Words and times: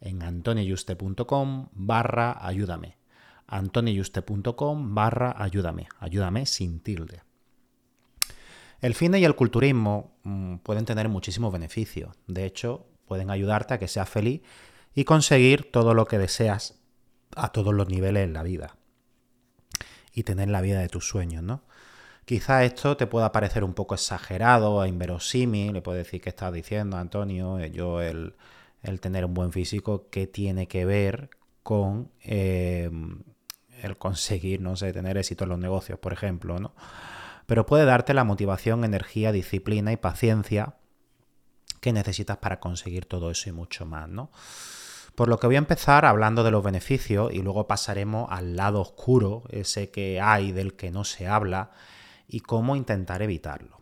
en 0.00 0.22
antonioyuste.com 0.22 1.68
barra 1.72 2.38
ayúdame. 2.46 2.96
antonioyuste.com 3.46 4.94
barra 4.94 5.34
ayúdame. 5.36 5.88
Ayúdame 5.98 6.46
sin 6.46 6.80
tilde. 6.80 7.22
El 8.80 8.94
cine 8.94 9.18
y 9.18 9.24
el 9.24 9.34
culturismo 9.34 10.18
mm, 10.24 10.56
pueden 10.56 10.84
tener 10.84 11.08
muchísimos 11.08 11.52
beneficios. 11.52 12.14
De 12.26 12.44
hecho, 12.44 12.86
pueden 13.06 13.30
ayudarte 13.30 13.74
a 13.74 13.78
que 13.78 13.88
seas 13.88 14.08
feliz 14.08 14.42
y 14.94 15.04
conseguir 15.04 15.70
todo 15.72 15.94
lo 15.94 16.06
que 16.06 16.18
deseas 16.18 16.78
a 17.34 17.50
todos 17.50 17.74
los 17.74 17.88
niveles 17.88 18.24
en 18.24 18.32
la 18.32 18.42
vida. 18.42 18.76
Y 20.12 20.22
tener 20.22 20.48
la 20.48 20.60
vida 20.60 20.80
de 20.80 20.88
tus 20.88 21.08
sueños, 21.08 21.42
¿no? 21.42 21.62
Quizá 22.24 22.64
esto 22.64 22.96
te 22.96 23.06
pueda 23.06 23.32
parecer 23.32 23.64
un 23.64 23.74
poco 23.74 23.94
exagerado 23.94 24.82
e 24.82 24.88
inverosímil, 24.88 25.72
le 25.72 25.82
puedo 25.82 25.98
decir 25.98 26.22
que 26.22 26.30
estás 26.30 26.52
diciendo, 26.52 26.96
Antonio, 26.96 27.58
eh, 27.58 27.70
yo 27.70 28.00
el, 28.00 28.34
tener 29.00 29.24
un 29.24 29.34
buen 29.34 29.52
físico, 29.52 30.08
¿qué 30.10 30.26
tiene 30.26 30.68
que 30.68 30.84
ver 30.84 31.30
con 31.62 32.10
em, 32.20 33.22
el 33.82 33.96
conseguir, 33.96 34.60
no 34.60 34.76
sé, 34.76 34.92
tener 34.92 35.16
éxito 35.16 35.44
en 35.44 35.50
los 35.50 35.58
negocios, 35.58 35.98
por 35.98 36.12
ejemplo, 36.12 36.58
¿no? 36.58 36.74
Pero 37.46 37.66
puede 37.66 37.84
darte 37.84 38.14
la 38.14 38.24
motivación, 38.24 38.84
energía, 38.84 39.32
disciplina 39.32 39.92
y 39.92 39.96
paciencia 39.96 40.76
que 41.80 41.92
necesitas 41.92 42.38
para 42.38 42.60
conseguir 42.60 43.06
todo 43.06 43.30
eso 43.30 43.50
y 43.50 43.52
mucho 43.52 43.84
más, 43.84 44.08
¿no? 44.08 44.30
Por 45.14 45.28
lo 45.28 45.38
que 45.38 45.46
voy 45.46 45.56
a 45.56 45.58
empezar 45.58 46.06
hablando 46.06 46.42
de 46.42 46.50
los 46.50 46.64
beneficios 46.64 47.32
y 47.32 47.42
luego 47.42 47.66
pasaremos 47.66 48.28
al 48.30 48.56
lado 48.56 48.80
oscuro, 48.80 49.44
ese 49.50 49.90
que 49.90 50.20
hay 50.20 50.52
del 50.52 50.74
que 50.74 50.90
no 50.90 51.04
se 51.04 51.26
habla, 51.26 51.70
y 52.26 52.40
cómo 52.40 52.74
intentar 52.74 53.22
evitarlo. 53.22 53.73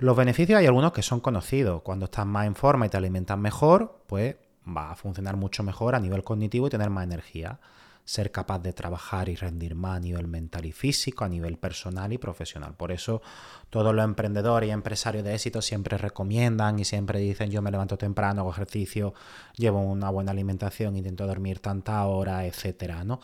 Los 0.00 0.16
beneficios 0.16 0.58
hay 0.58 0.64
algunos 0.64 0.92
que 0.92 1.02
son 1.02 1.20
conocidos. 1.20 1.82
Cuando 1.82 2.06
estás 2.06 2.24
más 2.24 2.46
en 2.46 2.54
forma 2.54 2.86
y 2.86 2.88
te 2.88 2.96
alimentas 2.96 3.36
mejor, 3.36 4.02
pues 4.06 4.34
va 4.66 4.92
a 4.92 4.96
funcionar 4.96 5.36
mucho 5.36 5.62
mejor 5.62 5.94
a 5.94 6.00
nivel 6.00 6.24
cognitivo 6.24 6.66
y 6.66 6.70
tener 6.70 6.88
más 6.88 7.04
energía. 7.04 7.60
Ser 8.06 8.32
capaz 8.32 8.60
de 8.60 8.72
trabajar 8.72 9.28
y 9.28 9.36
rendir 9.36 9.74
más 9.74 9.98
a 9.98 10.00
nivel 10.00 10.26
mental 10.26 10.64
y 10.64 10.72
físico, 10.72 11.24
a 11.24 11.28
nivel 11.28 11.58
personal 11.58 12.14
y 12.14 12.16
profesional. 12.16 12.72
Por 12.78 12.92
eso 12.92 13.20
todos 13.68 13.94
los 13.94 14.02
emprendedores 14.02 14.70
y 14.70 14.72
empresarios 14.72 15.22
de 15.22 15.34
éxito 15.34 15.60
siempre 15.60 15.98
recomiendan 15.98 16.78
y 16.78 16.86
siempre 16.86 17.18
dicen 17.18 17.50
yo 17.50 17.60
me 17.60 17.70
levanto 17.70 17.98
temprano, 17.98 18.40
hago 18.40 18.52
ejercicio, 18.52 19.12
llevo 19.54 19.82
una 19.82 20.08
buena 20.08 20.32
alimentación, 20.32 20.96
intento 20.96 21.26
dormir 21.26 21.58
tanta 21.58 22.02
hora, 22.06 22.46
etcétera, 22.46 23.04
¿no? 23.04 23.20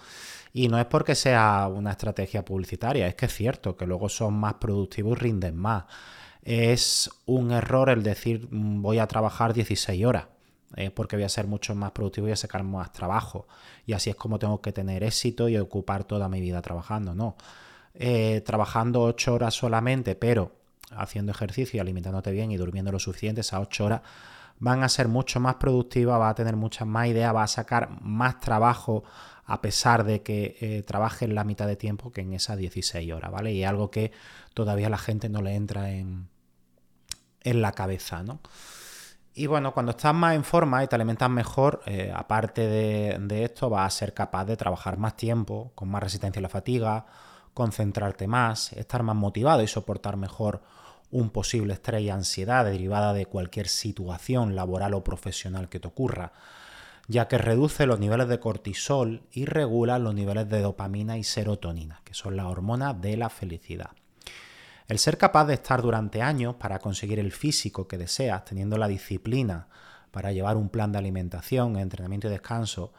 Y 0.52 0.68
no 0.68 0.78
es 0.78 0.84
porque 0.84 1.14
sea 1.14 1.68
una 1.72 1.92
estrategia 1.92 2.44
publicitaria, 2.44 3.06
es 3.06 3.14
que 3.14 3.26
es 3.26 3.34
cierto 3.34 3.78
que 3.78 3.86
luego 3.86 4.10
son 4.10 4.34
más 4.34 4.54
productivos 4.54 5.16
y 5.16 5.20
rinden 5.22 5.56
más. 5.56 5.84
Es 6.48 7.10
un 7.26 7.50
error 7.50 7.90
el 7.90 8.04
decir 8.04 8.46
mm, 8.48 8.80
voy 8.80 9.00
a 9.00 9.08
trabajar 9.08 9.52
16 9.52 10.04
horas, 10.04 10.26
porque 10.94 11.16
voy 11.16 11.24
a 11.24 11.28
ser 11.28 11.46
mucho 11.46 11.74
más 11.74 11.92
productivo 11.92 12.28
y 12.28 12.32
a 12.32 12.36
sacar 12.36 12.62
más 12.62 12.92
trabajo. 12.92 13.48
Y 13.86 13.94
así 13.94 14.10
es 14.10 14.16
como 14.16 14.38
tengo 14.38 14.60
que 14.60 14.72
tener 14.72 15.02
éxito 15.02 15.48
y 15.48 15.56
ocupar 15.56 16.04
toda 16.04 16.28
mi 16.28 16.40
vida 16.40 16.60
trabajando. 16.60 17.14
No. 17.14 17.36
Eh, 17.94 18.42
trabajando 18.44 19.02
8 19.02 19.34
horas 19.34 19.54
solamente, 19.54 20.14
pero 20.14 20.52
haciendo 20.90 21.32
ejercicio 21.32 21.80
alimentándote 21.80 22.30
bien 22.30 22.50
y 22.52 22.56
durmiendo 22.58 22.92
lo 22.92 22.98
suficiente, 22.98 23.40
esas 23.40 23.60
8 23.60 23.84
horas 23.84 24.00
van 24.58 24.82
a 24.82 24.88
ser 24.88 25.08
mucho 25.08 25.40
más 25.40 25.56
productivas, 25.56 26.20
va 26.20 26.28
a 26.28 26.34
tener 26.34 26.56
muchas 26.56 26.86
más 26.86 27.08
ideas, 27.08 27.34
va 27.34 27.42
a 27.42 27.48
sacar 27.48 27.90
más 28.02 28.38
trabajo 28.40 29.02
a 29.46 29.60
pesar 29.60 30.04
de 30.04 30.22
que 30.22 30.56
eh, 30.60 30.82
trabaje 30.82 31.24
en 31.24 31.34
la 31.34 31.44
mitad 31.44 31.66
de 31.66 31.76
tiempo 31.76 32.12
que 32.12 32.20
en 32.20 32.32
esas 32.34 32.58
16 32.58 33.12
horas, 33.12 33.30
¿vale? 33.30 33.52
Y 33.52 33.64
algo 33.64 33.90
que 33.90 34.12
todavía 34.54 34.90
la 34.90 34.98
gente 34.98 35.28
no 35.28 35.40
le 35.40 35.54
entra 35.54 35.90
en, 35.90 36.28
en 37.46 37.62
la 37.62 37.72
cabeza, 37.72 38.22
¿no? 38.22 38.40
Y 39.34 39.46
bueno, 39.46 39.74
cuando 39.74 39.90
estás 39.90 40.14
más 40.14 40.34
en 40.34 40.44
forma 40.44 40.82
y 40.82 40.86
te 40.86 40.94
alimentas 40.94 41.28
mejor, 41.28 41.82
eh, 41.86 42.10
aparte 42.14 42.66
de, 42.66 43.18
de, 43.20 43.44
esto, 43.44 43.68
vas 43.68 43.94
a 43.94 43.98
ser 43.98 44.14
capaz 44.14 44.46
de 44.46 44.56
trabajar 44.56 44.96
más 44.96 45.16
tiempo, 45.16 45.72
con 45.74 45.88
más 45.88 46.02
resistencia 46.02 46.40
a 46.40 46.42
la 46.42 46.48
fatiga, 46.48 47.06
concentrarte 47.52 48.26
más, 48.26 48.72
estar 48.72 49.02
más 49.02 49.16
motivado 49.16 49.62
y 49.62 49.68
soportar 49.68 50.16
mejor 50.16 50.62
un 51.10 51.30
posible 51.30 51.74
estrés 51.74 52.02
y 52.02 52.10
ansiedad 52.10 52.64
derivada 52.64 53.12
de 53.12 53.26
cualquier 53.26 53.68
situación 53.68 54.56
laboral 54.56 54.94
o 54.94 55.04
profesional 55.04 55.68
que 55.68 55.80
te 55.80 55.88
ocurra 55.88 56.32
ya 57.08 57.28
que 57.28 57.38
reduce 57.38 57.86
los 57.86 58.00
niveles 58.00 58.28
de 58.28 58.40
cortisol 58.40 59.22
y 59.30 59.44
regula 59.44 59.98
los 59.98 60.14
niveles 60.14 60.48
de 60.48 60.60
dopamina 60.60 61.16
y 61.18 61.24
serotonina, 61.24 62.00
que 62.04 62.14
son 62.14 62.36
las 62.36 62.46
hormonas 62.46 63.00
de 63.00 63.16
la 63.16 63.30
felicidad. 63.30 63.90
El 64.88 64.98
ser 64.98 65.18
capaz 65.18 65.46
de 65.46 65.54
estar 65.54 65.82
durante 65.82 66.22
años 66.22 66.54
para 66.56 66.78
conseguir 66.78 67.18
el 67.18 67.32
físico 67.32 67.88
que 67.88 67.98
deseas, 67.98 68.44
teniendo 68.44 68.78
la 68.78 68.88
disciplina 68.88 69.68
para 70.12 70.32
llevar 70.32 70.56
un 70.56 70.68
plan 70.68 70.92
de 70.92 70.98
alimentación, 70.98 71.76
entrenamiento 71.76 72.28
y 72.28 72.30
descanso, 72.30 72.92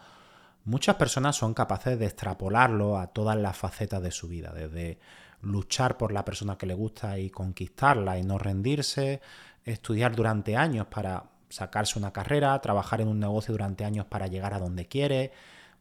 muchas 0.65 0.97
personas 0.97 1.35
son 1.35 1.53
capaces 1.53 1.97
de 1.97 2.05
extrapolarlo 2.05 2.97
a 2.97 3.07
todas 3.07 3.37
las 3.37 3.55
facetas 3.55 4.03
de 4.03 4.11
su 4.11 4.27
vida, 4.27 4.51
desde 4.51 4.99
luchar 5.41 5.97
por 5.97 6.11
la 6.11 6.25
persona 6.25 6.57
que 6.57 6.65
le 6.65 6.73
gusta 6.73 7.19
y 7.19 7.29
conquistarla 7.29 8.17
y 8.17 8.23
no 8.23 8.37
rendirse, 8.37 9.21
estudiar 9.63 10.15
durante 10.15 10.57
años 10.57 10.87
para 10.87 11.23
sacarse 11.49 11.97
una 11.97 12.11
carrera, 12.11 12.59
trabajar 12.59 13.01
en 13.01 13.07
un 13.07 13.19
negocio 13.19 13.53
durante 13.53 13.85
años 13.85 14.05
para 14.05 14.27
llegar 14.27 14.53
a 14.53 14.59
donde 14.59 14.87
quiere, 14.87 15.31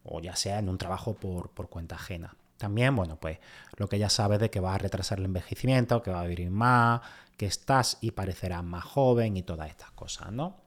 o 0.03 0.21
ya 0.21 0.35
sea 0.35 0.59
en 0.59 0.69
un 0.69 0.77
trabajo 0.77 1.15
por, 1.15 1.51
cuenta 1.69 1.95
ajena. 1.95 2.35
También, 2.57 2.95
bueno, 2.95 3.17
pues 3.17 3.39
lo 3.77 3.87
que 3.87 3.99
ya 3.99 4.09
sabes 4.09 4.39
de 4.39 4.49
que 4.49 4.59
va 4.59 4.75
a 4.75 4.77
retrasar 4.77 5.19
el 5.19 5.25
envejecimiento, 5.25 6.01
que 6.01 6.11
va 6.11 6.21
a 6.21 6.25
vivir 6.25 6.49
más, 6.49 7.01
que 7.37 7.45
estás 7.45 7.97
y 8.01 8.11
parecerás 8.11 8.63
más 8.63 8.83
joven 8.83 9.37
y 9.37 9.43
todas 9.43 9.69
estas 9.69 9.91
cosas, 9.91 10.31
¿no? 10.31 10.57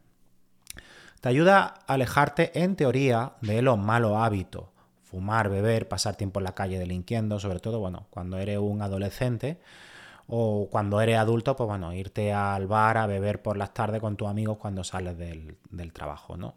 Te 1.20 1.28
ayuda 1.28 1.75
a 1.87 1.94
alejarte, 1.94 2.62
en 2.62 2.76
teoría, 2.76 3.32
de 3.42 3.60
los 3.60 3.78
malos 3.78 4.16
hábitos. 4.16 4.66
Fumar, 5.02 5.50
beber, 5.50 5.88
pasar 5.88 6.16
tiempo 6.16 6.40
en 6.40 6.44
la 6.44 6.54
calle 6.54 6.78
delinquiendo, 6.78 7.38
sobre 7.40 7.58
todo, 7.58 7.81
bueno, 7.81 8.06
cuando 8.10 8.38
eres 8.38 8.58
un 8.58 8.81
adolescente, 8.81 9.60
o 10.32 10.69
cuando 10.70 11.00
eres 11.00 11.19
adulto, 11.19 11.56
pues 11.56 11.66
bueno, 11.66 11.93
irte 11.93 12.32
al 12.32 12.69
bar 12.69 12.96
a 12.96 13.06
beber 13.06 13.43
por 13.43 13.56
las 13.56 13.75
tardes 13.75 14.00
con 14.00 14.16
tus 14.16 14.28
amigos 14.28 14.58
cuando 14.58 14.84
sales 14.84 15.19
del, 15.19 15.93
trabajo, 15.93 16.36
¿no? 16.36 16.54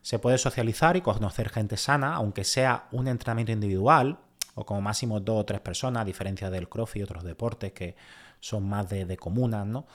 Se 0.00 0.20
puede 0.20 0.38
socializar 0.38 0.96
y 0.96 1.00
conocer 1.00 1.48
gente 1.48 1.76
sana, 1.76 2.14
aunque 2.14 2.44
sea 2.44 2.86
un 2.92 3.08
entrenamiento 3.08 3.50
individual, 3.50 4.18
o 4.54 4.64
como 4.64 4.80
máximo 4.80 5.20
dos 5.20 5.40
o 5.40 5.44
tres 5.44 5.60
personas, 5.60 6.02
a 6.02 6.04
diferencia 6.04 6.50
del 6.50 6.68
crossfit 6.68 7.00
y 7.00 7.02
otros 7.04 7.24
deportes 7.24 7.72
que 7.72 7.96
son 8.40 8.68
más 8.68 8.88
de, 8.88 9.04
de 9.04 9.16
comunas, 9.16 9.66
¿no? 9.66 9.86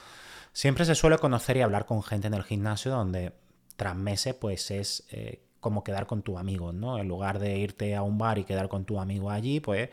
Siempre 0.53 0.85
se 0.85 0.95
suele 0.95 1.17
conocer 1.17 1.57
y 1.57 1.61
hablar 1.61 1.85
con 1.85 2.01
gente 2.01 2.27
en 2.27 2.33
el 2.33 2.43
gimnasio 2.43 2.91
donde 2.91 3.33
tras 3.75 3.95
meses, 3.95 4.33
pues 4.35 4.71
es 4.71 5.05
eh, 5.11 5.41
como 5.59 5.83
quedar 5.83 6.05
con 6.05 6.21
tus 6.21 6.37
amigos, 6.37 6.73
¿no? 6.73 6.97
En 6.99 7.07
lugar 7.07 7.39
de 7.39 7.57
irte 7.57 7.95
a 7.95 8.03
un 8.03 8.17
bar 8.17 8.37
y 8.37 8.43
quedar 8.43 8.69
con 8.69 8.85
tu 8.85 8.99
amigo 8.99 9.31
allí, 9.31 9.59
pues 9.59 9.89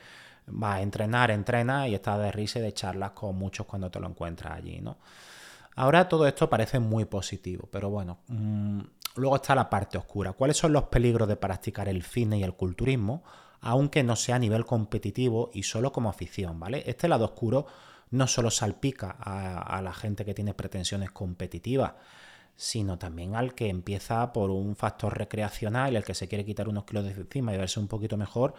vas 0.46 0.76
a 0.76 0.82
entrenar, 0.82 1.30
entrena 1.30 1.88
y 1.88 1.94
estás 1.94 2.18
de 2.18 2.30
risa 2.30 2.58
y 2.58 2.62
de 2.62 2.72
charlas 2.72 3.12
con 3.12 3.36
muchos 3.36 3.66
cuando 3.66 3.90
te 3.90 3.98
lo 3.98 4.08
encuentras 4.08 4.58
allí, 4.58 4.80
¿no? 4.80 4.98
Ahora 5.74 6.08
todo 6.08 6.26
esto 6.26 6.50
parece 6.50 6.78
muy 6.78 7.06
positivo, 7.06 7.68
pero 7.70 7.88
bueno, 7.88 8.18
mm, 8.28 8.80
luego 9.16 9.36
está 9.36 9.54
la 9.54 9.70
parte 9.70 9.96
oscura. 9.96 10.32
¿Cuáles 10.32 10.58
son 10.58 10.72
los 10.72 10.84
peligros 10.84 11.26
de 11.26 11.36
practicar 11.36 11.88
el 11.88 12.02
fitness 12.02 12.40
y 12.40 12.44
el 12.44 12.54
culturismo, 12.54 13.22
aunque 13.62 14.02
no 14.02 14.16
sea 14.16 14.36
a 14.36 14.38
nivel 14.40 14.66
competitivo 14.66 15.50
y 15.54 15.62
solo 15.62 15.92
como 15.92 16.10
afición, 16.10 16.58
¿vale? 16.58 16.82
Este 16.86 17.08
lado 17.08 17.24
oscuro 17.24 17.66
no 18.10 18.26
solo 18.26 18.50
salpica 18.50 19.16
a, 19.18 19.80
la 19.80 19.94
gente 19.94 20.24
que 20.24 20.34
tiene 20.34 20.52
pretensiones 20.52 21.12
competitivas, 21.12 21.92
sino 22.56 22.98
también 22.98 23.36
al 23.36 23.54
que 23.54 23.68
empieza 23.68 24.32
por 24.32 24.50
un 24.50 24.76
factor 24.76 25.16
recreacional, 25.16 25.96
el 25.96 26.04
que 26.04 26.12
se 26.12 26.28
quiere 26.28 26.44
quitar 26.44 26.68
unos 26.68 26.84
kilos 26.84 27.04
de 27.04 27.12
encima 27.12 27.54
y 27.54 27.56
verse 27.56 27.80
un 27.80 27.88
poquito 27.88 28.16
mejor, 28.16 28.54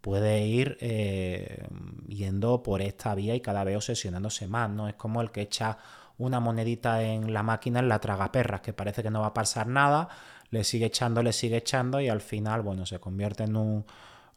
puede 0.00 0.46
ir 0.46 0.78
eh, 0.80 1.66
yendo 2.08 2.62
por 2.62 2.80
esta 2.80 3.14
vía 3.14 3.34
y 3.34 3.40
cada 3.40 3.62
vez 3.62 3.76
obsesionándose 3.76 4.48
más, 4.48 4.70
¿no? 4.70 4.88
Es 4.88 4.94
como 4.94 5.20
el 5.20 5.30
que 5.30 5.42
echa 5.42 5.78
una 6.18 6.40
monedita 6.40 7.02
en 7.02 7.32
la 7.32 7.42
máquina 7.42 7.80
en 7.80 7.88
la 7.88 8.00
tragaperras, 8.00 8.62
que 8.62 8.72
parece 8.72 9.02
que 9.02 9.10
no 9.10 9.20
va 9.20 9.28
a 9.28 9.34
pasar 9.34 9.66
nada, 9.66 10.08
le 10.50 10.64
sigue 10.64 10.86
echando, 10.86 11.22
le 11.22 11.34
sigue 11.34 11.58
echando 11.58 12.00
y 12.00 12.08
al 12.08 12.22
final, 12.22 12.62
bueno, 12.62 12.86
se 12.86 12.98
convierte 12.98 13.44
en 13.44 13.56
un 13.56 13.84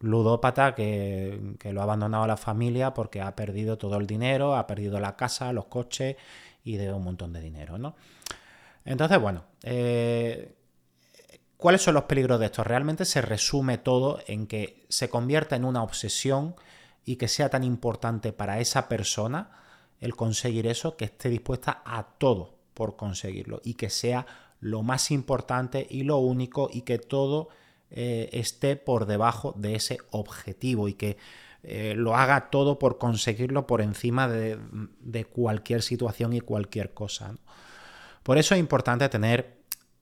ludópata 0.00 0.74
que, 0.74 1.56
lo 1.64 1.80
ha 1.80 1.84
abandonado 1.84 2.24
a 2.24 2.26
la 2.26 2.36
familia 2.36 2.92
porque 2.92 3.20
ha 3.20 3.36
perdido 3.36 3.78
todo 3.78 3.96
el 3.96 4.06
dinero, 4.06 4.56
ha 4.56 4.66
perdido 4.66 4.98
la 4.98 5.16
casa, 5.16 5.52
los 5.52 5.66
coches 5.66 6.16
y 6.64 6.76
debe 6.76 6.94
un 6.94 7.04
montón 7.04 7.32
de 7.32 7.40
dinero, 7.40 7.78
¿no? 7.78 7.94
Entonces, 8.84 9.20
bueno, 9.20 9.44
eh, 9.62 10.54
¿cuáles 11.56 11.82
son 11.82 11.94
los 11.94 12.04
peligros 12.04 12.40
de 12.40 12.46
esto? 12.46 12.64
Realmente 12.64 13.04
se 13.04 13.20
resume 13.20 13.78
todo 13.78 14.20
en 14.26 14.46
que 14.46 14.86
se 14.88 15.10
convierta 15.10 15.54
en 15.54 15.64
una 15.64 15.82
obsesión 15.82 16.56
y 17.04 17.16
que 17.16 17.28
sea 17.28 17.50
tan 17.50 17.62
importante 17.62 18.32
para 18.32 18.58
esa 18.58 18.88
persona 18.88 19.50
el 20.00 20.16
conseguir 20.16 20.66
eso 20.66 20.96
que 20.96 21.04
esté 21.04 21.28
dispuesta 21.28 21.82
a 21.84 22.04
todo 22.16 22.54
por 22.72 22.96
conseguirlo 22.96 23.60
y 23.64 23.74
que 23.74 23.90
sea 23.90 24.26
lo 24.60 24.82
más 24.82 25.10
importante 25.10 25.86
y 25.88 26.04
lo 26.04 26.18
único 26.18 26.70
y 26.72 26.82
que 26.82 26.98
todo 26.98 27.48
eh, 27.90 28.28
esté 28.32 28.76
por 28.76 29.06
debajo 29.06 29.54
de 29.56 29.74
ese 29.74 29.98
objetivo 30.10 30.88
y 30.88 30.94
que 30.94 31.16
eh, 31.62 31.94
lo 31.96 32.16
haga 32.16 32.50
todo 32.50 32.78
por 32.78 32.98
conseguirlo 32.98 33.66
por 33.66 33.82
encima 33.82 34.28
de, 34.28 35.24
cualquier 35.32 35.82
situación 35.82 36.32
y 36.32 36.40
cualquier 36.40 36.94
cosa. 36.94 37.34
Por 38.22 38.38
eso 38.38 38.54
es 38.54 38.60
importante 38.60 39.08
tener 39.08 39.60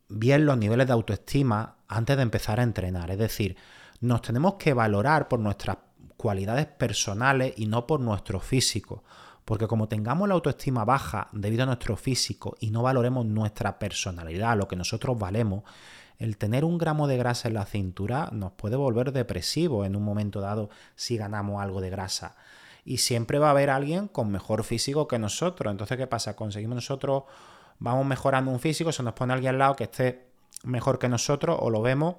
bien 0.08 0.46
los 0.46 0.56
niveles 0.56 0.86
de 0.86 0.92
autoestima 0.92 1.76
antes 1.88 2.16
de 2.16 2.22
empezar 2.22 2.60
a 2.60 2.62
entrenar. 2.62 3.10
Es 3.10 3.18
decir, 3.18 3.56
nos 4.00 4.22
tenemos 4.22 4.54
que 4.54 4.74
valorar 4.74 5.28
por 5.28 5.40
nuestras 5.40 5.78
cualidades 6.16 6.66
personales 6.66 7.54
y 7.56 7.66
no 7.66 7.86
por 7.86 8.00
nuestro 8.00 8.38
físico. 8.38 9.02
Porque 9.44 9.66
como 9.66 9.88
tengamos 9.88 10.28
la 10.28 10.34
autoestima 10.34 10.84
baja 10.84 11.28
debido 11.32 11.62
a 11.62 11.66
nuestro 11.66 11.96
físico 11.96 12.56
y 12.60 12.70
no 12.70 12.82
valoremos 12.82 13.24
nuestra 13.24 13.78
personalidad, 13.78 14.58
lo 14.58 14.68
que 14.68 14.76
nosotros 14.76 15.18
valemos, 15.18 15.64
el 16.18 16.36
tener 16.36 16.64
un 16.64 16.78
gramo 16.78 17.06
de 17.06 17.16
grasa 17.16 17.48
en 17.48 17.54
la 17.54 17.64
cintura 17.64 18.28
nos 18.32 18.52
puede 18.52 18.76
volver 18.76 19.12
depresivo 19.12 19.84
en 19.84 19.94
un 19.94 20.02
momento 20.02 20.40
dado 20.40 20.68
si 20.96 21.16
ganamos 21.16 21.62
algo 21.62 21.80
de 21.80 21.90
grasa. 21.90 22.36
Y 22.84 22.98
siempre 22.98 23.38
va 23.38 23.48
a 23.48 23.50
haber 23.50 23.70
alguien 23.70 24.08
con 24.08 24.30
mejor 24.30 24.64
físico 24.64 25.06
que 25.06 25.18
nosotros. 25.18 25.70
Entonces, 25.70 25.96
¿qué 25.96 26.06
pasa? 26.06 26.34
Conseguimos 26.34 26.74
nosotros, 26.74 27.24
vamos 27.78 28.04
mejorando 28.06 28.50
un 28.50 28.60
físico, 28.60 28.90
se 28.92 29.02
nos 29.02 29.14
pone 29.14 29.32
alguien 29.32 29.50
al 29.50 29.58
lado 29.58 29.76
que 29.76 29.84
esté 29.84 30.26
mejor 30.64 30.98
que 30.98 31.08
nosotros 31.08 31.56
o 31.60 31.70
lo 31.70 31.82
vemos 31.82 32.16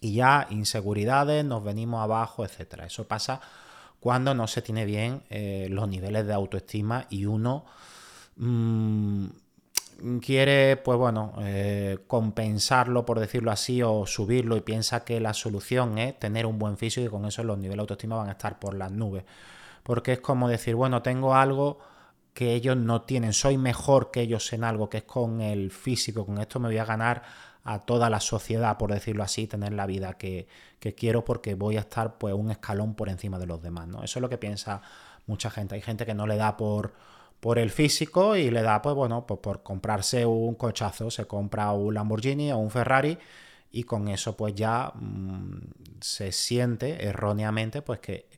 y 0.00 0.14
ya 0.14 0.46
inseguridades, 0.50 1.44
nos 1.44 1.64
venimos 1.64 2.02
abajo, 2.02 2.44
etc. 2.44 2.82
Eso 2.86 3.08
pasa 3.08 3.40
cuando 4.00 4.34
no 4.34 4.46
se 4.46 4.60
tiene 4.60 4.84
bien 4.84 5.22
eh, 5.30 5.68
los 5.70 5.88
niveles 5.88 6.26
de 6.26 6.34
autoestima 6.34 7.06
y 7.08 7.24
uno 7.24 7.64
mm, 8.36 9.26
quiere, 10.20 10.76
pues 10.76 10.98
bueno, 10.98 11.34
eh, 11.40 11.98
compensarlo, 12.06 13.04
por 13.04 13.20
decirlo 13.20 13.50
así, 13.50 13.82
o 13.82 14.06
subirlo 14.06 14.56
y 14.56 14.60
piensa 14.60 15.04
que 15.04 15.20
la 15.20 15.34
solución 15.34 15.98
es 15.98 16.18
tener 16.18 16.46
un 16.46 16.58
buen 16.58 16.76
físico 16.76 17.06
y 17.06 17.10
con 17.10 17.24
eso 17.24 17.42
los 17.44 17.58
niveles 17.58 17.78
de 17.78 17.80
autoestima 17.82 18.16
van 18.16 18.28
a 18.28 18.32
estar 18.32 18.58
por 18.58 18.74
las 18.74 18.90
nubes. 18.92 19.24
Porque 19.82 20.14
es 20.14 20.20
como 20.20 20.48
decir, 20.48 20.74
bueno, 20.74 21.02
tengo 21.02 21.34
algo 21.34 21.78
que 22.34 22.54
ellos 22.54 22.76
no 22.76 23.02
tienen, 23.02 23.32
soy 23.32 23.56
mejor 23.56 24.10
que 24.10 24.20
ellos 24.20 24.52
en 24.52 24.64
algo, 24.64 24.90
que 24.90 24.98
es 24.98 25.04
con 25.04 25.40
el 25.40 25.70
físico, 25.70 26.26
con 26.26 26.38
esto 26.38 26.60
me 26.60 26.68
voy 26.68 26.78
a 26.78 26.84
ganar 26.84 27.22
a 27.64 27.80
toda 27.80 28.10
la 28.10 28.20
sociedad, 28.20 28.76
por 28.78 28.92
decirlo 28.92 29.24
así, 29.24 29.46
tener 29.46 29.72
la 29.72 29.86
vida 29.86 30.14
que, 30.14 30.46
que 30.78 30.94
quiero 30.94 31.24
porque 31.24 31.54
voy 31.54 31.78
a 31.78 31.80
estar 31.80 32.18
pues 32.18 32.34
un 32.34 32.50
escalón 32.50 32.94
por 32.94 33.08
encima 33.08 33.38
de 33.38 33.46
los 33.46 33.62
demás, 33.62 33.88
¿no? 33.88 34.04
Eso 34.04 34.18
es 34.18 34.20
lo 34.20 34.28
que 34.28 34.38
piensa 34.38 34.82
mucha 35.26 35.50
gente. 35.50 35.74
Hay 35.74 35.80
gente 35.80 36.06
que 36.06 36.14
no 36.14 36.26
le 36.26 36.36
da 36.36 36.56
por 36.56 36.92
por 37.40 37.58
el 37.58 37.70
físico 37.70 38.36
y 38.36 38.50
le 38.50 38.62
da, 38.62 38.82
pues 38.82 38.94
bueno, 38.94 39.26
pues 39.26 39.40
por 39.40 39.62
comprarse 39.62 40.26
un 40.26 40.54
cochazo, 40.54 41.10
se 41.10 41.26
compra 41.26 41.72
un 41.72 41.94
Lamborghini 41.94 42.52
o 42.52 42.58
un 42.58 42.70
Ferrari 42.70 43.18
y 43.70 43.84
con 43.84 44.08
eso 44.08 44.36
pues 44.36 44.54
ya 44.54 44.92
mm, 44.94 45.60
se 46.00 46.32
siente 46.32 47.06
erróneamente 47.06 47.82
pues 47.82 48.00
que 48.00 48.28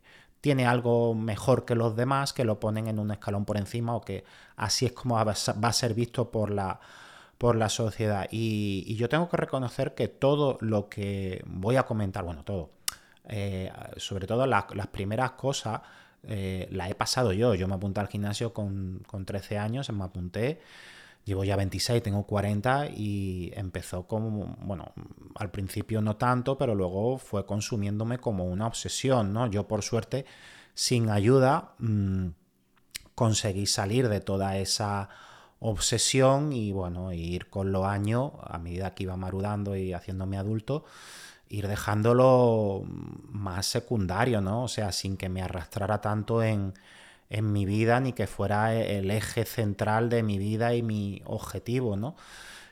tiene 0.40 0.66
algo 0.66 1.14
mejor 1.14 1.64
que 1.64 1.74
los 1.74 1.96
demás, 1.96 2.32
que 2.32 2.44
lo 2.44 2.60
ponen 2.60 2.86
en 2.88 2.98
un 2.98 3.10
escalón 3.10 3.44
por 3.44 3.56
encima 3.56 3.94
o 3.94 4.00
que 4.00 4.24
así 4.56 4.86
es 4.86 4.92
como 4.92 5.16
va 5.16 5.32
a 5.32 5.72
ser 5.72 5.94
visto 5.94 6.30
por 6.30 6.50
la, 6.50 6.80
por 7.38 7.56
la 7.56 7.68
sociedad. 7.68 8.28
Y, 8.30 8.94
yo 8.96 9.08
tengo 9.08 9.28
que 9.28 9.36
reconocer 9.36 9.94
que 9.94 10.08
todo 10.08 10.58
lo 10.60 10.88
que 10.88 11.42
voy 11.46 11.76
a 11.76 11.84
comentar, 11.84 12.24
bueno, 12.24 12.44
todo, 12.44 12.70
eh, 13.28 13.72
sobre 13.96 14.26
todo 14.26 14.46
las 14.46 14.86
primeras 14.88 15.32
cosas, 15.32 15.80
eh, 16.24 16.68
la 16.70 16.88
he 16.88 16.94
pasado 16.94 17.32
yo. 17.32 17.54
Yo 17.54 17.68
me 17.68 17.74
apunté 17.74 18.00
al 18.00 18.08
gimnasio 18.08 18.52
con, 18.52 19.02
13 19.24 19.58
años, 19.58 19.90
me 19.90 20.04
apunté, 20.04 20.60
llevo 21.24 21.44
ya 21.44 21.56
26, 21.56 22.02
tengo 22.02 22.24
40 22.24 22.88
y 22.96 23.52
empezó 23.54 24.06
como, 24.06 24.56
bueno, 24.60 24.92
al 25.34 25.50
principio 25.50 26.00
no 26.00 26.16
tanto, 26.16 26.58
pero 26.58 26.74
luego 26.74 27.18
fue 27.18 27.46
consumiéndome 27.46 28.18
como 28.18 28.44
una 28.44 28.66
obsesión, 28.66 29.32
¿no? 29.32 29.46
Yo 29.46 29.68
por 29.68 29.82
suerte, 29.82 30.24
sin 30.74 31.10
ayuda, 31.10 31.74
mm, 31.78 32.28
conseguí 33.14 33.66
salir 33.66 34.08
de 34.08 34.20
toda 34.20 34.58
esa 34.58 35.08
obsesión 35.60 36.52
y 36.52 36.72
bueno, 36.72 37.12
ir 37.12 37.50
con 37.50 37.72
los 37.72 37.84
años, 37.84 38.32
a 38.44 38.58
medida 38.58 38.94
que 38.94 39.04
iba 39.04 39.16
marudando 39.16 39.76
y 39.76 39.92
haciéndome 39.92 40.38
adulto, 40.38 40.84
ir 41.48 41.68
dejándolo 41.68 42.84
más 43.30 43.66
secundario, 43.66 44.40
¿no? 44.40 44.64
O 44.64 44.68
sea, 44.68 44.92
sin 44.92 45.16
que 45.16 45.28
me 45.28 45.42
arrastrara 45.42 46.00
tanto 46.00 46.42
en, 46.42 46.74
mi 47.30 47.66
vida 47.66 48.00
ni 48.00 48.14
que 48.14 48.26
fuera 48.26 48.74
el 48.74 49.10
eje 49.10 49.44
central 49.44 50.08
de 50.08 50.22
mi 50.22 50.38
vida 50.38 50.74
y 50.74 50.82
mi 50.82 51.20
objetivo, 51.26 51.96
¿no? 51.96 52.16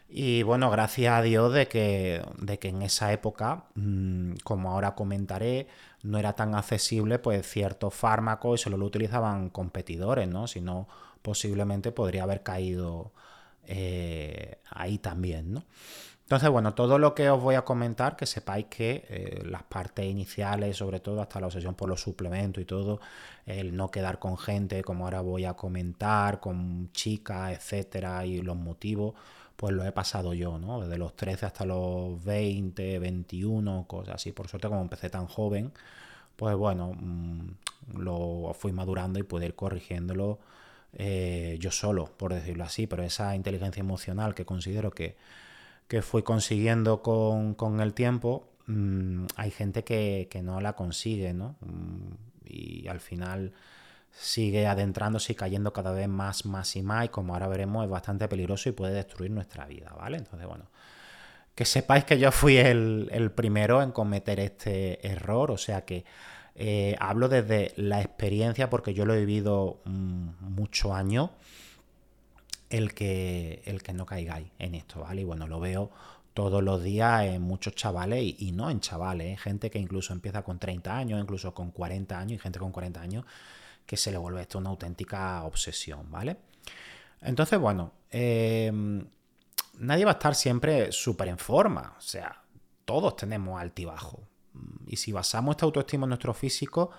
Y 0.09 0.43
bueno, 0.45 0.71
gracias 0.71 1.13
a 1.15 1.23
Dios 1.23 1.53
de 1.53 1.69
que, 1.69 2.25
de 2.39 2.59
que 2.59 2.69
en 2.69 2.83
esa 2.83 3.13
época, 3.13 3.65
mm, 3.75 4.35
como 4.45 4.71
ahora 4.71 4.95
comentaré, 4.95 5.67
no 6.03 6.19
era 6.19 6.35
tan 6.35 6.55
accesible 6.55 7.19
pues 7.19 7.47
ciertos 7.47 7.93
fármacos 7.95 8.61
y 8.61 8.63
solo 8.63 8.77
lo 8.77 8.87
utilizaban 8.87 9.51
competidores, 9.51 10.29
¿no? 10.29 10.47
Si 10.47 10.61
no, 10.61 10.89
posiblemente 11.23 11.93
podría 11.93 12.23
haber 12.23 12.43
caído 12.43 13.13
eh, 13.67 14.59
ahí 14.71 14.99
también, 14.99 15.55
¿no? 15.55 15.65
Entonces, 16.27 16.51
bueno, 16.51 16.75
todo 16.75 16.99
lo 16.99 17.15
que 17.15 17.31
os 17.31 17.41
voy 17.41 17.55
a 17.55 17.65
comentar, 17.65 18.17
que 18.17 18.27
sepáis 18.27 18.67
que 18.67 19.05
eh, 19.09 19.43
las 19.47 19.63
partes 19.63 20.05
iniciales, 20.07 20.77
sobre 20.77 20.99
todo 20.99 21.23
hasta 21.23 21.39
la 21.41 21.47
obsesión 21.47 21.77
por 21.77 21.89
los 21.89 22.01
suplementos 22.01 22.61
y 22.61 22.65
todo, 22.67 23.01
el 23.47 23.77
no 23.77 23.93
quedar 23.93 24.19
con 24.19 24.37
gente, 24.37 24.83
como 24.83 25.05
ahora 25.05 25.21
voy 25.21 25.45
a 25.45 25.55
comentar, 25.55 26.41
con 26.41 26.91
chicas, 26.91 27.53
etcétera, 27.53 28.27
y 28.27 28.43
los 28.43 28.57
motivos, 28.57 29.15
pues 29.55 29.73
lo 29.73 29.85
he 29.85 29.93
pasado 29.93 30.35
yo, 30.35 30.59
¿no? 30.59 30.81
Desde 30.81 30.99
los 30.99 31.15
13 31.15 31.47
hasta 31.47 31.65
los 31.65 32.23
20, 32.25 32.99
21, 32.99 33.87
cosas 33.87 34.17
así. 34.17 34.33
Por 34.33 34.49
suerte, 34.49 34.67
como 34.67 34.81
empecé 34.83 35.09
tan 35.11 35.27
joven, 35.29 35.73
pues 36.35 36.57
bueno, 36.57 36.93
mm, 36.93 37.51
lo 37.99 38.53
fui 38.59 38.73
madurando 38.73 39.21
y 39.21 39.23
pude 39.23 39.47
ir 39.47 39.55
corrigiéndolo 39.55 40.41
eh, 40.95 41.57
yo 41.61 41.71
solo, 41.71 42.07
por 42.17 42.35
decirlo 42.35 42.65
así, 42.65 42.87
pero 42.89 43.03
esa 43.05 43.37
inteligencia 43.37 43.81
emocional 43.81 44.35
que 44.35 44.45
considero 44.45 44.91
que 44.91 45.17
que 45.89 46.03
fui 46.03 46.23
consiguiendo 46.23 47.03
con, 47.03 47.81
el 47.81 47.95
tiempo, 47.95 48.49
mm, 48.67 49.27
hay 49.37 49.51
gente 49.51 49.85
que, 49.85 50.29
no 50.43 50.61
la 50.61 50.75
consigue, 50.75 51.33
¿no? 51.33 51.57
Mm, 51.61 52.13
y 52.45 52.89
al 52.89 53.01
final 53.01 53.53
sigue 54.11 54.67
adentrándose 54.67 55.33
y 55.33 55.37
cayendo 55.37 55.73
cada 55.73 55.93
vez 55.93 56.09
más, 56.09 56.47
más 56.47 56.75
y 56.77 56.83
más, 56.83 57.07
y 57.07 57.09
como 57.09 57.35
ahora 57.35 57.49
veremos 57.49 57.85
es 57.85 57.91
bastante 57.91 58.29
peligroso 58.29 58.69
y 58.69 58.73
puede 58.73 58.95
destruir 58.95 59.31
nuestra 59.31 59.67
vida, 59.67 59.95
¿vale? 59.97 60.17
Entonces, 60.17 60.49
bueno, 60.49 60.67
que 61.55 61.65
sepáis 61.65 62.05
que 62.05 62.19
yo 62.19 62.33
fui 62.33 62.57
el, 62.59 63.33
primero 63.35 63.83
en 63.83 63.93
cometer 63.93 64.41
este 64.41 65.07
error, 65.07 65.51
o 65.51 65.59
sea 65.59 65.85
que 65.85 66.05
eh, 66.55 66.97
hablo 66.99 67.29
desde 67.29 67.73
la 67.77 68.01
experiencia 68.01 68.71
porque 68.71 68.95
yo 68.95 69.05
lo 69.05 69.15
he 69.15 69.21
vivido 69.21 69.81
mm, 69.85 70.29
muchos 70.41 70.93
años 70.93 71.31
el 72.71 72.95
que, 72.95 73.63
el 73.65 73.83
que 73.83 73.93
no 73.93 74.07
caigáis 74.07 74.49
en 74.59 74.75
esto, 74.75 75.01
¿vale? 75.01 75.23
Y 75.23 75.25
bueno, 75.25 75.47
lo 75.47 75.61
veo 75.61 75.91
todos 76.35 76.63
los 76.63 76.83
días 76.83 77.25
en 77.25 77.41
muchos 77.41 77.75
chavales 77.75 78.23
y, 78.39 78.53
no 78.53 78.69
en 78.69 78.81
chavales, 78.81 79.35
¿eh? 79.35 79.37
gente 79.39 79.71
que 79.71 79.79
incluso 79.79 80.13
empieza 80.13 80.43
con 80.43 80.59
30 80.59 80.95
años, 80.95 81.21
incluso 81.21 81.55
con 81.55 81.71
40 81.71 82.19
años 82.19 82.33
y 82.33 82.39
gente 82.39 82.59
con 82.59 82.73
40 82.73 83.01
años 83.01 83.25
que 83.87 83.97
se 83.97 84.11
le 84.11 84.19
vuelve 84.19 84.43
esto 84.43 84.59
una 84.59 84.71
auténtica 84.71 85.43
obsesión, 85.45 86.11
¿vale? 86.11 86.37
Entonces, 87.23 87.59
bueno, 87.59 87.93
em, 88.11 89.07
nadie 89.79 90.05
va 90.05 90.11
a 90.11 90.15
estar 90.15 90.35
siempre 90.35 90.93
súper 90.93 91.29
en 91.29 91.39
forma, 91.39 91.95
o 91.97 92.01
sea, 92.01 92.43
todos 92.85 93.17
tenemos 93.17 93.61
altibajo. 93.61 94.21
Y 94.87 94.97
si 94.97 95.13
basamos 95.13 95.55
esta 95.55 95.67
autoestima 95.67 96.05
en 96.05 96.11
nuestro 96.11 96.35
físico, 96.35 96.91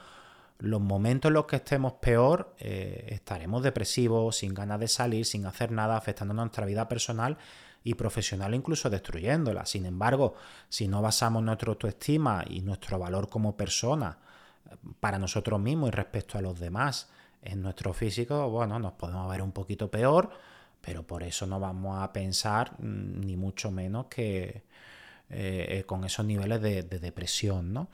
los 0.59 0.81
momentos 0.81 1.29
en 1.29 1.33
los 1.33 1.45
que 1.45 1.57
estemos 1.57 1.93
peor, 1.93 2.55
eh, 2.59 3.07
estaremos 3.09 3.61
depresivos, 3.61 4.37
sin 4.37 4.53
ganas 4.53 4.79
de 4.79 4.87
salir, 4.87 5.25
sin 5.25 5.45
hacer 5.45 5.71
nada, 5.71 5.97
afectando 5.97 6.33
nuestra 6.33 6.65
vida 6.65 6.87
personal 6.87 7.37
y 7.83 7.93
profesional, 7.93 8.55
incluso 8.55 8.89
destruyéndola. 8.89 9.65
Sin 9.65 9.85
embargo, 9.85 10.33
si 10.67 10.87
no 10.87 11.01
basamos 11.01 11.43
nuestra 11.43 11.69
autoestima 11.69 12.43
y 12.47 12.61
nuestro 12.61 12.97
valor 12.97 13.29
como 13.29 13.55
persona 13.55 14.17
eh, 14.65 14.75
para 14.99 15.19
nosotros 15.19 15.59
mismos 15.59 15.89
y 15.89 15.91
respecto 15.91 16.37
a 16.37 16.41
los 16.41 16.59
demás 16.59 17.09
en 17.43 17.61
nuestro 17.61 17.93
físico, 17.93 18.49
bueno, 18.49 18.79
nos 18.79 18.93
podemos 18.93 19.29
ver 19.29 19.43
un 19.43 19.51
poquito 19.51 19.91
peor, 19.91 20.31
pero 20.81 21.03
por 21.05 21.21
eso 21.21 21.45
no 21.45 21.59
vamos 21.59 22.01
a 22.01 22.11
pensar 22.11 22.71
mm, 22.79 23.19
ni 23.19 23.37
mucho 23.37 23.69
menos 23.69 24.07
que 24.07 24.63
eh, 25.29 25.83
con 25.85 26.03
esos 26.03 26.25
niveles 26.25 26.61
de, 26.61 26.81
de 26.83 26.99
depresión, 26.99 27.73
¿no? 27.73 27.89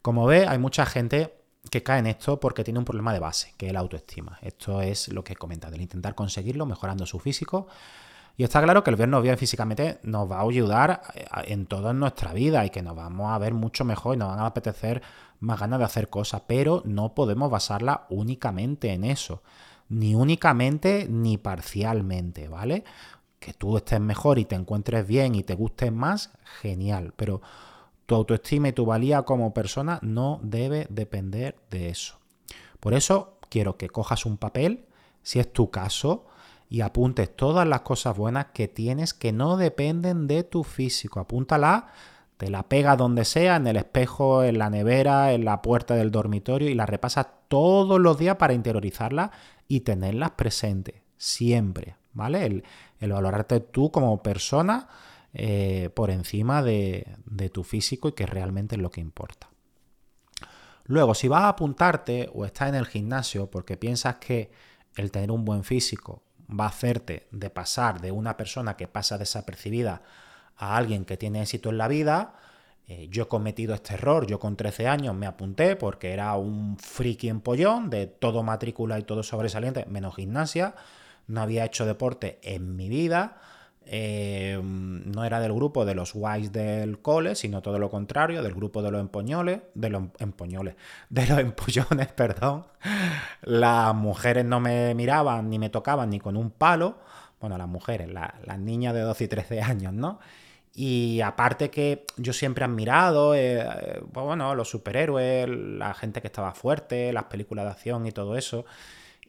Como 0.00 0.26
ve, 0.26 0.46
hay 0.46 0.58
mucha 0.58 0.86
gente 0.86 1.41
que 1.70 1.82
cae 1.82 2.00
en 2.00 2.06
esto 2.06 2.40
porque 2.40 2.64
tiene 2.64 2.78
un 2.78 2.84
problema 2.84 3.12
de 3.12 3.18
base, 3.18 3.54
que 3.56 3.68
es 3.68 3.72
la 3.72 3.80
autoestima. 3.80 4.38
Esto 4.42 4.80
es 4.80 5.08
lo 5.08 5.22
que 5.24 5.34
he 5.34 5.36
comentado, 5.36 5.74
el 5.74 5.82
intentar 5.82 6.14
conseguirlo 6.14 6.66
mejorando 6.66 7.06
su 7.06 7.18
físico. 7.18 7.68
Y 8.36 8.44
está 8.44 8.62
claro 8.62 8.82
que 8.82 8.90
el 8.90 8.96
vernos 8.96 9.22
bien 9.22 9.36
físicamente 9.36 9.98
nos 10.02 10.30
va 10.30 10.40
a 10.40 10.42
ayudar 10.42 11.02
eh, 11.14 11.26
en 11.46 11.66
toda 11.66 11.92
nuestra 11.92 12.32
vida 12.32 12.64
y 12.64 12.70
que 12.70 12.82
nos 12.82 12.96
vamos 12.96 13.30
a 13.30 13.38
ver 13.38 13.54
mucho 13.54 13.84
mejor 13.84 14.14
y 14.14 14.18
nos 14.18 14.28
van 14.28 14.40
a 14.40 14.46
apetecer 14.46 15.02
más 15.40 15.60
ganas 15.60 15.80
de 15.80 15.84
hacer 15.84 16.08
cosas, 16.08 16.42
pero 16.46 16.82
no 16.84 17.14
podemos 17.14 17.50
basarla 17.50 18.06
únicamente 18.10 18.92
en 18.92 19.04
eso, 19.04 19.42
ni 19.88 20.14
únicamente 20.14 21.06
ni 21.10 21.36
parcialmente, 21.36 22.48
¿vale? 22.48 22.84
Que 23.38 23.52
tú 23.52 23.76
estés 23.76 24.00
mejor 24.00 24.38
y 24.38 24.44
te 24.44 24.54
encuentres 24.54 25.06
bien 25.06 25.34
y 25.34 25.42
te 25.42 25.54
gustes 25.54 25.92
más, 25.92 26.30
genial, 26.60 27.12
pero 27.16 27.42
tu 28.12 28.16
autoestima 28.16 28.68
y 28.68 28.72
tu 28.74 28.84
valía 28.84 29.22
como 29.22 29.54
persona 29.54 29.98
no 30.02 30.38
debe 30.42 30.86
depender 30.90 31.56
de 31.70 31.88
eso. 31.88 32.18
Por 32.78 32.92
eso 32.92 33.38
quiero 33.48 33.78
que 33.78 33.88
cojas 33.88 34.26
un 34.26 34.36
papel, 34.36 34.84
si 35.22 35.38
es 35.38 35.50
tu 35.50 35.70
caso, 35.70 36.26
y 36.68 36.82
apuntes 36.82 37.34
todas 37.34 37.66
las 37.66 37.80
cosas 37.80 38.14
buenas 38.14 38.48
que 38.52 38.68
tienes 38.68 39.14
que 39.14 39.32
no 39.32 39.56
dependen 39.56 40.26
de 40.26 40.44
tu 40.44 40.62
físico. 40.62 41.20
Apúntala, 41.20 41.86
te 42.36 42.50
la 42.50 42.64
pega 42.64 42.96
donde 42.96 43.24
sea, 43.24 43.56
en 43.56 43.66
el 43.66 43.78
espejo, 43.78 44.44
en 44.44 44.58
la 44.58 44.68
nevera, 44.68 45.32
en 45.32 45.46
la 45.46 45.62
puerta 45.62 45.94
del 45.94 46.10
dormitorio 46.10 46.68
y 46.68 46.74
la 46.74 46.84
repasas 46.84 47.28
todos 47.48 47.98
los 47.98 48.18
días 48.18 48.36
para 48.36 48.52
interiorizarla 48.52 49.30
y 49.68 49.80
tenerlas 49.80 50.32
presentes, 50.32 50.96
siempre, 51.16 51.96
¿vale? 52.12 52.62
El 53.00 53.12
valorarte 53.12 53.60
tú 53.60 53.90
como 53.90 54.22
persona 54.22 54.86
eh, 55.34 55.90
por 55.94 56.10
encima 56.10 56.62
de, 56.62 57.06
tu 57.52 57.64
físico 57.64 58.08
y 58.08 58.12
que 58.12 58.26
realmente 58.26 58.76
es 58.76 58.80
lo 58.82 58.90
que 58.90 59.00
importa. 59.00 59.48
Luego, 60.84 61.14
si 61.14 61.28
vas 61.28 61.42
a 61.42 61.48
apuntarte 61.48 62.30
o 62.34 62.44
estás 62.44 62.68
en 62.68 62.74
el 62.74 62.86
gimnasio 62.86 63.50
porque 63.50 63.76
piensas 63.76 64.16
que 64.16 64.50
el 64.96 65.10
tener 65.10 65.30
un 65.30 65.44
buen 65.44 65.64
físico 65.64 66.22
va 66.48 66.64
a 66.64 66.68
hacerte 66.68 67.28
de 67.30 67.50
pasar 67.50 68.00
de 68.00 68.12
una 68.12 68.36
persona 68.36 68.76
que 68.76 68.88
pasa 68.88 69.16
desapercibida 69.16 70.02
a 70.56 70.76
alguien 70.76 71.04
que 71.04 71.16
tiene 71.16 71.40
éxito 71.40 71.70
en 71.70 71.78
la 71.78 71.88
vida, 71.88 72.34
eh, 72.88 73.08
yo 73.10 73.24
he 73.24 73.28
cometido 73.28 73.74
este 73.74 73.94
error. 73.94 74.26
Yo 74.26 74.38
con 74.38 74.56
13 74.56 74.88
años 74.88 75.14
me 75.14 75.26
apunté 75.26 75.76
porque 75.76 76.12
era 76.12 76.34
un 76.34 76.76
friki 76.78 77.28
empollón 77.28 77.90
de 77.90 78.06
todo 78.06 78.42
matrícula 78.42 78.98
y 78.98 79.04
todo 79.04 79.22
sobresaliente, 79.22 79.86
menos 79.86 80.16
gimnasia. 80.16 80.74
No 81.26 81.40
había 81.40 81.64
hecho 81.64 81.86
deporte 81.86 82.38
en 82.42 82.76
mi 82.76 82.88
vida. 82.88 83.38
Eh, 83.86 84.60
no 84.62 85.24
era 85.24 85.40
del 85.40 85.52
grupo 85.52 85.84
de 85.84 85.94
los 85.94 86.14
guays 86.14 86.52
del 86.52 87.00
cole, 87.00 87.34
sino 87.34 87.62
todo 87.62 87.78
lo 87.78 87.90
contrario, 87.90 88.42
del 88.42 88.54
grupo 88.54 88.82
de 88.82 88.90
los 88.90 89.00
empoñoles, 89.00 89.60
de 89.74 89.90
los 89.90 90.04
empoñoles, 90.18 90.76
de 91.10 91.26
los 91.26 91.38
empollones, 91.38 92.08
perdón. 92.14 92.66
Las 93.42 93.94
mujeres 93.94 94.44
no 94.44 94.60
me 94.60 94.94
miraban 94.94 95.50
ni 95.50 95.58
me 95.58 95.70
tocaban 95.70 96.10
ni 96.10 96.20
con 96.20 96.36
un 96.36 96.50
palo. 96.50 96.98
Bueno, 97.40 97.58
las 97.58 97.68
mujeres, 97.68 98.08
las 98.08 98.58
niñas 98.58 98.94
de 98.94 99.00
12 99.00 99.24
y 99.24 99.28
13 99.28 99.62
años, 99.62 99.92
¿no? 99.92 100.20
Y 100.74 101.20
aparte 101.20 101.70
que 101.70 102.06
yo 102.16 102.32
siempre 102.32 102.64
he 102.64 102.68
admirado, 102.68 103.34
eh, 103.34 104.00
pues 104.12 104.24
bueno, 104.24 104.54
los 104.54 104.70
superhéroes, 104.70 105.48
la 105.48 105.92
gente 105.92 106.20
que 106.22 106.28
estaba 106.28 106.52
fuerte, 106.54 107.12
las 107.12 107.24
películas 107.24 107.64
de 107.66 107.70
acción 107.72 108.06
y 108.06 108.12
todo 108.12 108.36
eso. 108.36 108.64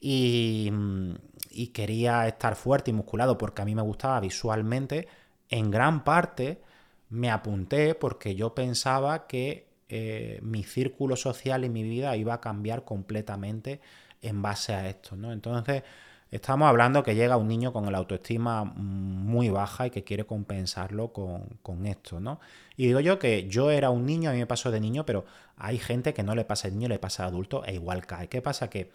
Mm, 0.04 1.16
y, 1.54 1.68
quería 1.68 2.28
estar 2.28 2.56
fuerte 2.56 2.92
y 2.92 2.94
musculado 2.94 3.38
porque 3.38 3.62
a 3.62 3.66
mí 3.66 3.76
me 3.76 3.82
gustaba 3.82 4.20
visualmente, 4.20 5.08
en 5.50 5.72
gran 5.72 6.04
parte 6.04 6.62
me 7.10 7.30
apunté 7.30 7.96
porque 7.96 8.36
yo 8.36 8.56
pensaba 8.56 9.28
que 9.28 9.68
eh, 9.90 10.40
mi 10.42 10.64
círculo 10.64 11.16
social 11.16 11.64
y 11.64 11.70
mi 11.70 11.84
vida 11.84 12.16
iba 12.18 12.34
a 12.34 12.42
cambiar 12.42 12.84
completamente 12.84 13.82
en 14.22 14.42
base 14.42 14.74
a 14.74 14.90
esto, 14.90 15.16
¿no? 15.16 15.32
Entonces, 15.32 15.84
estamos 16.32 16.68
hablando 16.68 17.04
que 17.04 17.14
llega 17.14 17.38
un 17.38 17.48
niño 17.48 17.72
con 17.72 17.92
la 17.92 18.00
autoestima 18.00 18.64
muy 18.64 19.50
baja 19.50 19.88
y 19.88 19.90
que 19.92 20.04
quiere 20.04 20.26
compensarlo 20.26 21.14
con, 21.14 21.60
con, 21.62 21.86
esto, 21.86 22.20
¿no? 22.20 22.40
Y 22.76 22.88
digo 22.88 23.00
yo 23.02 23.20
que 23.20 23.48
yo 23.48 23.70
era 23.70 23.92
un 23.92 24.06
niño, 24.06 24.32
a 24.32 24.34
mí 24.34 24.40
me 24.40 24.48
pasó 24.48 24.72
de 24.72 24.80
niño, 24.80 25.06
pero 25.06 25.26
hay 25.58 25.78
gente 25.78 26.14
que 26.14 26.24
no 26.24 26.34
le 26.34 26.46
pasa 26.46 26.70
de 26.70 26.76
niño, 26.76 26.88
le 26.88 26.98
pasa 26.98 27.24
de 27.24 27.30
adulto 27.30 27.64
e 27.66 27.76
igual 27.76 28.06
cae. 28.08 28.28
¿Qué 28.30 28.42
pasa? 28.42 28.70
Que 28.70 28.92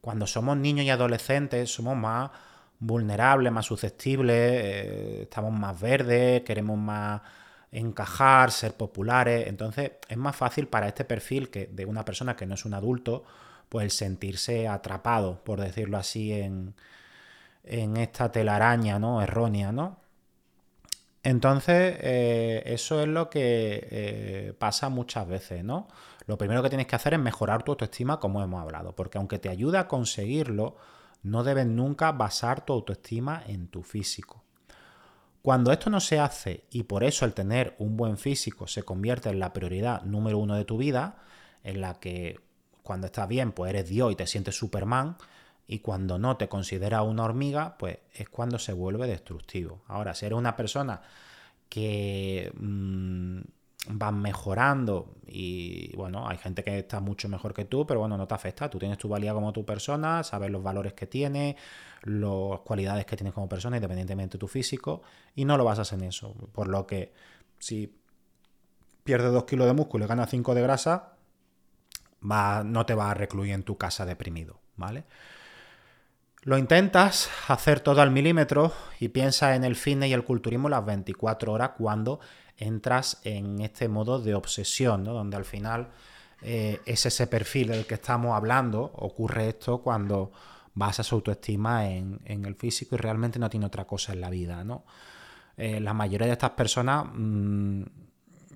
cuando 0.00 0.26
somos 0.26 0.56
niños 0.56 0.86
y 0.86 0.90
adolescentes 0.90 1.72
somos 1.72 1.96
más 1.96 2.30
vulnerables, 2.78 3.52
más 3.52 3.66
susceptibles, 3.66 4.36
eh, 4.36 5.22
estamos 5.22 5.52
más 5.52 5.78
verdes, 5.80 6.42
queremos 6.42 6.78
más 6.78 7.20
encajar, 7.72 8.50
ser 8.50 8.74
populares. 8.74 9.46
Entonces 9.48 9.92
es 10.08 10.16
más 10.16 10.36
fácil 10.36 10.66
para 10.68 10.88
este 10.88 11.04
perfil 11.04 11.50
que 11.50 11.66
de 11.66 11.84
una 11.84 12.04
persona 12.04 12.36
que 12.36 12.46
no 12.46 12.54
es 12.54 12.64
un 12.64 12.74
adulto, 12.74 13.24
pues 13.68 13.94
sentirse 13.94 14.66
atrapado, 14.68 15.42
por 15.44 15.60
decirlo 15.60 15.98
así, 15.98 16.32
en, 16.32 16.74
en 17.64 17.96
esta 17.96 18.32
telaraña 18.32 18.98
¿no? 18.98 19.22
errónea, 19.22 19.72
¿no? 19.72 19.98
Entonces, 21.22 21.96
eh, 22.00 22.62
eso 22.66 23.02
es 23.02 23.08
lo 23.08 23.28
que 23.28 23.86
eh, 23.90 24.54
pasa 24.58 24.88
muchas 24.88 25.28
veces, 25.28 25.62
¿no? 25.64 25.86
Lo 26.30 26.38
primero 26.38 26.62
que 26.62 26.68
tienes 26.68 26.86
que 26.86 26.94
hacer 26.94 27.14
es 27.14 27.18
mejorar 27.18 27.64
tu 27.64 27.72
autoestima, 27.72 28.20
como 28.20 28.40
hemos 28.40 28.62
hablado, 28.62 28.94
porque 28.94 29.18
aunque 29.18 29.40
te 29.40 29.48
ayude 29.48 29.78
a 29.78 29.88
conseguirlo, 29.88 30.76
no 31.24 31.42
debes 31.42 31.66
nunca 31.66 32.12
basar 32.12 32.64
tu 32.64 32.72
autoestima 32.72 33.42
en 33.48 33.66
tu 33.66 33.82
físico. 33.82 34.44
Cuando 35.42 35.72
esto 35.72 35.90
no 35.90 35.98
se 35.98 36.20
hace 36.20 36.66
y 36.70 36.84
por 36.84 37.02
eso 37.02 37.24
el 37.24 37.34
tener 37.34 37.74
un 37.78 37.96
buen 37.96 38.16
físico 38.16 38.68
se 38.68 38.84
convierte 38.84 39.28
en 39.28 39.40
la 39.40 39.52
prioridad 39.52 40.02
número 40.02 40.38
uno 40.38 40.54
de 40.54 40.64
tu 40.64 40.78
vida, 40.78 41.16
en 41.64 41.80
la 41.80 41.98
que 41.98 42.38
cuando 42.84 43.08
estás 43.08 43.26
bien, 43.26 43.50
pues 43.50 43.70
eres 43.70 43.88
Dios 43.88 44.12
y 44.12 44.14
te 44.14 44.28
sientes 44.28 44.56
Superman, 44.56 45.16
y 45.66 45.80
cuando 45.80 46.16
no 46.16 46.36
te 46.36 46.48
considera 46.48 47.02
una 47.02 47.24
hormiga, 47.24 47.76
pues 47.76 47.98
es 48.14 48.28
cuando 48.28 48.60
se 48.60 48.72
vuelve 48.72 49.08
destructivo. 49.08 49.82
Ahora, 49.88 50.14
si 50.14 50.26
eres 50.26 50.38
una 50.38 50.54
persona 50.54 51.02
que 51.68 52.52
mm, 52.54 53.40
va 53.88 54.12
mejorando 54.12 55.14
y 55.26 55.94
bueno, 55.96 56.28
hay 56.28 56.36
gente 56.36 56.62
que 56.62 56.80
está 56.80 57.00
mucho 57.00 57.28
mejor 57.28 57.54
que 57.54 57.64
tú, 57.64 57.86
pero 57.86 58.00
bueno, 58.00 58.16
no 58.16 58.26
te 58.26 58.34
afecta. 58.34 58.68
Tú 58.68 58.78
tienes 58.78 58.98
tu 58.98 59.08
valía 59.08 59.32
como 59.32 59.52
tu 59.52 59.64
persona, 59.64 60.22
sabes 60.22 60.50
los 60.50 60.62
valores 60.62 60.92
que 60.92 61.06
tienes, 61.06 61.56
las 62.02 62.60
cualidades 62.60 63.06
que 63.06 63.16
tienes 63.16 63.32
como 63.32 63.48
persona, 63.48 63.76
independientemente 63.76 64.34
de 64.34 64.40
tu 64.40 64.48
físico, 64.48 65.02
y 65.34 65.44
no 65.44 65.56
lo 65.56 65.64
basas 65.64 65.92
en 65.92 66.02
eso. 66.02 66.34
Por 66.52 66.68
lo 66.68 66.86
que 66.86 67.12
si 67.58 67.96
pierdes 69.04 69.32
dos 69.32 69.44
kilos 69.44 69.66
de 69.66 69.72
músculo 69.72 70.04
y 70.04 70.08
ganas 70.08 70.30
5 70.30 70.54
de 70.54 70.62
grasa, 70.62 71.14
va, 72.28 72.62
no 72.64 72.84
te 72.84 72.94
va 72.94 73.10
a 73.10 73.14
recluir 73.14 73.52
en 73.52 73.62
tu 73.62 73.78
casa 73.78 74.04
deprimido, 74.04 74.60
¿vale? 74.76 75.04
Lo 76.42 76.56
intentas 76.56 77.28
hacer 77.48 77.80
todo 77.80 78.00
al 78.00 78.10
milímetro 78.10 78.72
y 78.98 79.08
piensas 79.08 79.56
en 79.56 79.64
el 79.64 79.76
fitness 79.76 80.08
y 80.08 80.14
el 80.14 80.24
culturismo 80.24 80.70
las 80.70 80.84
24 80.86 81.52
horas 81.52 81.72
cuando 81.76 82.18
entras 82.60 83.20
en 83.24 83.60
este 83.60 83.88
modo 83.88 84.20
de 84.20 84.34
obsesión, 84.34 85.02
¿no? 85.02 85.12
donde 85.12 85.36
al 85.36 85.44
final 85.44 85.88
eh, 86.42 86.80
es 86.86 87.06
ese 87.06 87.26
perfil 87.26 87.68
del 87.68 87.86
que 87.86 87.94
estamos 87.94 88.36
hablando. 88.36 88.92
Ocurre 88.94 89.48
esto 89.48 89.78
cuando 89.78 90.30
basas 90.74 91.06
su 91.06 91.16
autoestima 91.16 91.88
en, 91.88 92.20
el 92.24 92.54
físico 92.54 92.94
y 92.94 92.98
realmente 92.98 93.38
no 93.38 93.50
tiene 93.50 93.66
otra 93.66 93.86
cosa 93.86 94.12
en 94.12 94.20
la 94.20 94.30
vida. 94.30 94.62
¿no? 94.62 94.84
Eh, 95.56 95.80
la 95.80 95.94
mayoría 95.94 96.26
de 96.26 96.34
estas 96.34 96.50
personas 96.50 97.06
mm, 97.12 97.82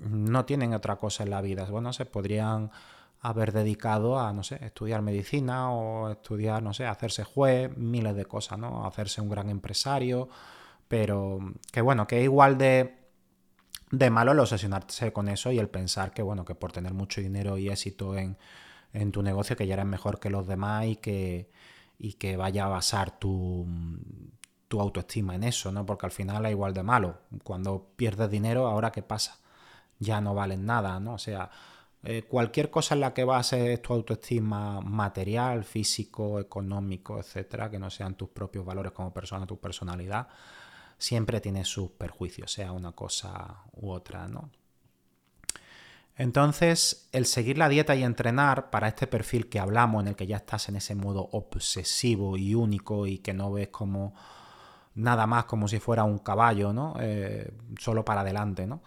no 0.01 0.45
tienen 0.45 0.75
otra 0.75 0.97
cosa 0.97 1.25
en 1.25 1.31
la 1.31 1.41
vida. 1.41 1.65
Bueno, 1.65 1.93
se 1.93 2.05
podrían 2.05 2.71
haber 3.21 3.53
dedicado 3.53 4.21
a, 4.21 4.35
no 4.35 4.43
sé, 4.43 4.63
estudiar 4.63 5.01
medicina 5.01 5.73
o 5.73 6.11
estudiar, 6.11 6.63
no 6.63 6.75
sé, 6.75 6.87
hacerse 6.87 7.25
juez, 7.25 7.75
miles 7.75 8.15
de 8.15 8.27
cosas, 8.27 8.59
¿no? 8.59 8.87
Hacerse 8.87 9.23
un 9.23 9.31
gran 9.31 9.49
empresario, 9.49 10.29
pero 10.89 11.39
que 11.73 11.81
bueno, 11.81 12.07
que 12.07 12.23
igual 12.23 12.59
de, 12.59 13.04
de 13.99 14.11
malo 14.11 14.33
el 14.33 14.41
obsesionarse 14.41 15.13
con 15.13 15.29
eso 15.29 15.53
y 15.53 15.59
el 15.59 15.69
pensar 15.69 16.13
que, 16.13 16.23
bueno, 16.23 16.45
que 16.45 16.55
por 16.55 16.73
tener 16.73 16.95
mucho 16.95 17.21
dinero 17.21 17.59
y 17.59 17.69
éxito 17.69 18.17
en, 18.17 18.37
en 18.93 19.13
tu 19.13 19.23
negocio, 19.23 19.57
que 19.57 19.67
ya 19.67 19.75
eres 19.75 19.87
mejor 19.87 20.21
que 20.21 20.31
los 20.31 20.47
demás 20.47 20.87
y 20.87 20.97
que, 20.97 21.51
y 21.99 22.15
que 22.15 22.37
vaya 22.37 22.67
a 22.67 22.69
basar 22.69 23.19
tu, 23.19 23.67
tu 24.69 24.81
autoestima 24.81 25.35
en 25.35 25.45
eso, 25.45 25.73
¿no? 25.73 25.87
Porque 25.87 26.07
al 26.07 26.13
final 26.13 26.45
es 26.47 26.53
igual 26.53 26.75
de 26.75 26.83
malo. 26.83 27.19
Cuando 27.43 27.89
pierdes 27.97 28.31
dinero, 28.31 28.67
¿ahora 28.67 28.93
qué 28.93 29.03
pasa? 29.03 29.39
Ya 29.99 30.21
no 30.21 30.35
valen 30.35 30.67
nada, 30.67 30.99
¿no? 31.01 31.15
O 31.15 31.19
sea, 31.19 31.51
eh, 32.03 32.25
cualquier 32.25 32.71
cosa 32.71 32.95
en 32.95 33.01
la 33.01 33.15
que 33.15 33.25
bases 33.25 33.81
tu 33.81 33.95
autoestima 33.95 34.81
material, 34.83 35.65
físico, 35.65 36.39
económico, 36.39 37.19
etcétera, 37.19 37.71
que 37.71 37.79
no 37.79 37.91
sean 37.91 38.15
tus 38.15 38.29
propios 38.29 38.65
valores 38.65 38.93
como 38.93 39.13
persona, 39.13 39.47
tu 39.47 39.59
personalidad, 39.59 40.29
siempre 40.99 41.41
tiene 41.41 41.65
sus 41.65 41.91
perjuicios, 41.91 42.53
sea 42.53 42.73
una 42.73 42.93
cosa 42.93 43.65
u 43.73 43.91
otra, 43.91 44.29
¿no? 44.29 44.51
Entonces, 46.17 47.09
el 47.13 47.27
seguir 47.27 47.59
la 47.59 47.69
dieta 47.69 47.97
y 47.97 48.05
entrenar 48.05 48.71
para 48.71 48.87
este 48.87 49.07
perfil 49.07 49.49
que 49.49 49.59
hablamos, 49.59 50.03
en 50.03 50.09
el 50.09 50.17
que 50.17 50.27
ya 50.27 50.37
estás 50.37 50.69
en 50.69 50.77
ese 50.77 50.95
modo 50.95 51.29
obsesivo 51.33 52.37
y 52.37 52.55
único 52.55 53.07
y 53.07 53.19
que 53.19 53.35
no 53.35 53.51
ves 53.51 53.69
como 53.69 54.15
nada 54.95 55.27
más 55.27 55.47
como 55.47 55.67
si 55.67 55.81
fuera 55.81 56.05
un 56.05 56.19
caballo, 56.19 56.73
¿no? 56.73 56.95
Eh, 57.01 57.53
solo 57.81 58.05
para 58.05 58.21
adelante, 58.21 58.67
¿no? 58.67 58.83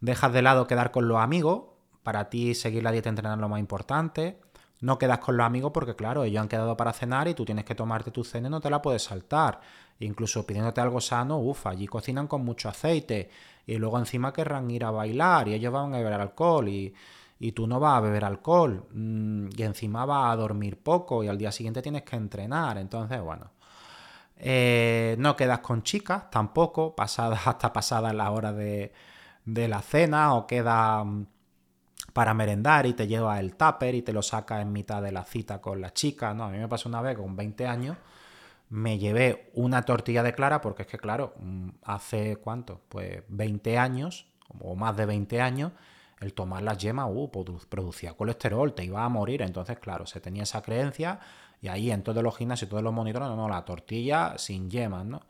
Dejas 0.00 0.32
de 0.32 0.42
lado 0.42 0.66
quedar 0.66 0.90
con 0.90 1.06
los 1.06 1.18
amigos, 1.18 1.66
para 2.02 2.28
ti 2.28 2.54
seguir 2.56 2.82
la 2.82 2.90
dieta 2.90 3.08
y 3.08 3.10
entrenar 3.10 3.38
lo 3.38 3.48
más 3.48 3.60
importante. 3.60 4.40
No 4.82 4.98
quedas 4.98 5.20
con 5.20 5.36
los 5.36 5.46
amigos 5.46 5.70
porque, 5.72 5.94
claro, 5.94 6.24
ellos 6.24 6.42
han 6.42 6.48
quedado 6.48 6.76
para 6.76 6.92
cenar 6.92 7.28
y 7.28 7.34
tú 7.34 7.44
tienes 7.44 7.64
que 7.64 7.76
tomarte 7.76 8.10
tu 8.10 8.24
cena 8.24 8.48
y 8.48 8.50
no 8.50 8.60
te 8.60 8.68
la 8.68 8.82
puedes 8.82 9.04
saltar. 9.04 9.60
Incluso 10.00 10.44
pidiéndote 10.44 10.80
algo 10.80 11.00
sano, 11.00 11.38
uff, 11.38 11.68
allí 11.68 11.86
cocinan 11.86 12.26
con 12.26 12.44
mucho 12.44 12.68
aceite 12.68 13.30
y 13.64 13.76
luego 13.76 13.96
encima 14.00 14.32
querrán 14.32 14.68
ir 14.72 14.84
a 14.84 14.90
bailar 14.90 15.46
y 15.46 15.54
ellos 15.54 15.72
van 15.72 15.94
a 15.94 15.98
beber 15.98 16.14
alcohol 16.14 16.68
y, 16.68 16.92
tú 17.54 17.66
no 17.66 17.78
vas 17.80 17.98
a 17.98 18.00
beber 18.00 18.24
alcohol 18.24 18.84
mm, 18.92 19.48
y 19.56 19.62
encima 19.62 20.04
vas 20.04 20.32
a 20.32 20.36
dormir 20.36 20.78
poco 20.80 21.24
y 21.24 21.28
al 21.28 21.38
día 21.38 21.52
siguiente 21.52 21.80
tienes 21.80 22.02
que 22.02 22.16
entrenar. 22.16 22.76
Entonces, 22.78 23.20
bueno, 23.20 23.52
eh, 24.36 25.14
no 25.18 25.36
quedas 25.36 25.60
con 25.60 25.84
chicas 25.84 26.28
tampoco, 26.28 26.96
pasadas 26.96 27.40
hasta 27.46 27.72
pasadas 27.72 28.14
la 28.14 28.32
hora 28.32 28.52
de, 28.52 28.92
de 29.44 29.68
la 29.68 29.80
cena 29.80 30.34
o 30.34 30.46
queda 30.46 31.04
mm, 31.04 31.26
para 32.12 32.34
merendar 32.34 32.86
y 32.86 32.94
te 32.94 33.06
lleva 33.06 33.38
el 33.40 33.54
tupper 33.54 33.94
y 33.94 34.02
te 34.02 34.12
lo 34.12 34.22
saca 34.22 34.60
en 34.60 34.72
mitad 34.72 35.02
de 35.02 35.12
la 35.12 35.24
cita 35.24 35.60
con 35.60 35.80
la 35.80 35.92
chica. 35.92 36.34
No, 36.34 36.44
a 36.44 36.50
mí 36.50 36.58
me 36.58 36.68
pasó 36.68 36.88
una 36.88 37.02
vez 37.02 37.16
con 37.16 37.36
20 37.36 37.66
años, 37.66 37.96
me 38.70 38.98
llevé 38.98 39.50
una 39.54 39.82
tortilla 39.82 40.22
de 40.22 40.34
clara 40.34 40.60
porque 40.60 40.82
es 40.82 40.88
que, 40.88 40.98
claro, 40.98 41.34
mm, 41.38 41.68
hace 41.84 42.36
cuánto? 42.36 42.80
Pues 42.88 43.22
20 43.28 43.78
años 43.78 44.26
o 44.60 44.74
más 44.74 44.96
de 44.96 45.06
20 45.06 45.40
años, 45.40 45.72
el 46.20 46.34
tomar 46.34 46.62
las 46.62 46.78
yemas 46.78 47.08
uh, 47.10 47.30
producía 47.68 48.14
colesterol, 48.14 48.74
te 48.74 48.84
iba 48.84 49.04
a 49.04 49.08
morir. 49.08 49.42
Entonces, 49.42 49.78
claro, 49.78 50.06
se 50.06 50.20
tenía 50.20 50.44
esa 50.44 50.62
creencia 50.62 51.18
y 51.60 51.68
ahí 51.68 51.90
en 51.90 52.02
todos 52.02 52.22
los 52.22 52.36
gimnasios 52.36 52.68
y 52.68 52.70
todos 52.70 52.82
los 52.82 52.92
monitores, 52.92 53.28
no, 53.28 53.36
no, 53.36 53.48
la 53.48 53.64
tortilla 53.64 54.34
sin 54.38 54.70
yemas, 54.70 55.04
¿no? 55.04 55.22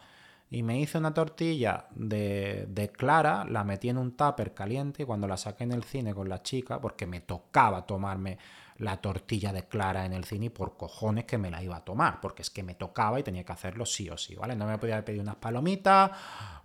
Y 0.52 0.62
me 0.62 0.78
hice 0.78 0.99
una 0.99 1.14
tortilla 1.14 1.87
de, 1.94 2.92
clara, 2.94 3.47
la 3.49 3.64
metí 3.64 3.88
en 3.88 3.97
un 3.97 4.14
tupper 4.14 4.52
caliente 4.52 5.02
y 5.02 5.06
cuando 5.06 5.26
la 5.26 5.38
saqué 5.38 5.64
en 5.64 5.73
el 5.73 5.82
cine 5.82 6.14
con 6.14 6.28
la 6.28 6.42
chica, 6.42 6.78
porque 6.78 7.06
me 7.06 7.23
tocaba 7.23 7.87
tomarme 7.87 8.37
la 8.76 8.99
tortilla 8.99 9.50
de 9.54 9.66
clara 9.66 10.04
en 10.04 10.12
el 10.12 10.25
cine 10.25 10.50
por 10.50 10.76
cojones 10.76 11.25
que 11.25 11.38
me 11.38 11.50
la 11.50 11.62
iba 11.62 11.76
a 11.76 11.85
tomar, 11.85 12.21
porque 12.21 12.42
es 12.42 12.50
que 12.50 12.62
me 12.62 12.75
tocaba 12.75 13.18
y 13.18 13.23
tenía 13.23 13.44
que 13.44 13.52
hacerlo 13.52 13.87
sí 13.87 14.11
o 14.11 14.18
sí, 14.18 14.35
¿vale? 14.35 14.54
No 14.54 14.66
me 14.66 14.76
podía 14.76 15.02
pedir 15.02 15.23
unas 15.23 15.37
palomitas 15.37 16.11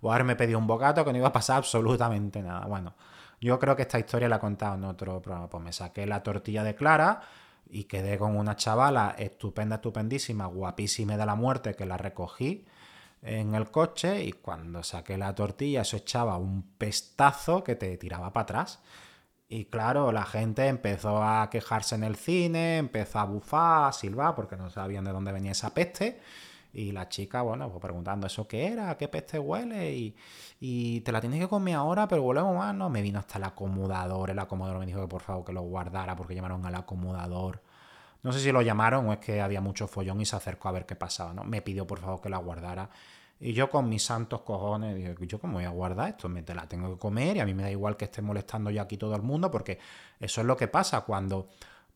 o 0.02 0.12
haberme 0.12 0.36
pedido 0.36 0.58
un 0.58 0.66
bocato 0.66 1.02
que 1.02 1.10
no 1.10 1.16
iba 1.16 1.28
a 1.28 1.32
pasar 1.32 1.56
absolutamente 1.56 2.42
nada. 2.42 2.66
Bueno, 2.66 2.94
yo 3.40 3.58
creo 3.58 3.74
que 3.74 3.82
esta 3.82 3.98
historia 3.98 4.28
la 4.28 4.36
he 4.36 4.40
contado 4.40 4.74
en 4.74 4.84
otro 4.84 5.22
programa, 5.22 5.48
pues 5.48 5.64
me 5.64 5.72
saqué 5.72 6.04
la 6.04 6.22
tortilla 6.22 6.62
de 6.62 6.74
clara 6.74 7.22
y 7.70 7.84
quedé 7.84 8.18
con 8.18 8.36
una 8.36 8.54
chavala 8.54 9.14
estupenda, 9.16 9.76
estupendísima, 9.76 10.44
guapísima 10.44 11.16
de 11.16 11.24
la 11.24 11.36
muerte 11.36 11.74
que 11.74 11.86
la 11.86 11.96
recogí 11.96 12.66
en 13.22 13.54
el 13.54 13.70
coche 13.70 14.24
y 14.24 14.32
cuando 14.32 14.82
saqué 14.82 15.18
la 15.18 15.34
tortilla 15.34 15.82
eso 15.82 15.96
echaba 15.96 16.36
un 16.36 16.62
pestazo 16.78 17.64
que 17.64 17.74
te 17.74 17.96
tiraba 17.96 18.32
para 18.32 18.42
atrás. 18.44 18.80
Y 19.48 19.64
claro, 19.66 20.12
la 20.12 20.26
gente 20.26 20.66
empezó 20.66 21.22
a 21.22 21.48
quejarse 21.50 21.94
en 21.94 22.04
el 22.04 22.16
cine, 22.16 22.78
empezó 22.78 23.18
a 23.18 23.24
bufar, 23.24 23.88
a 23.88 23.92
silbar, 23.92 24.34
porque 24.34 24.56
no 24.56 24.68
sabían 24.70 25.04
de 25.04 25.12
dónde 25.12 25.32
venía 25.32 25.52
esa 25.52 25.72
peste. 25.72 26.20
Y 26.72 26.92
la 26.92 27.08
chica, 27.08 27.40
bueno, 27.42 27.70
pues 27.70 27.80
preguntando, 27.80 28.26
¿eso 28.26 28.46
qué 28.46 28.66
era? 28.66 28.96
¿Qué 28.98 29.08
peste 29.08 29.38
huele? 29.38 29.94
Y, 29.96 30.16
y 30.60 31.00
te 31.00 31.12
la 31.12 31.20
tienes 31.20 31.40
que 31.40 31.48
comer 31.48 31.76
ahora, 31.76 32.06
pero 32.08 32.22
huele 32.24 32.42
¿no? 32.74 32.90
Me 32.90 33.00
vino 33.00 33.18
hasta 33.18 33.38
el 33.38 33.44
acomodador, 33.44 34.30
el 34.30 34.38
acomodador 34.38 34.80
me 34.80 34.86
dijo 34.86 35.00
que 35.00 35.08
por 35.08 35.22
favor 35.22 35.44
que 35.46 35.52
lo 35.52 35.62
guardara 35.62 36.14
porque 36.14 36.34
llamaron 36.34 36.66
al 36.66 36.74
acomodador. 36.74 37.62
No 38.28 38.34
sé 38.34 38.40
si 38.40 38.52
lo 38.52 38.60
llamaron 38.60 39.08
o 39.08 39.14
es 39.14 39.20
que 39.20 39.40
había 39.40 39.62
mucho 39.62 39.88
follón 39.88 40.20
y 40.20 40.26
se 40.26 40.36
acercó 40.36 40.68
a 40.68 40.72
ver 40.72 40.84
qué 40.84 40.94
pasaba, 40.94 41.32
¿no? 41.32 41.44
Me 41.44 41.62
pidió 41.62 41.86
por 41.86 41.98
favor 41.98 42.20
que 42.20 42.28
la 42.28 42.36
guardara. 42.36 42.90
Y 43.40 43.54
yo 43.54 43.70
con 43.70 43.88
mis 43.88 44.02
santos 44.02 44.42
cojones 44.42 44.94
dije, 44.94 45.14
¿yo 45.20 45.40
cómo 45.40 45.54
voy 45.54 45.64
a 45.64 45.70
guardar 45.70 46.10
esto? 46.10 46.28
Me 46.28 46.42
te 46.42 46.54
la 46.54 46.68
tengo 46.68 46.92
que 46.92 46.98
comer 46.98 47.38
y 47.38 47.40
a 47.40 47.46
mí 47.46 47.54
me 47.54 47.62
da 47.62 47.70
igual 47.70 47.96
que 47.96 48.04
esté 48.04 48.20
molestando 48.20 48.68
yo 48.68 48.82
aquí 48.82 48.98
todo 48.98 49.16
el 49.16 49.22
mundo 49.22 49.50
porque 49.50 49.78
eso 50.20 50.42
es 50.42 50.46
lo 50.46 50.58
que 50.58 50.68
pasa 50.68 51.00
cuando 51.06 51.48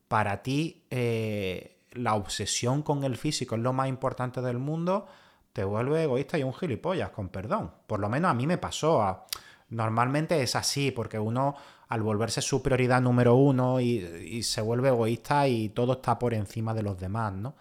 para 0.09 0.43
ti 0.43 0.87
eh, 0.89 1.83
la 1.91 2.15
obsesión 2.15 2.81
con 2.81 3.05
el 3.05 3.19
físico 3.19 3.57
es 3.57 3.61
lo 3.61 3.75
más 3.75 3.89
importante 3.89 4.41
del 4.41 4.57
mundo, 4.57 5.07
te 5.53 5.65
vuelve 5.65 6.05
egoísta 6.05 6.39
y 6.39 6.45
un 6.45 6.55
gilipollas, 6.55 7.11
con 7.11 7.29
perdón. 7.29 7.73
Por 7.87 8.01
lo 8.01 8.09
menos 8.09 8.31
a 8.31 8.35
mí 8.35 8.47
me 8.47 8.57
pasó. 8.57 9.27
Normalmente 9.69 10.43
es 10.43 10.57
así 10.57 10.93
porque 10.93 11.19
uno 11.19 11.57
al 11.93 12.03
volverse 12.03 12.41
su 12.41 12.63
prioridad 12.63 13.03
número 13.03 13.35
uno 13.35 13.79
y, 13.79 14.43
se 14.43 14.63
vuelve 14.63 14.89
egoísta 14.89 15.47
y 15.47 15.69
todo 15.69 15.93
está 15.95 16.19
por 16.19 16.33
encima 16.33 16.73
de 16.73 16.83
los 16.83 16.99
demás, 16.99 17.35
¿no? 17.35 17.55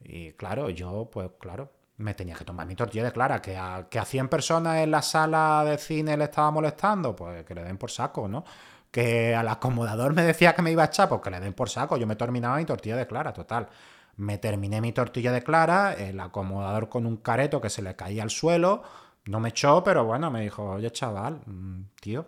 Y 0.00 0.32
claro, 0.32 0.68
yo, 0.68 1.08
pues 1.12 1.30
claro, 1.38 1.70
me 1.98 2.14
tenía 2.14 2.34
que 2.34 2.44
tomar 2.44 2.66
mi 2.66 2.74
tortilla 2.74 3.04
de 3.04 3.12
clara, 3.12 3.40
que 3.40 3.56
a, 3.56 3.86
que 3.88 4.00
a 4.00 4.04
100 4.04 4.28
personas 4.28 4.78
en 4.78 4.90
la 4.90 5.00
sala 5.00 5.62
de 5.64 5.78
cine 5.78 6.16
le 6.16 6.24
estaba 6.24 6.50
molestando, 6.50 7.14
pues 7.14 7.44
que 7.44 7.54
le 7.54 7.62
den 7.62 7.78
por 7.78 7.92
saco, 7.92 8.26
¿no? 8.26 8.44
Que 8.90 9.32
al 9.32 9.46
acomodador 9.46 10.12
me 10.12 10.22
decía 10.24 10.56
que 10.56 10.62
me 10.62 10.72
iba 10.72 10.82
a 10.82 10.86
echar, 10.86 11.08
pues 11.08 11.20
que 11.20 11.30
le 11.30 11.38
den 11.38 11.54
por 11.54 11.70
saco, 11.70 11.96
yo 11.96 12.06
me 12.08 12.16
terminaba 12.16 12.56
mi 12.56 12.64
tortilla 12.64 12.96
de 12.96 13.06
clara, 13.06 13.32
total. 13.32 13.68
Me 14.16 14.38
terminé 14.38 14.80
mi 14.80 14.92
tortilla 14.92 15.30
de 15.30 15.42
clara, 15.42 15.94
el 15.94 16.18
acomodador 16.18 16.88
con 16.88 17.06
un 17.06 17.18
careto 17.18 17.60
que 17.60 17.70
se 17.70 17.80
le 17.80 17.94
caía 17.94 18.24
al 18.24 18.30
suelo, 18.30 18.82
no 19.26 19.38
me 19.38 19.50
echó, 19.50 19.84
pero 19.84 20.04
bueno, 20.04 20.32
me 20.32 20.40
dijo, 20.40 20.64
oye 20.64 20.90
chaval, 20.90 21.42
mm, 21.46 21.82
tío, 22.00 22.26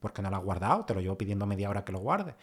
¿por 0.00 0.12
qué 0.12 0.22
no 0.22 0.30
lo 0.30 0.36
has 0.36 0.42
guardado? 0.42 0.84
Te 0.84 0.94
lo 0.94 1.00
llevo 1.00 1.16
pidiendo 1.16 1.46
media 1.46 1.70
hora 1.70 1.84
que 1.84 1.92
lo 1.92 2.00
guarde. 2.00 2.34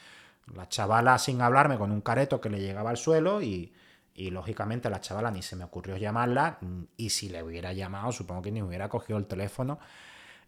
La 0.53 0.69
chavala 0.69 1.17
sin 1.17 1.41
hablarme 1.41 1.77
con 1.77 1.91
un 1.91 1.99
careto 1.99 2.39
que 2.39 2.49
le 2.49 2.61
llegaba 2.61 2.89
al 2.89 2.97
suelo 2.97 3.41
y, 3.41 3.73
y 4.13 4.31
lógicamente 4.31 4.89
la 4.89 5.01
chavala 5.01 5.29
ni 5.31 5.41
se 5.41 5.55
me 5.55 5.65
ocurrió 5.65 5.97
llamarla 5.97 6.59
y 6.95 7.09
si 7.09 7.29
le 7.29 7.43
hubiera 7.43 7.73
llamado 7.73 8.11
supongo 8.13 8.43
que 8.43 8.51
ni 8.51 8.61
hubiera 8.61 8.87
cogido 8.87 9.19
el 9.19 9.25
teléfono 9.25 9.79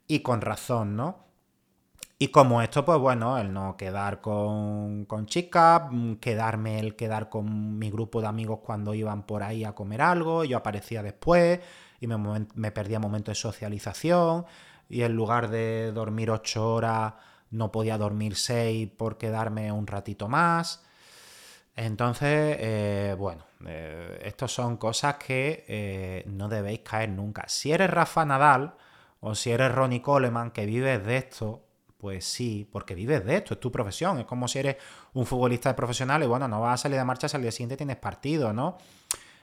y 0.08 0.22
con 0.22 0.42
razón, 0.42 0.96
¿no? 0.96 1.30
Y 2.22 2.30
como 2.30 2.62
esto, 2.62 2.84
pues 2.84 3.00
bueno, 3.00 3.38
el 3.38 3.54
no 3.54 3.78
quedar 3.78 4.20
con, 4.20 5.06
con 5.06 5.26
chicas, 5.26 5.84
quedarme, 6.20 6.80
el 6.80 6.98
quedar 6.98 7.30
con 7.30 7.78
mi 7.80 7.90
grupo 7.90 8.20
de 8.20 8.28
amigos 8.28 8.60
cuando 8.62 8.94
iban 8.94 9.26
por 9.26 9.42
ahí 9.42 9.64
a 9.64 9.74
comer 9.74 10.02
algo, 10.02 10.44
yo 10.44 10.58
aparecía 10.58 11.02
después 11.02 11.62
y 12.02 12.08
me, 12.08 12.46
me 12.56 12.72
perdía 12.72 13.00
momentos 13.00 13.32
de 13.32 13.36
socialización, 13.36 14.46
y 14.90 15.04
en 15.04 15.16
lugar 15.16 15.50
de 15.50 15.92
dormir 15.92 16.32
ocho 16.32 16.74
horas 16.74 17.14
no 17.52 17.72
podía 17.72 17.98
dormir 17.98 18.36
seis 18.36 18.90
por 18.90 19.18
quedarme 19.18 19.72
un 19.72 19.88
ratito 19.88 20.28
más. 20.28 20.84
Entonces, 21.76 22.58
eh, 22.60 23.16
bueno, 23.18 23.46
eh, 23.66 24.20
estas 24.26 24.52
son 24.52 24.78
cosas 24.78 25.16
que 25.16 25.64
eh, 25.68 26.24
no 26.28 26.50
debéis 26.50 26.80
caer 26.80 27.10
nunca. 27.10 27.46
Si 27.48 27.72
eres 27.72 27.90
Rafa 27.90 28.26
Nadal 28.26 28.74
o 29.22 29.36
si 29.36 29.52
eres 29.52 29.72
Ronnie 29.72 30.02
Coleman, 30.02 30.52
que 30.52 30.66
vives 30.66 31.06
de 31.06 31.18
esto, 31.18 31.64
pues 31.98 32.26
sí, 32.26 32.68
porque 32.70 32.96
vives 32.96 33.26
de 33.26 33.38
esto, 33.38 33.54
es 33.54 33.60
tu 33.60 33.72
profesión. 33.72 34.20
Es 34.20 34.26
como 34.26 34.48
si 34.48 34.60
eres 34.60 34.78
un 35.14 35.26
futbolista 35.26 35.76
profesional 35.76 36.24
y 36.24 36.28
bueno, 36.28 36.48
no 36.48 36.62
vas 36.62 36.80
a 36.80 36.84
salir 36.84 36.98
de 36.98 37.06
marcha 37.06 37.30
si 37.30 37.36
al 37.38 37.44
día 37.44 37.52
siguiente 37.52 37.78
tienes 37.78 37.98
partido, 37.98 38.54
¿no? 38.54 38.78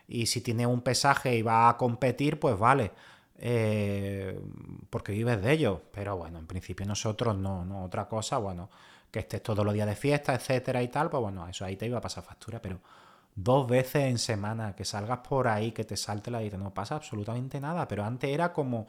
Y 0.09 0.27
si 0.27 0.41
tienes 0.41 0.67
un 0.67 0.83
pesaje 0.83 1.35
y 1.37 1.43
vas 1.43 1.75
a 1.75 1.77
competir, 1.77 2.39
pues 2.39 2.59
vale. 2.59 2.93
Eh, 3.39 4.41
porque 4.91 5.13
vives 5.13 5.43
de 5.43 5.53
ello. 5.53 5.83
Pero 5.93 6.17
bueno, 6.17 6.39
en 6.39 6.47
principio 6.47 6.87
nosotros 6.87 7.37
no, 7.37 7.65
no. 7.65 7.85
Otra 7.85 8.09
cosa, 8.09 8.39
bueno, 8.39 8.71
que 9.11 9.21
estés 9.21 9.43
todos 9.43 9.65
los 9.65 9.75
días 9.75 9.87
de 9.87 9.97
fiesta, 9.97 10.35
etcétera 10.35 10.83
y 10.83 10.89
tal, 10.89 11.11
pues 11.11 11.23
bueno, 11.23 11.47
eso 11.49 11.65
ahí 11.65 11.77
te 11.77 11.87
iba 11.87 11.99
a 11.99 12.01
pasar 12.01 12.25
factura, 12.25 12.61
pero 12.61 12.81
dos 13.35 13.67
veces 13.67 14.05
en 14.05 14.19
semana, 14.19 14.75
que 14.75 14.85
salgas 14.85 15.19
por 15.19 15.49
ahí, 15.49 15.73
que 15.73 15.85
te 15.85 15.97
salte 15.97 16.31
la 16.31 16.41
vida, 16.41 16.57
no 16.57 16.73
pasa 16.73 16.97
absolutamente 16.97 17.61
nada. 17.61 17.87
Pero 17.87 18.05
antes 18.05 18.31
era 18.31 18.53
como 18.53 18.89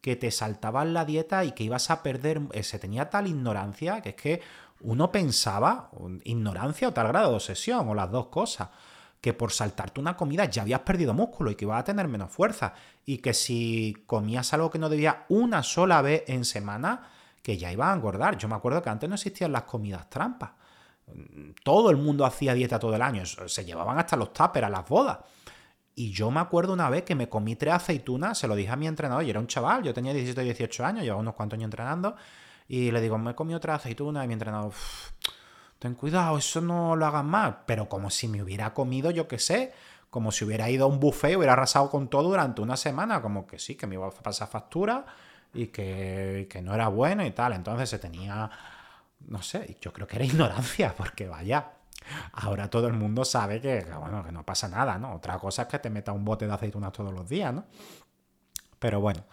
que 0.00 0.16
te 0.16 0.30
saltaban 0.30 0.94
la 0.94 1.04
dieta 1.04 1.44
y 1.44 1.52
que 1.52 1.64
ibas 1.64 1.90
a 1.90 2.02
perder, 2.02 2.40
eh, 2.52 2.62
se 2.62 2.78
tenía 2.78 3.10
tal 3.10 3.26
ignorancia 3.26 4.00
que 4.00 4.10
es 4.10 4.14
que 4.14 4.40
uno 4.80 5.10
pensaba, 5.10 5.90
ignorancia 6.22 6.88
o 6.88 6.92
tal 6.92 7.08
grado 7.08 7.30
de 7.30 7.34
obsesión, 7.36 7.88
o 7.88 7.94
las 7.94 8.12
dos 8.12 8.26
cosas, 8.28 8.68
que 9.20 9.32
por 9.32 9.52
saltarte 9.52 10.00
una 10.00 10.16
comida 10.16 10.44
ya 10.44 10.62
habías 10.62 10.80
perdido 10.80 11.12
músculo 11.14 11.50
y 11.50 11.54
que 11.56 11.64
ibas 11.64 11.80
a 11.80 11.84
tener 11.84 12.08
menos 12.08 12.30
fuerza, 12.30 12.74
y 13.04 13.18
que 13.18 13.34
si 13.34 14.04
comías 14.06 14.52
algo 14.54 14.70
que 14.70 14.78
no 14.78 14.88
debía 14.88 15.24
una 15.28 15.62
sola 15.62 16.02
vez 16.02 16.24
en 16.28 16.44
semana, 16.44 17.10
que 17.42 17.56
ya 17.56 17.72
ibas 17.72 17.88
a 17.88 17.94
engordar. 17.94 18.36
Yo 18.36 18.48
me 18.48 18.54
acuerdo 18.54 18.82
que 18.82 18.90
antes 18.90 19.08
no 19.08 19.14
existían 19.14 19.52
las 19.52 19.62
comidas 19.62 20.08
trampas. 20.10 20.50
Todo 21.64 21.90
el 21.90 21.96
mundo 21.96 22.26
hacía 22.26 22.52
dieta 22.52 22.78
todo 22.78 22.94
el 22.94 23.02
año, 23.02 23.24
se 23.24 23.64
llevaban 23.64 23.98
hasta 23.98 24.16
los 24.16 24.32
tuppers 24.32 24.66
a 24.66 24.70
las 24.70 24.86
bodas. 24.86 25.18
Y 25.94 26.12
yo 26.12 26.30
me 26.30 26.38
acuerdo 26.38 26.74
una 26.74 26.90
vez 26.90 27.02
que 27.02 27.14
me 27.14 27.28
comí 27.28 27.56
tres 27.56 27.74
aceitunas, 27.74 28.38
se 28.38 28.46
lo 28.46 28.54
dije 28.54 28.70
a 28.70 28.76
mi 28.76 28.86
entrenador, 28.86 29.24
y 29.24 29.30
era 29.30 29.40
un 29.40 29.48
chaval, 29.48 29.82
yo 29.82 29.92
tenía 29.92 30.12
17 30.12 30.42
18 30.42 30.84
años, 30.84 31.02
llevaba 31.02 31.20
unos 31.20 31.34
cuantos 31.34 31.56
años 31.56 31.64
entrenando, 31.64 32.14
y 32.68 32.92
le 32.92 33.00
digo, 33.00 33.18
me 33.18 33.32
he 33.32 33.34
comido 33.34 33.58
tres 33.58 33.76
aceitunas, 33.76 34.24
y 34.24 34.28
mi 34.28 34.34
entrenador, 34.34 34.72
ten 35.78 35.94
cuidado, 35.94 36.38
eso 36.38 36.60
no 36.60 36.96
lo 36.96 37.06
hagas 37.06 37.24
más. 37.24 37.54
Pero 37.66 37.88
como 37.88 38.10
si 38.10 38.28
me 38.28 38.42
hubiera 38.42 38.74
comido, 38.74 39.10
yo 39.10 39.28
qué 39.28 39.38
sé, 39.38 39.72
como 40.10 40.32
si 40.32 40.44
hubiera 40.44 40.70
ido 40.70 40.86
a 40.86 40.88
un 40.88 41.00
buffet 41.00 41.32
y 41.32 41.36
hubiera 41.36 41.52
arrasado 41.54 41.90
con 41.90 42.08
todo 42.08 42.28
durante 42.28 42.60
una 42.60 42.76
semana, 42.76 43.22
como 43.22 43.46
que 43.46 43.58
sí, 43.58 43.74
que 43.76 43.86
me 43.86 43.94
iba 43.94 44.06
a 44.06 44.10
pasar 44.10 44.48
factura 44.48 45.04
y 45.54 45.68
que, 45.68 46.46
que 46.50 46.62
no 46.62 46.74
era 46.74 46.88
bueno 46.88 47.24
y 47.24 47.30
tal. 47.32 47.52
Entonces 47.52 47.88
se 47.90 47.98
tenía, 47.98 48.50
no 49.26 49.42
sé, 49.42 49.76
yo 49.80 49.92
creo 49.92 50.06
que 50.06 50.16
era 50.16 50.24
ignorancia, 50.26 50.94
porque 50.96 51.28
vaya, 51.28 51.72
Ahora 52.32 52.68
todo 52.68 52.86
el 52.86 52.94
mundo 52.94 53.24
sabe 53.24 53.60
que, 53.60 53.84
bueno, 53.98 54.24
que 54.24 54.32
no 54.32 54.44
pasa 54.44 54.68
nada, 54.68 54.98
¿no? 54.98 55.14
Otra 55.14 55.38
cosa 55.38 55.62
es 55.62 55.68
que 55.68 55.78
te 55.78 55.90
meta 55.90 56.12
un 56.12 56.24
bote 56.24 56.46
de 56.46 56.52
aceitunas 56.52 56.92
todos 56.92 57.12
los 57.12 57.28
días, 57.28 57.52
¿no? 57.52 57.64
Pero 58.78 59.00
bueno. 59.00 59.24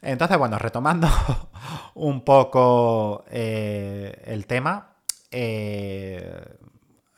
Entonces, 0.00 0.38
bueno, 0.38 0.58
retomando 0.58 1.08
un 1.94 2.24
poco 2.24 3.24
eh, 3.28 4.22
el 4.26 4.46
tema, 4.46 4.94
eh, 5.30 6.58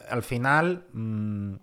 al 0.09 0.23
final 0.23 0.87
mm, 0.93 1.55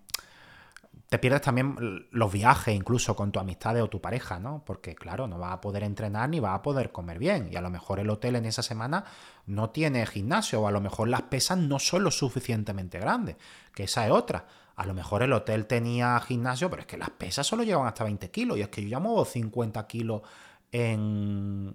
te 1.09 1.19
pierdes 1.19 1.41
también 1.41 2.07
los 2.11 2.31
viajes, 2.31 2.75
incluso 2.75 3.15
con 3.15 3.31
tu 3.31 3.39
amistad 3.39 3.81
o 3.81 3.89
tu 3.89 4.01
pareja, 4.01 4.39
¿no? 4.39 4.63
Porque, 4.65 4.93
claro, 4.93 5.27
no 5.27 5.39
vas 5.39 5.53
a 5.53 5.61
poder 5.61 5.83
entrenar 5.83 6.29
ni 6.29 6.41
vas 6.41 6.55
a 6.55 6.61
poder 6.61 6.91
comer 6.91 7.17
bien. 7.17 7.49
Y 7.51 7.55
a 7.55 7.61
lo 7.61 7.69
mejor 7.69 7.99
el 7.99 8.09
hotel 8.09 8.35
en 8.35 8.45
esa 8.45 8.61
semana 8.61 9.05
no 9.45 9.69
tiene 9.69 10.05
gimnasio, 10.05 10.61
o 10.61 10.67
a 10.67 10.71
lo 10.71 10.81
mejor 10.81 11.07
las 11.07 11.21
pesas 11.23 11.57
no 11.57 11.79
son 11.79 12.03
lo 12.03 12.11
suficientemente 12.11 12.99
grandes, 12.99 13.37
que 13.73 13.83
esa 13.83 14.05
es 14.05 14.11
otra. 14.11 14.47
A 14.75 14.85
lo 14.85 14.93
mejor 14.93 15.23
el 15.23 15.31
hotel 15.31 15.65
tenía 15.65 16.19
gimnasio, 16.19 16.69
pero 16.69 16.81
es 16.81 16.87
que 16.87 16.97
las 16.97 17.09
pesas 17.11 17.47
solo 17.47 17.63
llevan 17.63 17.87
hasta 17.87 18.03
20 18.03 18.29
kilos, 18.29 18.57
y 18.57 18.61
es 18.61 18.67
que 18.69 18.81
yo 18.83 18.89
ya 18.89 18.99
muevo 18.99 19.23
50 19.23 19.87
kilos 19.87 20.23
en, 20.71 21.73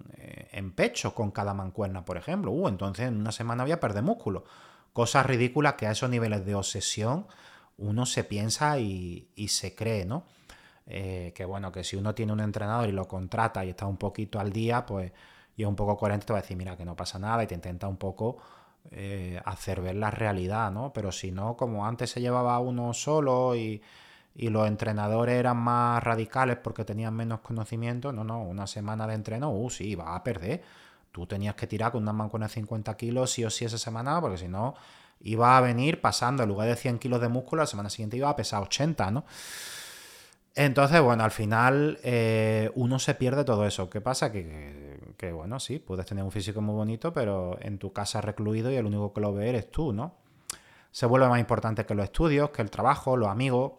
en 0.51 0.71
pecho 0.71 1.13
con 1.13 1.31
cada 1.31 1.53
mancuerna, 1.53 2.05
por 2.05 2.17
ejemplo. 2.17 2.51
Uh, 2.51 2.67
entonces 2.67 3.07
en 3.07 3.17
una 3.19 3.31
semana 3.31 3.63
voy 3.63 3.71
a 3.71 3.79
perder 3.79 4.03
músculo. 4.03 4.43
Cosas 4.93 5.25
ridículas 5.25 5.73
que 5.73 5.87
a 5.87 5.91
esos 5.91 6.09
niveles 6.09 6.45
de 6.45 6.55
obsesión 6.55 7.25
uno 7.77 8.05
se 8.05 8.23
piensa 8.23 8.79
y, 8.79 9.27
se 9.47 9.75
cree, 9.75 10.05
¿no? 10.05 10.23
Eh, 10.85 11.31
que 11.35 11.45
bueno, 11.45 11.71
que 11.71 11.83
si 11.83 11.95
uno 11.95 12.13
tiene 12.13 12.33
un 12.33 12.41
entrenador 12.41 12.89
y 12.89 12.91
lo 12.91 13.07
contrata 13.07 13.63
y 13.65 13.69
está 13.69 13.85
un 13.85 13.97
poquito 13.97 14.39
al 14.39 14.51
día, 14.51 14.85
pues 14.85 15.11
y 15.55 15.63
es 15.63 15.67
un 15.67 15.75
poco 15.75 15.97
coherente, 15.97 16.25
te 16.25 16.33
va 16.33 16.39
a 16.39 16.41
decir, 16.41 16.57
mira, 16.57 16.75
que 16.77 16.85
no 16.85 16.95
pasa 16.95 17.19
nada 17.19 17.43
y 17.43 17.47
te 17.47 17.55
intenta 17.55 17.87
un 17.87 17.97
poco 17.97 18.37
eh, 18.91 19.39
hacer 19.45 19.81
ver 19.81 19.95
la 19.95 20.11
realidad, 20.11 20.71
¿no? 20.71 20.91
Pero 20.93 21.11
si 21.11 21.31
no, 21.31 21.55
como 21.55 21.85
antes 21.85 22.09
se 22.09 22.21
llevaba 22.21 22.59
uno 22.59 22.93
solo 22.93 23.55
y, 23.55 23.81
los 24.35 24.67
entrenadores 24.67 25.35
eran 25.35 25.57
más 25.57 26.03
radicales 26.03 26.57
porque 26.57 26.85
tenían 26.85 27.13
menos 27.15 27.41
conocimiento, 27.41 28.11
no, 28.11 28.23
no, 28.23 28.41
una 28.41 28.67
semana 28.67 29.05
de 29.07 29.13
entreno, 29.13 29.51
uh, 29.51 29.69
sí, 29.69 29.95
va 29.95 30.15
a 30.15 30.23
perder. 30.23 30.63
Tú 31.11 31.27
tenías 31.27 31.55
que 31.55 31.67
tirar 31.67 31.91
con 31.91 32.01
una 32.01 32.13
mancuerna 32.13 32.47
de 32.47 32.53
50 32.53 32.97
kilos 32.97 33.31
sí 33.31 33.45
o 33.45 33.49
sí 33.51 33.65
esa 33.65 33.77
semana, 33.77 34.19
porque 34.19 34.37
si 34.37 34.47
no, 34.47 34.73
iba 35.21 35.57
a 35.57 35.61
venir 35.61 36.01
pasando, 36.01 36.43
en 36.43 36.49
lugar 36.49 36.67
de 36.67 36.75
100 36.75 36.99
kilos 36.99 37.21
de 37.21 37.29
músculo, 37.29 37.61
la 37.61 37.67
semana 37.67 37.89
siguiente 37.89 38.17
iba 38.17 38.29
a 38.29 38.35
pesar 38.35 38.63
80, 38.63 39.11
¿no? 39.11 39.25
Entonces, 40.55 41.01
bueno, 41.01 41.23
al 41.23 41.31
final 41.31 41.99
eh, 42.03 42.71
uno 42.75 42.99
se 42.99 43.15
pierde 43.15 43.43
todo 43.43 43.65
eso. 43.65 43.89
¿Qué 43.89 44.01
pasa? 44.01 44.31
Que, 44.31 44.99
que, 45.17 45.31
bueno, 45.31 45.59
sí, 45.59 45.79
puedes 45.79 46.05
tener 46.05 46.23
un 46.23 46.31
físico 46.31 46.61
muy 46.61 46.75
bonito, 46.75 47.11
pero 47.11 47.57
en 47.61 47.79
tu 47.79 47.91
casa 47.91 48.21
recluido 48.21 48.71
y 48.71 48.75
el 48.75 48.85
único 48.85 49.13
que 49.13 49.21
lo 49.21 49.33
ve 49.33 49.49
eres 49.49 49.71
tú, 49.71 49.93
¿no? 49.93 50.15
Se 50.91 51.07
vuelve 51.07 51.27
más 51.27 51.39
importante 51.39 51.85
que 51.85 51.95
los 51.95 52.03
estudios, 52.03 52.51
que 52.51 52.61
el 52.61 52.69
trabajo, 52.69 53.17
los 53.17 53.29
amigos. 53.29 53.71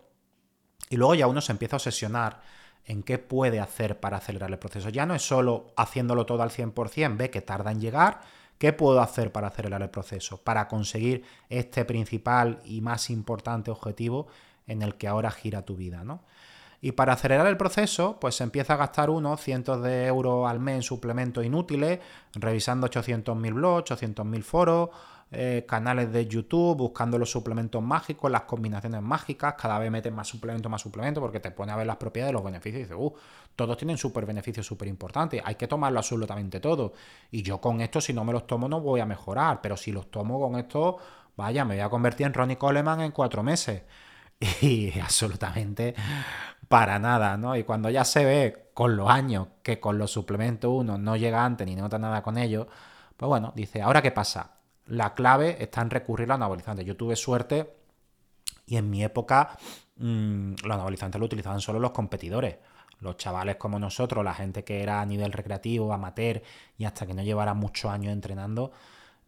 Y 0.94 0.96
luego 0.96 1.16
ya 1.16 1.26
uno 1.26 1.40
se 1.40 1.50
empieza 1.50 1.74
a 1.74 1.78
obsesionar 1.78 2.40
en 2.84 3.02
qué 3.02 3.18
puede 3.18 3.58
hacer 3.58 3.98
para 3.98 4.18
acelerar 4.18 4.48
el 4.48 4.60
proceso. 4.60 4.90
Ya 4.90 5.06
no 5.06 5.16
es 5.16 5.22
solo 5.22 5.72
haciéndolo 5.76 6.24
todo 6.24 6.44
al 6.44 6.50
100%, 6.50 7.16
ve 7.16 7.30
que 7.30 7.40
tarda 7.40 7.72
en 7.72 7.80
llegar, 7.80 8.20
¿Qué 8.58 8.72
puedo 8.72 9.00
hacer 9.00 9.32
para 9.32 9.48
acelerar 9.48 9.82
el 9.82 9.90
proceso? 9.90 10.38
Para 10.38 10.68
conseguir 10.68 11.24
este 11.48 11.84
principal 11.84 12.60
y 12.64 12.80
más 12.82 13.10
importante 13.10 13.72
objetivo 13.72 14.28
en 14.68 14.82
el 14.82 14.94
que 14.94 15.08
ahora 15.08 15.32
gira 15.32 15.62
tu 15.62 15.74
vida, 15.74 16.04
¿no? 16.04 16.22
Y 16.80 16.92
para 16.92 17.14
acelerar 17.14 17.48
el 17.48 17.56
proceso, 17.56 18.20
pues 18.20 18.36
se 18.36 18.44
empieza 18.44 18.74
a 18.74 18.76
gastar 18.76 19.10
unos 19.10 19.40
cientos 19.40 19.82
de 19.82 20.06
euros 20.06 20.48
al 20.48 20.60
mes 20.60 20.76
en 20.76 20.82
suplementos 20.82 21.44
inútiles, 21.44 21.98
revisando 22.34 22.86
800.000 22.88 23.54
blogs, 23.54 23.90
800.000 23.90 24.42
foros, 24.44 24.90
eh, 25.36 25.64
canales 25.66 26.12
de 26.12 26.26
YouTube, 26.26 26.76
buscando 26.76 27.18
los 27.18 27.30
suplementos 27.30 27.82
mágicos, 27.82 28.30
las 28.30 28.42
combinaciones 28.42 29.02
mágicas, 29.02 29.54
cada 29.58 29.78
vez 29.78 29.90
metes 29.90 30.12
más 30.12 30.28
suplementos, 30.28 30.70
más 30.70 30.80
suplementos, 30.80 31.20
porque 31.20 31.40
te 31.40 31.50
pone 31.50 31.72
a 31.72 31.76
ver 31.76 31.86
las 31.86 31.96
propiedades, 31.96 32.32
los 32.32 32.44
beneficios 32.44 32.80
y 32.80 32.82
dices, 32.84 32.96
uh, 32.98 33.12
todos 33.56 33.76
tienen 33.76 33.98
súper 33.98 34.26
beneficios 34.26 34.66
súper 34.66 34.88
importantes, 34.88 35.42
hay 35.44 35.54
que 35.56 35.68
tomarlo 35.68 35.98
absolutamente 35.98 36.60
todo. 36.60 36.92
Y 37.30 37.42
yo 37.42 37.60
con 37.60 37.80
esto, 37.80 38.00
si 38.00 38.12
no 38.12 38.24
me 38.24 38.32
los 38.32 38.46
tomo, 38.46 38.68
no 38.68 38.80
voy 38.80 39.00
a 39.00 39.06
mejorar, 39.06 39.60
pero 39.60 39.76
si 39.76 39.92
los 39.92 40.10
tomo 40.10 40.40
con 40.40 40.58
esto, 40.58 40.98
vaya, 41.36 41.64
me 41.64 41.74
voy 41.74 41.82
a 41.82 41.88
convertir 41.88 42.26
en 42.26 42.34
Ronnie 42.34 42.56
Coleman 42.56 43.00
en 43.00 43.12
cuatro 43.12 43.42
meses. 43.42 43.82
Y 44.60 44.98
absolutamente 45.00 45.94
para 46.68 46.98
nada, 46.98 47.36
¿no? 47.36 47.56
Y 47.56 47.64
cuando 47.64 47.90
ya 47.90 48.04
se 48.04 48.24
ve 48.24 48.70
con 48.74 48.96
los 48.96 49.08
años 49.08 49.48
que 49.62 49.80
con 49.80 49.98
los 49.98 50.10
suplementos 50.10 50.70
uno 50.72 50.98
no 50.98 51.16
llega 51.16 51.44
antes 51.44 51.66
ni 51.66 51.76
nota 51.76 51.98
nada 51.98 52.22
con 52.22 52.38
ellos, 52.38 52.66
pues 53.16 53.28
bueno, 53.28 53.52
dice, 53.54 53.82
¿ahora 53.82 54.02
qué 54.02 54.10
pasa? 54.10 54.53
La 54.86 55.14
clave 55.14 55.62
está 55.62 55.80
en 55.82 55.90
recurrir 55.90 56.30
a 56.30 56.34
anabolizantes. 56.34 56.84
Yo 56.84 56.96
tuve 56.96 57.16
suerte 57.16 57.74
y 58.66 58.76
en 58.76 58.90
mi 58.90 59.02
época 59.02 59.56
mmm, 59.96 60.54
los 60.62 60.74
anabolizantes 60.74 61.18
lo 61.18 61.26
utilizaban 61.26 61.60
solo 61.60 61.78
los 61.78 61.92
competidores. 61.92 62.56
Los 63.00 63.16
chavales 63.16 63.56
como 63.56 63.78
nosotros, 63.78 64.24
la 64.24 64.34
gente 64.34 64.64
que 64.64 64.82
era 64.82 65.00
a 65.00 65.06
nivel 65.06 65.32
recreativo, 65.32 65.92
amateur 65.92 66.42
y 66.78 66.84
hasta 66.84 67.06
que 67.06 67.12
no 67.12 67.22
llevara 67.22 67.52
muchos 67.52 67.90
años 67.90 68.12
entrenando, 68.12 68.72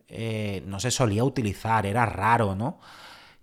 eh, 0.09 0.62
no 0.66 0.81
se 0.81 0.90
solía 0.90 1.25
utilizar, 1.25 1.85
era 1.85 2.07
raro, 2.07 2.55
¿no? 2.55 2.79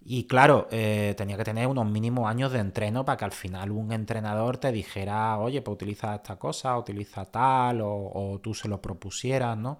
Y 0.06 0.26
claro, 0.26 0.68
eh, 0.72 1.14
tenía 1.18 1.38
que 1.38 1.44
tener 1.44 1.68
unos 1.68 1.86
mínimos 1.86 2.28
años 2.28 2.52
de 2.52 2.60
entreno 2.60 3.06
para 3.06 3.18
que 3.18 3.26
al 3.26 3.32
final 3.32 3.72
un 3.72 3.92
entrenador 3.92 4.58
te 4.58 4.72
dijera, 4.72 5.38
oye, 5.38 5.62
pues 5.62 5.76
utiliza 5.76 6.16
esta 6.16 6.38
cosa, 6.38 6.78
utiliza 6.78 7.26
tal, 7.26 7.82
o, 7.82 8.12
o 8.14 8.40
tú 8.40 8.54
se 8.54 8.68
lo 8.68 8.82
propusieras, 8.82 9.58
¿no? 9.58 9.80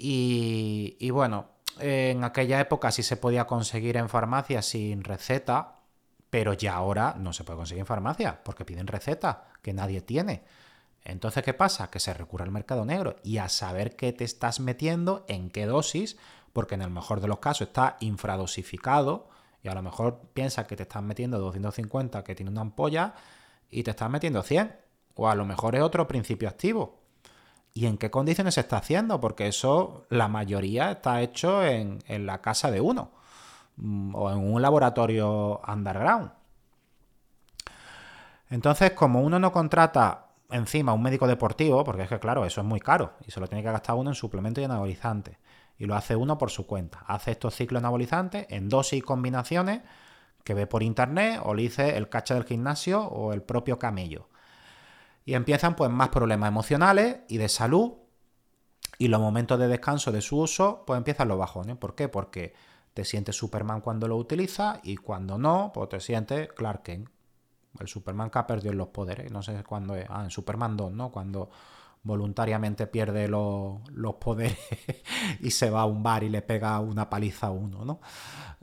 Y, 0.00 1.10
bueno, 1.10 1.46
en 1.80 2.22
aquella 2.22 2.60
época 2.60 2.92
sí 2.92 3.02
se 3.02 3.16
podía 3.16 3.48
conseguir 3.48 3.96
en 3.96 4.08
farmacia 4.08 4.62
sin 4.62 5.02
receta, 5.02 5.80
pero 6.30 6.52
ya 6.52 6.74
ahora 6.74 7.16
no 7.18 7.32
se 7.32 7.42
puede 7.42 7.56
conseguir 7.56 7.80
en 7.80 7.86
farmacia 7.86 8.44
porque 8.44 8.64
piden 8.64 8.86
receta 8.86 9.48
que 9.60 9.72
nadie 9.72 10.00
tiene. 10.00 10.44
Entonces, 11.02 11.42
¿qué 11.42 11.52
pasa? 11.52 11.90
Que 11.90 11.98
se 11.98 12.14
recurre 12.14 12.44
al 12.44 12.52
mercado 12.52 12.84
negro 12.84 13.16
y 13.24 13.38
a 13.38 13.48
saber 13.48 13.96
qué 13.96 14.12
te 14.12 14.22
estás 14.22 14.60
metiendo, 14.60 15.24
en 15.26 15.50
qué 15.50 15.66
dosis, 15.66 16.16
porque 16.52 16.76
en 16.76 16.82
el 16.82 16.90
mejor 16.90 17.20
de 17.20 17.26
los 17.26 17.40
casos 17.40 17.68
está 17.68 17.96
infradosificado 17.98 19.28
y 19.64 19.68
a 19.68 19.74
lo 19.74 19.82
mejor 19.82 20.20
piensas 20.32 20.68
que 20.68 20.76
te 20.76 20.84
estás 20.84 21.02
metiendo 21.02 21.40
250 21.40 22.22
que 22.22 22.36
tiene 22.36 22.52
una 22.52 22.60
ampolla 22.60 23.14
y 23.68 23.82
te 23.82 23.90
estás 23.90 24.10
metiendo 24.10 24.44
100. 24.44 24.76
O 25.14 25.28
a 25.28 25.34
lo 25.34 25.44
mejor 25.44 25.74
es 25.74 25.82
otro 25.82 26.06
principio 26.06 26.48
activo 26.48 26.97
y 27.78 27.86
en 27.86 27.96
qué 27.96 28.10
condiciones 28.10 28.54
se 28.54 28.60
está 28.62 28.78
haciendo, 28.78 29.20
porque 29.20 29.46
eso 29.46 30.04
la 30.08 30.26
mayoría 30.26 30.90
está 30.90 31.22
hecho 31.22 31.64
en, 31.64 32.00
la 32.08 32.40
casa 32.40 32.72
de 32.72 32.80
uno 32.80 33.12
mm, 33.76 34.16
o 34.16 34.32
en 34.32 34.38
un 34.52 34.60
laboratorio 34.60 35.60
underground. 35.64 36.32
Entonces, 38.50 38.90
como 38.92 39.20
uno 39.20 39.38
no 39.38 39.52
contrata 39.52 40.26
encima 40.50 40.92
un 40.92 41.02
médico 41.02 41.28
deportivo, 41.28 41.84
porque 41.84 42.02
es 42.02 42.08
que 42.08 42.18
claro, 42.18 42.44
eso 42.44 42.60
es 42.62 42.66
muy 42.66 42.80
caro 42.80 43.12
y 43.24 43.30
se 43.30 43.38
lo 43.38 43.46
tiene 43.46 43.62
que 43.62 43.70
gastar 43.70 43.94
uno 43.94 44.10
en 44.10 44.16
suplemento 44.16 44.60
y 44.60 44.64
anabolizante, 44.64 45.38
y 45.78 45.86
lo 45.86 45.94
hace 45.94 46.16
uno 46.16 46.36
por 46.36 46.50
su 46.50 46.66
cuenta. 46.66 47.04
Hace 47.06 47.30
estos 47.30 47.54
ciclos 47.54 47.78
anabolizantes 47.78 48.46
en 48.48 48.68
dosis 48.68 48.98
y 48.98 49.02
combinaciones 49.02 49.82
que 50.42 50.54
ve 50.54 50.66
por 50.66 50.82
internet 50.82 51.40
o 51.44 51.54
le 51.54 51.62
dice 51.62 51.96
el 51.96 52.08
cacha 52.08 52.34
del 52.34 52.42
gimnasio 52.42 53.04
o 53.04 53.32
el 53.32 53.42
propio 53.42 53.78
camello. 53.78 54.26
Y 55.28 55.34
empiezan 55.34 55.76
pues 55.76 55.90
más 55.90 56.08
problemas 56.08 56.48
emocionales 56.48 57.18
y 57.28 57.36
de 57.36 57.50
salud. 57.50 57.92
Y 58.96 59.08
los 59.08 59.20
momentos 59.20 59.58
de 59.58 59.68
descanso 59.68 60.10
de 60.10 60.22
su 60.22 60.38
uso, 60.38 60.84
pues 60.86 60.96
empiezan 60.96 61.28
los 61.28 61.36
bajones. 61.36 61.76
¿Por 61.76 61.94
qué? 61.94 62.08
Porque 62.08 62.54
te 62.94 63.04
sientes 63.04 63.36
Superman 63.36 63.82
cuando 63.82 64.08
lo 64.08 64.16
utilizas 64.16 64.80
y 64.84 64.96
cuando 64.96 65.36
no, 65.36 65.70
pues 65.74 65.90
te 65.90 66.00
sientes 66.00 66.50
Clark 66.54 66.82
Kent. 66.82 67.10
El 67.78 67.88
Superman 67.88 68.30
que 68.30 68.38
ha 68.38 68.46
perdido 68.46 68.72
los 68.72 68.88
poderes. 68.88 69.30
No 69.30 69.42
sé 69.42 69.62
cuándo 69.64 69.96
es. 69.96 70.06
Ah, 70.08 70.24
en 70.24 70.30
Superman 70.30 70.78
2, 70.78 70.92
¿no? 70.92 71.12
Cuando 71.12 71.50
voluntariamente 72.04 72.86
pierde 72.86 73.28
los, 73.28 73.82
poderes 74.18 74.56
y 75.40 75.50
se 75.50 75.68
va 75.68 75.82
a 75.82 75.84
un 75.84 76.02
bar 76.02 76.24
y 76.24 76.30
le 76.30 76.40
pega 76.40 76.80
una 76.80 77.10
paliza 77.10 77.48
a 77.48 77.50
uno, 77.50 77.84
¿no? 77.84 78.00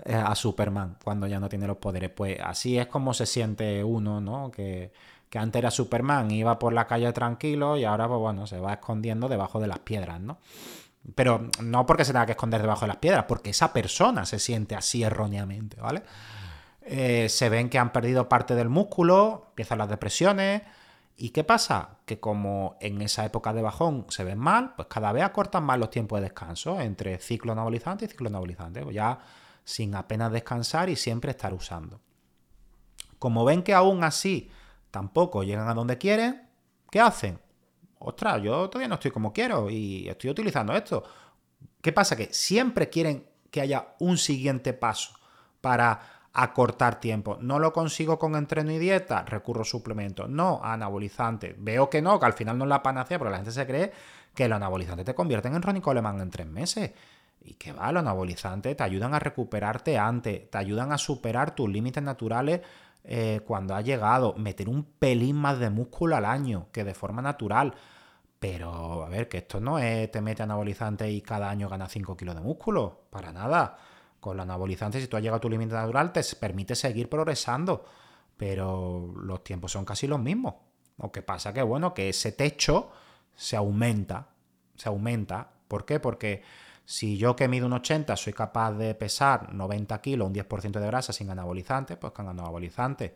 Eh, 0.04 0.16
a 0.16 0.34
Superman 0.34 0.98
cuando 1.04 1.28
ya 1.28 1.40
no 1.40 1.48
tiene 1.48 1.68
los 1.68 1.78
poderes. 1.78 2.10
Pues 2.10 2.40
así 2.44 2.80
es 2.80 2.88
como 2.88 3.14
se 3.14 3.28
siente 3.28 3.84
uno, 3.84 4.20
¿no? 4.20 4.50
Que, 4.50 4.92
que 5.30 5.40
antes 5.40 5.60
era 5.60 5.72
Superman, 5.72 6.32
iba 6.32 6.58
por 6.60 6.74
la 6.74 6.88
calle 6.88 7.12
tranquilo 7.14 7.78
y 7.78 7.86
ahora, 7.86 8.08
pues 8.08 8.20
bueno, 8.20 8.48
se 8.48 8.60
va 8.60 8.74
escondiendo 8.74 9.28
debajo 9.28 9.60
de 9.60 9.68
las 9.68 9.80
piedras, 9.80 10.20
¿no? 10.20 10.40
Pero 11.14 11.50
no 11.62 11.86
porque 11.86 12.06
se 12.06 12.14
tenga 12.14 12.26
que 12.26 12.32
esconder 12.32 12.62
debajo 12.62 12.82
de 12.82 12.88
las 12.88 12.98
piedras, 12.98 13.26
porque 13.28 13.52
esa 13.52 13.74
persona 13.74 14.26
se 14.26 14.40
siente 14.40 14.76
así 14.76 15.04
erróneamente, 15.04 15.80
¿vale? 15.80 16.04
Eh, 16.82 17.30
se 17.30 17.50
ven 17.50 17.70
que 17.70 17.80
han 17.80 17.92
perdido 17.92 18.30
parte 18.30 18.56
del 18.56 18.70
músculo, 18.70 19.48
empiezan 19.50 19.80
las 19.80 19.90
depresiones. 19.90 20.62
¿Y 21.18 21.30
qué 21.30 21.44
pasa? 21.44 21.98
Que 22.06 22.20
como 22.20 22.78
en 22.80 23.02
esa 23.02 23.26
época 23.26 23.54
de 23.54 23.62
bajón 23.62 24.06
se 24.10 24.24
ven 24.24 24.38
mal, 24.38 24.74
pues 24.76 24.88
cada 24.88 25.12
vez 25.12 25.24
acortan 25.24 25.64
más 25.64 25.80
los 25.80 25.90
tiempos 25.90 26.20
de 26.20 26.24
descanso 26.26 26.80
entre 26.82 27.20
ciclo 27.20 27.54
anabolizante 27.54 28.06
y 28.06 28.08
ciclo 28.08 28.30
anabolizante. 28.30 28.82
Pues 28.82 28.96
ya 28.96 29.20
sin 29.64 29.96
apenas 29.96 30.32
descansar 30.32 30.90
y 30.90 30.96
siempre 30.96 31.32
estar 31.32 31.54
usando. 31.54 32.02
Como 33.18 33.46
ven 33.46 33.64
que 33.64 33.74
aún 33.74 34.04
así 34.04 34.52
tampoco 34.96 35.44
llegan 35.44 35.68
a 35.68 35.74
donde 35.74 35.98
quieren, 35.98 36.48
¿qué 36.90 37.02
hacen? 37.02 37.38
ostras, 38.00 38.42
yo 38.42 38.70
todavía 38.70 38.88
no 38.88 38.96
estoy 38.96 39.12
como 39.12 39.34
quiero 39.34 39.70
y 39.70 40.08
estoy 40.08 40.30
utilizando 40.30 40.74
esto. 40.74 41.04
¿Qué 41.82 41.92
pasa? 41.92 42.16
Que 42.16 42.34
siempre 42.34 42.90
quieren 42.90 43.28
que 43.52 43.60
haya 43.60 43.96
un 44.00 44.18
siguiente 44.18 44.72
paso 44.72 45.12
para 45.60 46.00
acortar 46.32 47.02
tiempo. 47.02 47.38
No 47.42 47.60
lo 47.60 47.74
consigo 47.74 48.18
con 48.18 48.36
entreno 48.36 48.72
y 48.72 48.78
dieta, 48.78 49.24
recurro 49.24 49.64
a 49.64 49.66
suplementos. 49.66 50.30
No, 50.30 50.62
anabolizante. 50.64 51.56
Veo 51.58 51.90
que 51.90 52.02
no, 52.02 52.18
que 52.18 52.26
al 52.26 52.34
final 52.34 52.58
no 52.58 52.64
es 52.64 52.70
la 52.70 52.82
panacea, 52.84 53.18
pero 53.18 53.32
la 53.32 53.38
gente 53.38 53.52
se 53.52 53.68
cree 53.68 53.92
que 54.34 54.48
los 54.48 54.56
anabolizantes 54.56 55.06
te 55.06 55.16
convierten 55.16 55.56
en 55.56 55.62
Ronnie 55.62 55.82
Coleman 55.82 56.22
en 56.22 56.30
tres 56.30 56.48
meses. 56.48 56.92
Y 57.42 57.56
que 57.56 57.74
va, 57.74 57.92
los 57.92 58.02
anabolizantes 58.02 58.78
te 58.78 58.84
ayudan 58.84 59.14
a 59.14 59.20
recuperarte 59.20 59.98
antes, 59.98 60.50
te 60.50 60.58
ayudan 60.58 60.94
a 60.94 60.98
superar 60.98 61.54
tus 61.54 61.70
límites 61.70 62.02
naturales 62.02 62.62
eh, 63.08 63.42
cuando 63.46 63.76
has 63.76 63.86
llegado, 63.86 64.34
meter 64.36 64.68
un 64.68 64.84
pelín 64.84 65.36
más 65.36 65.60
de 65.60 65.70
músculo 65.70 66.16
al 66.16 66.26
año, 66.26 66.68
que 66.72 66.84
de 66.84 66.94
forma 66.94 67.22
natural. 67.22 67.74
Pero, 68.40 69.04
a 69.04 69.10
ver, 69.10 69.28
que 69.28 69.40
esto 69.40 69.60
no 69.60 69.80
es 69.80 70.12
te 70.12 70.22
mete 70.22 70.44
anabolizante 70.44 71.10
y 71.10 71.22
cada 71.22 71.50
año 71.50 71.70
ganas 71.70 71.92
5 71.92 72.18
kilos 72.18 72.36
de 72.36 72.42
músculo. 72.42 73.06
Para 73.10 73.32
nada. 73.32 73.78
Con 74.20 74.38
los 74.38 74.44
anabolizantes, 74.44 75.02
si 75.04 75.08
tú 75.08 75.18
has 75.18 75.24
llegado 75.24 75.38
a 75.38 75.42
tu 75.42 75.50
límite 75.50 75.74
natural, 75.74 76.12
te 76.12 76.22
permite 76.40 76.76
seguir 76.76 77.10
progresando. 77.10 77.86
Pero 78.38 79.14
los 79.16 79.44
tiempos 79.44 79.72
son 79.72 79.86
casi 79.86 80.08
los 80.08 80.20
mismos. 80.20 80.56
Lo 80.98 81.12
que 81.12 81.22
pasa 81.22 81.54
que, 81.54 81.62
bueno, 81.62 81.94
que 81.94 82.10
ese 82.10 82.32
techo 82.32 82.92
se 83.36 83.56
aumenta. 83.56 84.30
Se 84.76 84.90
aumenta. 84.90 85.52
¿Por 85.68 85.86
qué? 85.86 86.00
Porque 86.00 86.44
si 86.86 87.18
yo 87.18 87.36
que 87.36 87.48
mido 87.48 87.66
un 87.66 87.74
80 87.74 88.16
soy 88.16 88.34
capaz 88.34 88.74
de 88.74 88.94
pesar 88.96 89.54
90 89.54 90.02
kilos, 90.02 90.28
un 90.28 90.34
10% 90.34 90.80
de 90.80 90.88
grasa 90.88 91.14
sin 91.14 91.30
anabolizante, 91.30 91.98
pues 91.98 92.14
con 92.14 92.28
anabolizante 92.30 93.16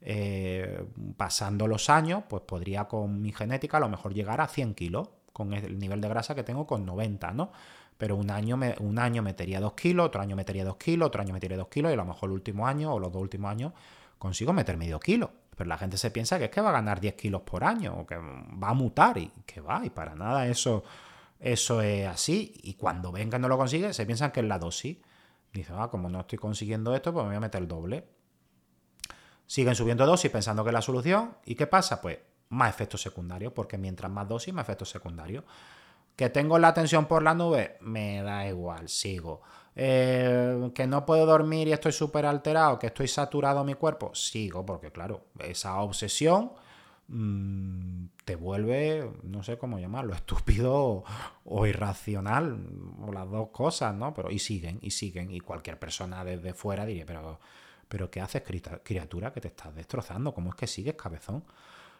eh, 0.00 0.84
pasando 1.16 1.66
los 1.66 1.90
años, 1.90 2.22
pues 2.28 2.42
podría 2.42 2.84
con 2.84 3.20
mi 3.20 3.32
genética 3.32 3.78
a 3.78 3.80
lo 3.80 3.88
mejor 3.88 4.14
llegar 4.14 4.40
a 4.40 4.46
100 4.46 4.74
kilos, 4.74 5.08
con 5.32 5.52
el 5.52 5.78
nivel 5.78 6.00
de 6.00 6.08
grasa 6.08 6.34
que 6.34 6.44
tengo 6.44 6.66
con 6.66 6.86
90, 6.86 7.32
¿no? 7.32 7.52
Pero 7.96 8.16
un 8.16 8.30
año, 8.30 8.56
me, 8.56 8.76
un 8.78 8.98
año 8.98 9.22
metería 9.22 9.60
2 9.60 9.72
kilos, 9.72 10.06
otro 10.06 10.20
año 10.20 10.36
metería 10.36 10.64
2 10.64 10.76
kilos, 10.76 11.08
otro 11.08 11.20
año 11.20 11.32
metería 11.32 11.56
2 11.56 11.68
kilos 11.68 11.90
y 11.90 11.94
a 11.94 11.96
lo 11.96 12.04
mejor 12.04 12.28
el 12.28 12.34
último 12.34 12.66
año 12.66 12.92
o 12.92 13.00
los 13.00 13.12
dos 13.12 13.20
últimos 13.20 13.50
años 13.50 13.72
consigo 14.18 14.52
meter 14.52 14.76
medio 14.76 15.00
kilo. 15.00 15.30
Pero 15.56 15.68
la 15.68 15.78
gente 15.78 15.98
se 15.98 16.12
piensa 16.12 16.38
que 16.38 16.44
es 16.44 16.50
que 16.50 16.60
va 16.60 16.68
a 16.68 16.72
ganar 16.72 17.00
10 17.00 17.14
kilos 17.14 17.42
por 17.42 17.64
año 17.64 17.96
o 17.98 18.06
que 18.06 18.16
va 18.16 18.68
a 18.68 18.74
mutar 18.74 19.18
y 19.18 19.28
que 19.44 19.60
va, 19.60 19.84
y 19.84 19.90
para 19.90 20.14
nada 20.14 20.46
eso, 20.46 20.84
eso 21.38 21.82
es 21.82 22.06
así. 22.06 22.52
Y 22.62 22.74
cuando 22.74 23.12
ven 23.12 23.30
que 23.30 23.38
no 23.38 23.48
lo 23.48 23.56
consigue, 23.56 23.92
se 23.92 24.06
piensan 24.06 24.32
que 24.32 24.40
es 24.40 24.46
la 24.46 24.58
dosis. 24.58 24.98
Dice, 25.52 25.72
ah, 25.76 25.88
como 25.88 26.08
no 26.08 26.20
estoy 26.20 26.38
consiguiendo 26.38 26.94
esto, 26.94 27.12
pues 27.12 27.24
me 27.24 27.30
voy 27.30 27.36
a 27.36 27.40
meter 27.40 27.62
el 27.62 27.68
doble. 27.68 28.06
Siguen 29.46 29.74
subiendo 29.74 30.04
dosis 30.04 30.30
pensando 30.30 30.62
que 30.62 30.70
es 30.70 30.74
la 30.74 30.82
solución. 30.82 31.36
¿Y 31.44 31.54
qué 31.54 31.66
pasa? 31.66 32.00
Pues 32.00 32.18
más 32.50 32.70
efectos 32.70 33.00
secundarios, 33.02 33.52
porque 33.52 33.78
mientras 33.78 34.10
más 34.10 34.28
dosis, 34.28 34.52
más 34.52 34.64
efectos 34.64 34.90
secundarios. 34.90 35.44
Que 36.16 36.30
tengo 36.30 36.58
la 36.58 36.74
tensión 36.74 37.06
por 37.06 37.22
la 37.22 37.32
nube, 37.34 37.76
me 37.80 38.20
da 38.22 38.46
igual, 38.46 38.88
sigo. 38.88 39.42
Eh, 39.76 40.72
que 40.74 40.88
no 40.88 41.06
puedo 41.06 41.24
dormir 41.24 41.68
y 41.68 41.72
estoy 41.72 41.92
súper 41.92 42.26
alterado, 42.26 42.80
que 42.80 42.88
estoy 42.88 43.06
saturado 43.06 43.62
mi 43.62 43.74
cuerpo, 43.74 44.12
sigo, 44.12 44.66
porque 44.66 44.90
claro, 44.90 45.26
esa 45.38 45.80
obsesión 45.80 46.50
te 47.08 48.36
vuelve, 48.36 49.10
no 49.22 49.42
sé 49.42 49.56
cómo 49.56 49.78
llamarlo, 49.78 50.14
estúpido 50.14 51.04
o 51.44 51.66
irracional, 51.66 52.60
o 53.00 53.12
las 53.12 53.30
dos 53.30 53.48
cosas, 53.48 53.94
¿no? 53.94 54.12
Pero 54.12 54.30
y 54.30 54.38
siguen, 54.38 54.78
y 54.82 54.90
siguen, 54.90 55.30
y 55.30 55.40
cualquier 55.40 55.78
persona 55.78 56.24
desde 56.24 56.52
fuera 56.52 56.84
diría, 56.84 57.06
pero 57.06 57.40
pero 57.88 58.10
¿qué 58.10 58.20
haces, 58.20 58.42
criatura, 58.82 59.32
que 59.32 59.40
te 59.40 59.48
estás 59.48 59.74
destrozando? 59.74 60.34
¿Cómo 60.34 60.50
es 60.50 60.56
que 60.56 60.66
sigues, 60.66 60.94
cabezón? 60.94 61.44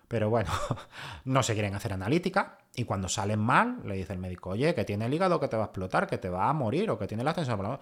Pero 0.06 0.30
bueno, 0.30 0.50
no 1.24 1.42
se 1.42 1.54
quieren 1.54 1.74
hacer 1.74 1.92
analítica 1.92 2.58
y 2.74 2.84
cuando 2.84 3.08
salen 3.08 3.40
mal, 3.40 3.80
le 3.84 3.94
dice 3.96 4.12
el 4.12 4.18
médico, 4.18 4.50
oye, 4.50 4.74
que 4.74 4.84
tiene 4.84 5.06
el 5.06 5.14
hígado 5.14 5.40
que 5.40 5.48
te 5.48 5.56
va 5.56 5.64
a 5.64 5.66
explotar, 5.66 6.06
que 6.06 6.18
te 6.18 6.28
va 6.28 6.48
a 6.48 6.52
morir 6.52 6.90
o 6.90 6.98
que 6.98 7.06
tiene 7.06 7.24
la 7.24 7.34
tensión. 7.34 7.78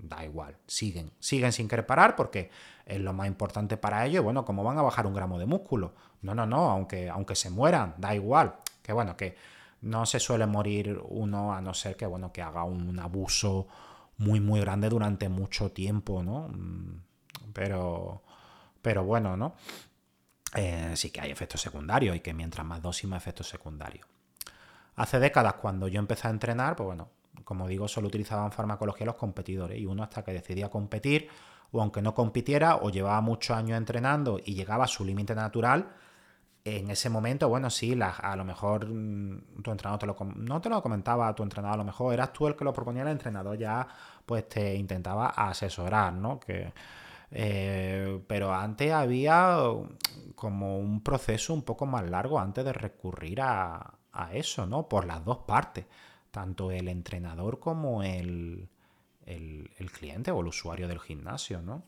Da 0.00 0.24
igual, 0.24 0.56
siguen, 0.66 1.10
siguen 1.18 1.52
sin 1.52 1.66
querer 1.66 1.84
parar 1.84 2.14
porque 2.14 2.50
es 2.86 3.00
lo 3.00 3.12
más 3.12 3.26
importante 3.26 3.76
para 3.76 4.06
ellos. 4.06 4.22
Bueno, 4.22 4.44
¿cómo 4.44 4.62
van 4.62 4.78
a 4.78 4.82
bajar 4.82 5.06
un 5.06 5.14
gramo 5.14 5.38
de 5.38 5.46
músculo? 5.46 5.94
No, 6.22 6.34
no, 6.34 6.46
no, 6.46 6.70
aunque, 6.70 7.08
aunque 7.08 7.34
se 7.34 7.50
mueran, 7.50 7.94
da 7.98 8.14
igual. 8.14 8.56
Que 8.82 8.92
bueno, 8.92 9.16
que 9.16 9.36
no 9.82 10.06
se 10.06 10.20
suele 10.20 10.46
morir 10.46 11.00
uno 11.08 11.52
a 11.52 11.60
no 11.60 11.74
ser 11.74 11.96
que, 11.96 12.06
bueno, 12.06 12.32
que 12.32 12.42
haga 12.42 12.62
un 12.64 12.98
abuso 12.98 13.66
muy, 14.18 14.40
muy 14.40 14.60
grande 14.60 14.88
durante 14.88 15.28
mucho 15.28 15.72
tiempo, 15.72 16.22
¿no? 16.22 16.48
Mm, 16.48 17.02
pero, 17.52 18.22
pero 18.80 19.04
bueno, 19.04 19.36
¿no? 19.36 19.54
Eh, 20.54 20.92
sí 20.94 21.10
que 21.10 21.20
hay 21.20 21.30
efectos 21.30 21.60
secundarios 21.60 22.16
y 22.16 22.20
que 22.20 22.32
mientras 22.34 22.64
más 22.66 22.82
dosis, 22.82 23.08
más 23.08 23.22
efectos 23.22 23.48
secundarios. 23.48 24.06
Hace 24.96 25.20
décadas, 25.20 25.54
cuando 25.54 25.88
yo 25.88 25.98
empecé 25.98 26.28
a 26.28 26.30
entrenar, 26.30 26.74
pues 26.76 26.86
bueno, 26.86 27.08
como 27.44 27.66
digo, 27.68 27.88
solo 27.88 28.08
utilizaban 28.08 28.52
farmacología 28.52 29.06
los 29.06 29.16
competidores 29.16 29.78
y 29.78 29.86
uno 29.86 30.02
hasta 30.02 30.24
que 30.24 30.32
decidía 30.32 30.68
competir 30.68 31.28
o 31.70 31.82
aunque 31.82 32.02
no 32.02 32.14
compitiera 32.14 32.76
o 32.76 32.90
llevaba 32.90 33.20
muchos 33.20 33.56
años 33.56 33.76
entrenando 33.76 34.38
y 34.42 34.54
llegaba 34.54 34.84
a 34.84 34.88
su 34.88 35.04
límite 35.04 35.34
natural, 35.34 35.88
en 36.64 36.90
ese 36.90 37.08
momento, 37.08 37.48
bueno, 37.48 37.70
sí, 37.70 37.98
a 38.00 38.36
lo 38.36 38.44
mejor 38.44 38.88
mm, 38.88 39.62
tu 39.62 39.70
entrenador 39.70 39.98
te 39.98 40.06
lo, 40.06 40.16
no 40.36 40.60
te 40.60 40.68
lo 40.68 40.82
comentaba 40.82 41.34
tu 41.34 41.42
entrenador, 41.42 41.74
a 41.74 41.78
lo 41.78 41.84
mejor 41.84 42.14
eras 42.14 42.32
tú 42.32 42.46
el 42.46 42.56
que 42.56 42.64
lo 42.64 42.72
proponía, 42.72 43.02
el 43.02 43.08
entrenador 43.08 43.56
ya 43.56 43.86
pues 44.26 44.48
te 44.48 44.74
intentaba 44.74 45.28
asesorar, 45.28 46.12
¿no? 46.12 46.38
Que, 46.38 46.72
eh, 47.30 48.22
pero 48.26 48.54
antes 48.54 48.92
había 48.92 49.58
como 50.34 50.78
un 50.78 51.02
proceso 51.02 51.54
un 51.54 51.62
poco 51.62 51.86
más 51.86 52.08
largo 52.08 52.38
antes 52.38 52.64
de 52.64 52.72
recurrir 52.72 53.40
a, 53.40 53.94
eso, 54.32 54.66
¿no? 54.66 54.88
Por 54.88 55.04
las 55.06 55.24
dos 55.24 55.38
partes, 55.46 55.86
tanto 56.30 56.70
el 56.70 56.88
entrenador 56.88 57.58
como 57.58 58.02
el, 58.02 58.68
el, 59.26 59.90
cliente 59.92 60.30
o 60.30 60.40
el 60.40 60.46
usuario 60.48 60.88
del 60.88 61.00
gimnasio, 61.00 61.62
¿no? 61.62 61.84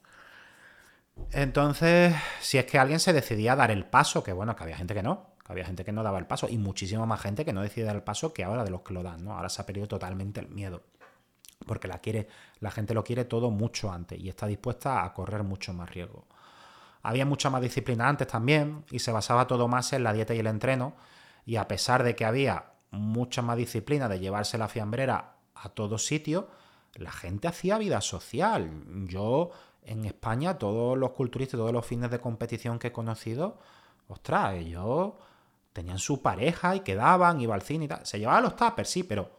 Entonces, 1.33 2.15
si 2.41 2.59
es 2.59 2.65
que 2.65 2.79
alguien 2.79 3.01
se 3.01 3.13
decidía 3.13 3.53
a 3.53 3.57
dar 3.57 3.71
el 3.71 3.85
paso, 3.85 4.23
que 4.23 4.33
bueno, 4.33 4.57
que 4.57 4.63
había 4.63 4.77
gente 4.77 4.95
que 4.95 5.03
no, 5.03 5.35
que 5.45 5.53
había 5.53 5.65
gente 5.65 5.85
que 5.85 5.93
no 5.93 6.03
daba 6.03 6.19
el 6.19 6.27
paso 6.27 6.49
y 6.49 6.57
muchísima 6.57 7.05
más 7.05 7.21
gente 7.21 7.45
que 7.45 7.53
no 7.53 7.63
decide 7.63 7.85
dar 7.85 7.97
el 7.97 8.03
paso 8.03 8.33
que 8.33 8.45
ahora 8.45 8.65
de 8.65 8.71
los 8.71 8.83
que 8.83 8.95
lo 8.95 9.03
dan, 9.03 9.25
¿no? 9.25 9.35
Ahora 9.35 9.49
se 9.49 9.61
ha 9.61 9.67
perdido 9.67 9.87
totalmente 9.89 10.41
el 10.41 10.49
miedo 10.49 10.83
porque 11.67 11.89
la, 11.89 11.99
quiere, 11.99 12.29
la 12.61 12.71
gente 12.71 12.95
lo 12.95 13.05
quiere 13.05 13.25
todo 13.25 13.51
mucho 13.51 13.93
antes 13.93 14.19
y 14.19 14.29
está 14.29 14.47
dispuesta 14.47 15.05
a 15.05 15.13
correr 15.13 15.43
mucho 15.43 15.73
más 15.73 15.91
riesgo. 15.91 16.27
Había 17.03 17.25
mucha 17.25 17.51
más 17.51 17.63
disciplina 17.63 18.09
antes 18.09 18.29
también 18.29 18.85
y 18.91 18.99
se 18.99 19.13
basaba 19.13 19.47
todo 19.47 19.69
más 19.69 19.93
en 19.93 20.05
la 20.05 20.13
dieta 20.13 20.35
y 20.35 20.39
el 20.39 20.47
entreno 20.47 20.95
y 21.47 21.57
a 21.57 21.67
pesar 21.69 22.03
de 22.03 22.15
que 22.15 22.25
había 22.25 22.70
mucha 22.91 23.43
más 23.43 23.57
disciplina 23.57 24.09
de 24.09 24.21
llevarse 24.21 24.59
la 24.59 24.69
fiambrera 24.69 25.37
a 25.55 25.69
todos 25.71 26.07
sitios, 26.07 26.47
la 26.95 27.13
gente 27.13 27.49
hacía 27.49 27.79
vida 27.79 28.01
social. 28.01 28.85
Yo 29.07 29.51
en 29.83 30.05
España, 30.05 30.59
todos 30.59 30.99
los 30.99 31.11
culturistas, 31.11 31.59
todos 31.59 31.73
los 31.73 31.87
fines 31.87 32.11
de 32.11 32.21
competición 32.21 32.79
que 32.79 32.89
he 32.89 32.93
conocido, 32.93 33.59
ostras, 34.09 34.55
ellos 34.55 35.13
tenían 35.73 35.99
su 35.99 36.21
pareja 36.21 36.75
y 36.75 36.81
quedaban, 36.81 37.41
iba 37.41 37.55
al 37.55 37.63
cine 37.63 37.85
y 37.85 37.89
tal. 37.89 38.05
Se 38.05 38.19
llevaban 38.19 38.43
los 38.43 38.57
tuppers, 38.57 38.91
sí, 38.91 39.05
pero 39.05 39.31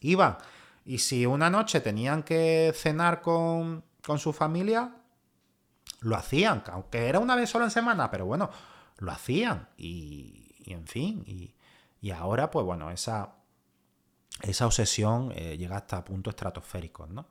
iban 0.00 0.36
y 0.84 0.98
si 0.98 1.24
una 1.24 1.48
noche 1.48 1.80
tenían 1.80 2.22
que 2.22 2.72
cenar 2.74 3.22
con, 3.22 3.82
su 4.18 4.32
familia, 4.32 4.94
lo 6.00 6.16
hacían, 6.16 6.62
aunque 6.70 7.08
era 7.08 7.18
una 7.18 7.36
vez 7.36 7.48
solo 7.48 7.64
en 7.64 7.70
semana, 7.70 8.10
pero 8.10 8.26
bueno, 8.26 8.50
lo 8.98 9.10
hacían. 9.10 9.68
Y, 9.78 10.52
en 10.66 10.86
fin, 10.86 11.24
y, 11.26 11.53
ahora, 12.10 12.50
pues 12.50 12.64
bueno, 12.66 12.90
esa, 12.90 13.34
esa 14.42 14.66
obsesión 14.66 15.32
eh, 15.34 15.56
llega 15.56 15.76
hasta 15.76 16.04
puntos 16.04 16.32
estratosféricos, 16.32 17.08
¿no? 17.10 17.28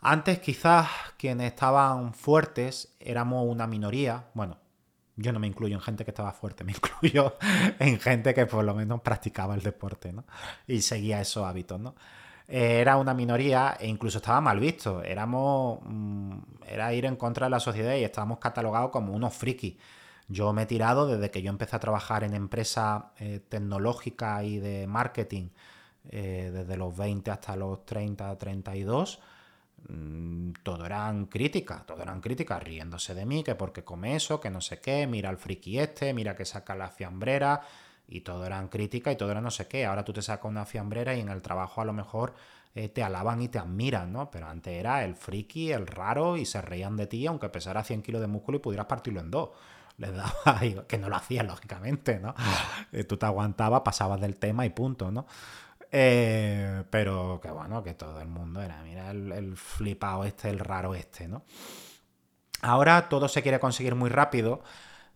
Antes 0.00 0.40
quizás 0.40 0.88
quienes 1.16 1.52
estaban 1.52 2.12
fuertes 2.14 2.96
éramos 3.00 3.46
una 3.48 3.66
minoría, 3.66 4.26
bueno, 4.34 4.58
Yo 5.16 5.32
no 5.32 5.38
me 5.38 5.46
incluyo 5.46 5.76
en 5.76 5.82
gente 5.82 6.04
que 6.04 6.10
estaba 6.10 6.32
fuerte, 6.32 6.64
me 6.68 6.72
incluyo 6.72 7.36
en 7.78 8.00
gente 8.00 8.34
que 8.34 8.46
por 8.46 8.64
lo 8.64 8.74
menos 8.74 9.00
practicaba 9.02 9.54
el 9.54 9.62
deporte, 9.62 10.12
¿no? 10.12 10.24
Y 10.66 10.82
seguía 10.82 11.20
esos 11.20 11.44
hábitos, 11.46 11.80
¿no? 11.80 11.94
Era 12.48 12.96
una 12.98 13.14
minoría 13.14 13.76
e 13.80 13.86
incluso 13.88 14.18
estaba 14.18 14.40
mal 14.40 14.60
visto. 14.60 15.02
Éramos. 15.02 15.80
Mm, 15.84 16.38
era 16.66 16.92
ir 16.92 17.06
en 17.06 17.16
contra 17.16 17.46
de 17.46 17.50
la 17.50 17.60
sociedad 17.60 17.94
y 17.94 18.04
estábamos 18.04 18.38
catalogados 18.38 18.90
como 18.90 19.12
unos 19.14 19.34
frikis. 19.34 19.76
Yo 20.32 20.52
me 20.52 20.62
he 20.62 20.66
tirado 20.66 21.06
desde 21.06 21.30
que 21.30 21.42
yo 21.42 21.50
empecé 21.50 21.76
a 21.76 21.80
trabajar 21.80 22.24
en 22.24 22.34
empresas 22.34 23.04
eh, 23.18 23.40
tecnológicas 23.48 24.44
y 24.44 24.58
de 24.58 24.86
marketing, 24.86 25.48
eh, 26.08 26.50
desde 26.52 26.76
los 26.76 26.96
20 26.96 27.30
hasta 27.30 27.54
los 27.56 27.84
30, 27.84 28.36
32 28.38 29.20
Mm, 29.88 30.52
todo 30.62 30.86
eran 30.86 31.26
críticas, 31.26 31.84
todo 31.86 32.02
eran 32.02 32.20
críticas, 32.20 32.62
riéndose 32.62 33.14
de 33.14 33.26
mí, 33.26 33.42
que 33.42 33.54
porque 33.54 33.82
come 33.84 34.16
eso, 34.16 34.40
que 34.40 34.50
no 34.50 34.60
sé 34.60 34.80
qué, 34.80 35.06
mira 35.06 35.28
al 35.28 35.38
friki 35.38 35.78
este, 35.78 36.14
mira 36.14 36.36
que 36.36 36.44
saca 36.44 36.74
la 36.74 36.88
fiambrera, 36.88 37.62
y 38.08 38.20
todo 38.20 38.44
eran 38.46 38.68
críticas 38.68 39.14
y 39.14 39.16
todo 39.16 39.30
era 39.30 39.40
no 39.40 39.50
sé 39.50 39.66
qué. 39.68 39.86
Ahora 39.86 40.04
tú 40.04 40.12
te 40.12 40.22
sacas 40.22 40.50
una 40.50 40.66
fiambrera 40.66 41.14
y 41.14 41.20
en 41.20 41.28
el 41.30 41.42
trabajo 41.42 41.80
a 41.80 41.84
lo 41.84 41.92
mejor 41.92 42.34
eh, 42.74 42.88
te 42.88 43.02
alaban 43.02 43.40
y 43.42 43.48
te 43.48 43.58
admiran, 43.58 44.12
¿no? 44.12 44.30
Pero 44.30 44.48
antes 44.48 44.74
era 44.74 45.04
el 45.04 45.14
friki, 45.16 45.72
el 45.72 45.86
raro, 45.86 46.36
y 46.36 46.44
se 46.44 46.60
reían 46.62 46.96
de 46.96 47.06
ti, 47.06 47.26
aunque 47.26 47.48
pesara 47.48 47.84
100 47.84 48.02
kilos 48.02 48.20
de 48.20 48.26
músculo 48.28 48.58
y 48.58 48.60
pudieras 48.60 48.86
partirlo 48.86 49.20
en 49.20 49.30
dos. 49.30 49.50
Les 50.02 50.12
daba, 50.12 50.60
que 50.88 50.98
no 50.98 51.08
lo 51.08 51.16
hacías, 51.16 51.46
lógicamente, 51.46 52.18
¿no? 52.18 52.34
Eh, 52.90 53.04
tú 53.04 53.16
te 53.16 53.26
aguantabas, 53.26 53.82
pasabas 53.82 54.20
del 54.20 54.36
tema 54.36 54.66
y 54.66 54.70
punto, 54.70 55.12
¿no? 55.12 55.26
Eh, 55.92 56.82
pero 56.90 57.38
que 57.40 57.50
bueno, 57.50 57.82
que 57.84 57.94
todo 57.94 58.20
el 58.20 58.26
mundo 58.26 58.60
era, 58.60 58.82
mira, 58.82 59.10
el, 59.12 59.56
flipado 59.56 60.24
este, 60.24 60.50
el 60.50 60.58
raro 60.58 60.94
este, 60.94 61.28
¿no? 61.28 61.44
Ahora 62.62 63.08
todo 63.08 63.28
se 63.28 63.42
quiere 63.42 63.60
conseguir 63.60 63.94
muy 63.94 64.10
rápido 64.10 64.62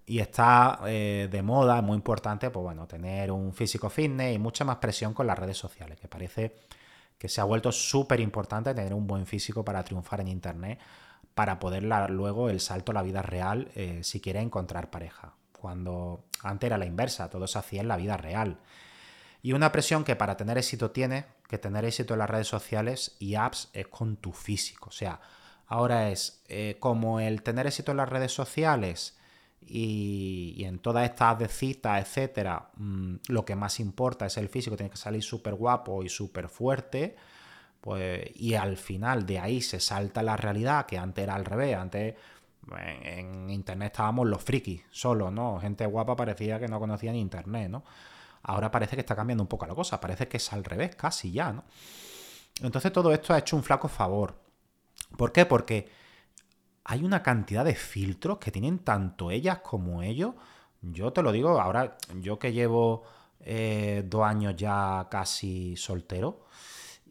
y 0.05 0.21
está 0.21 0.81
eh, 0.87 1.29
de 1.31 1.43
moda, 1.43 1.83
muy 1.83 1.97
importante, 1.97 2.51
pues 2.51 2.63
bueno, 2.63 2.87
tener 2.87 3.33
un 3.33 3.53
físico 3.53 3.91
fitness 3.91 4.37
y 4.37 4.39
mucha 4.39 4.65
más 4.65 4.77
presión 4.77 5.15
con 5.15 5.27
las 5.27 5.39
redes 5.39 5.57
sociales, 5.57 5.99
que 5.99 6.07
parece 6.09 6.55
que 7.19 7.29
se 7.29 7.41
ha 7.41 7.45
vuelto 7.45 7.73
súper 7.73 8.21
importante 8.21 8.75
tener 8.75 8.95
un 8.95 9.07
buen 9.07 9.27
físico 9.27 9.65
para 9.65 9.83
triunfar 9.83 10.21
en 10.21 10.29
Internet, 10.29 10.79
para 11.37 11.59
poder 11.59 11.83
luego 11.83 12.49
el 12.49 12.61
salto 12.61 12.93
a 12.93 12.95
la 12.95 13.03
vida 13.03 13.21
real 13.21 13.71
eh, 13.75 14.01
si 14.03 14.23
quiere 14.23 14.41
encontrar 14.41 14.89
pareja. 14.89 15.35
Cuando 15.53 16.25
antes 16.43 16.67
era 16.67 16.79
la 16.79 16.87
inversa, 16.87 17.29
todo 17.29 17.47
se 17.47 17.59
hacía 17.59 17.83
en 17.83 17.89
la 17.89 17.99
vida 17.99 18.17
real. 18.17 18.59
Y 19.43 19.53
una 19.53 19.71
presión 19.71 20.03
que 20.03 20.17
para 20.17 20.39
tener 20.39 20.57
éxito 20.57 20.93
tiene, 20.93 21.27
que 21.47 21.59
tener 21.59 21.85
éxito 21.85 22.15
en 22.15 22.21
las 22.21 22.31
redes 22.31 22.49
sociales 22.49 23.17
y 23.19 23.35
apps 23.35 23.69
es 23.75 23.87
con 23.89 24.17
tu 24.17 24.33
físico. 24.33 24.89
O 24.89 24.93
sea, 24.93 25.21
ahora 25.67 26.09
es 26.09 26.43
eh, 26.49 26.79
como 26.81 27.21
el 27.21 27.43
tener 27.43 27.67
éxito 27.67 27.91
en 27.91 27.99
las 27.99 28.09
redes 28.09 28.33
sociales 28.33 29.19
y, 29.61 30.65
en 30.65 30.79
todas 30.79 31.05
estas 31.05 31.39
de 31.39 31.49
citas, 31.49 32.01
etcétera, 32.01 32.71
mm, 32.77 33.17
lo 33.29 33.45
que 33.45 33.57
más 33.57 33.79
importa 33.79 34.25
es 34.25 34.39
el 34.39 34.49
físico, 34.49 34.75
tiene 34.75 34.89
que 34.89 34.97
salir 34.97 35.23
súper 35.23 35.55
guapo 35.55 36.03
y 36.03 36.09
súper 36.09 36.49
fuerte. 36.49 37.15
Pues, 37.81 38.31
y 38.35 38.55
al 38.55 38.77
final 38.77 39.27
de 39.27 39.39
ahí 39.39 39.63
se 39.63 39.81
salta 39.81 40.23
la 40.23 40.37
realidad, 40.37 40.87
que 40.87 40.99
antes 40.99 41.23
era 41.23 41.35
al 41.35 41.45
revés, 41.45 41.77
antes 41.77 42.15
en, 42.77 43.51
internet 43.51 43.93
estábamos 43.93 44.27
los 44.27 44.43
frikis 44.43 44.83
solo, 44.91 45.31
¿no? 45.31 45.61
Gente 45.61 45.87
guapa 45.87 46.17
parecía 46.17 46.59
que 46.59 46.69
no 46.69 46.81
conocían 46.81 47.15
internet, 47.15 47.71
¿no? 47.71 47.85
Ahora 48.43 48.71
parece 48.71 48.97
que 48.97 49.01
está 49.01 49.17
cambiando 49.17 49.43
un 49.43 49.49
poco 49.49 49.67
la 49.67 49.75
cosa, 49.75 50.01
parece 50.01 50.29
que 50.29 50.37
es 50.37 50.53
al 50.53 50.65
revés, 50.65 50.97
casi 50.97 51.33
ya, 51.33 51.53
¿no? 51.53 51.65
Entonces 52.63 52.93
todo 52.93 53.13
esto 53.13 53.35
ha 53.35 53.39
hecho 53.39 53.57
un 53.57 53.63
flaco 53.63 53.89
favor. 53.89 54.35
¿Por 55.17 55.33
qué? 55.33 55.47
Porque 55.47 55.89
hay 56.85 57.05
una 57.05 57.23
cantidad 57.23 57.65
de 57.65 57.75
filtros 57.75 58.39
que 58.39 58.51
tienen 58.51 58.79
tanto 58.81 59.31
ellas 59.31 59.59
como 59.59 60.03
ellos. 60.03 60.35
Yo 60.81 61.13
te 61.13 61.23
lo 61.23 61.33
digo, 61.33 61.61
ahora 61.61 61.97
yo 62.21 62.39
que 62.39 62.53
llevo 62.53 63.05
eh, 63.41 64.05
dos 64.07 64.25
años 64.25 64.57
ya 64.57 65.09
casi 65.11 65.77
soltero, 65.77 66.47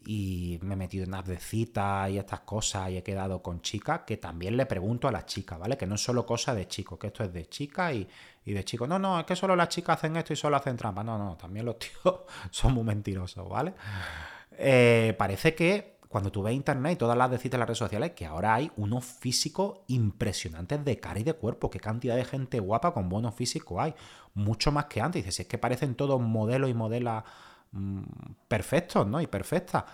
y 0.06 0.58
me 0.62 0.74
he 0.74 0.76
metido 0.76 1.04
en 1.04 1.14
apps 1.14 1.28
de 1.28 1.38
cita 1.38 2.08
y 2.08 2.18
estas 2.18 2.40
cosas 2.40 2.90
y 2.90 2.96
he 2.96 3.02
quedado 3.02 3.42
con 3.42 3.60
chicas 3.60 4.02
que 4.06 4.16
también 4.16 4.56
le 4.56 4.64
pregunto 4.64 5.08
a 5.08 5.12
las 5.12 5.26
chicas, 5.26 5.58
¿vale? 5.58 5.76
Que 5.76 5.84
no 5.84 5.96
es 5.96 6.02
solo 6.02 6.24
cosa 6.24 6.54
de 6.54 6.68
chicos, 6.68 6.96
que 6.98 7.08
esto 7.08 7.24
es 7.24 7.32
de 7.32 7.46
chicas 7.48 7.92
y, 7.92 8.06
de 8.52 8.64
chicos. 8.64 8.88
No, 8.88 9.00
no, 9.00 9.18
es 9.18 9.26
que 9.26 9.34
solo 9.34 9.56
las 9.56 9.68
chicas 9.68 9.98
hacen 9.98 10.16
esto 10.16 10.32
y 10.32 10.36
solo 10.36 10.56
hacen 10.56 10.76
trampa. 10.76 11.02
No, 11.02 11.18
no, 11.18 11.36
también 11.36 11.66
los 11.66 11.76
tíos 11.80 12.20
son 12.50 12.74
muy 12.74 12.84
mentirosos, 12.84 13.48
¿vale? 13.48 13.74
Eh, 14.52 15.14
parece 15.18 15.56
que 15.56 15.96
cuando 16.08 16.30
tú 16.30 16.40
ves 16.40 16.54
internet 16.54 16.92
y 16.92 16.96
todas 16.96 17.18
las 17.18 17.28
de 17.28 17.38
citas 17.38 17.54
en 17.54 17.60
las 17.60 17.68
redes 17.68 17.78
sociales, 17.78 18.12
que 18.12 18.26
ahora 18.26 18.54
hay 18.54 18.70
unos 18.76 19.04
físicos 19.04 19.80
impresionantes 19.88 20.84
de 20.84 21.00
cara 21.00 21.18
y 21.18 21.24
de 21.24 21.32
cuerpo. 21.32 21.68
Qué 21.68 21.80
cantidad 21.80 22.14
de 22.14 22.24
gente 22.24 22.60
guapa 22.60 22.94
con 22.94 23.08
buenos 23.08 23.34
físicos 23.34 23.78
hay. 23.80 23.94
Mucho 24.34 24.70
más 24.70 24.84
que 24.84 25.00
antes. 25.00 25.24
Dices, 25.24 25.40
es 25.40 25.46
que 25.48 25.58
parecen 25.58 25.96
todos 25.96 26.20
modelos 26.20 26.70
y 26.70 26.74
modelas 26.74 27.24
Mm, 27.72 28.02
perfectos, 28.48 29.06
¿no? 29.06 29.20
Y 29.20 29.26
perfectas. 29.26 29.84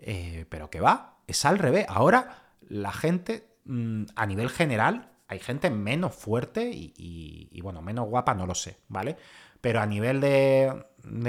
Eh, 0.00 0.46
pero 0.48 0.70
que 0.70 0.80
va, 0.80 1.18
es 1.26 1.44
al 1.44 1.58
revés. 1.58 1.86
Ahora 1.88 2.46
la 2.68 2.92
gente, 2.92 3.56
mm, 3.64 4.04
a 4.14 4.26
nivel 4.26 4.50
general, 4.50 5.10
hay 5.28 5.38
gente 5.40 5.70
menos 5.70 6.14
fuerte 6.14 6.70
y, 6.72 7.60
bueno, 7.60 7.82
menos 7.82 8.08
guapa, 8.08 8.34
no 8.34 8.46
lo 8.46 8.54
sé, 8.54 8.78
¿vale? 8.88 9.16
Pero 9.60 9.80
a 9.80 9.86
nivel 9.86 10.20
de, 10.20 10.84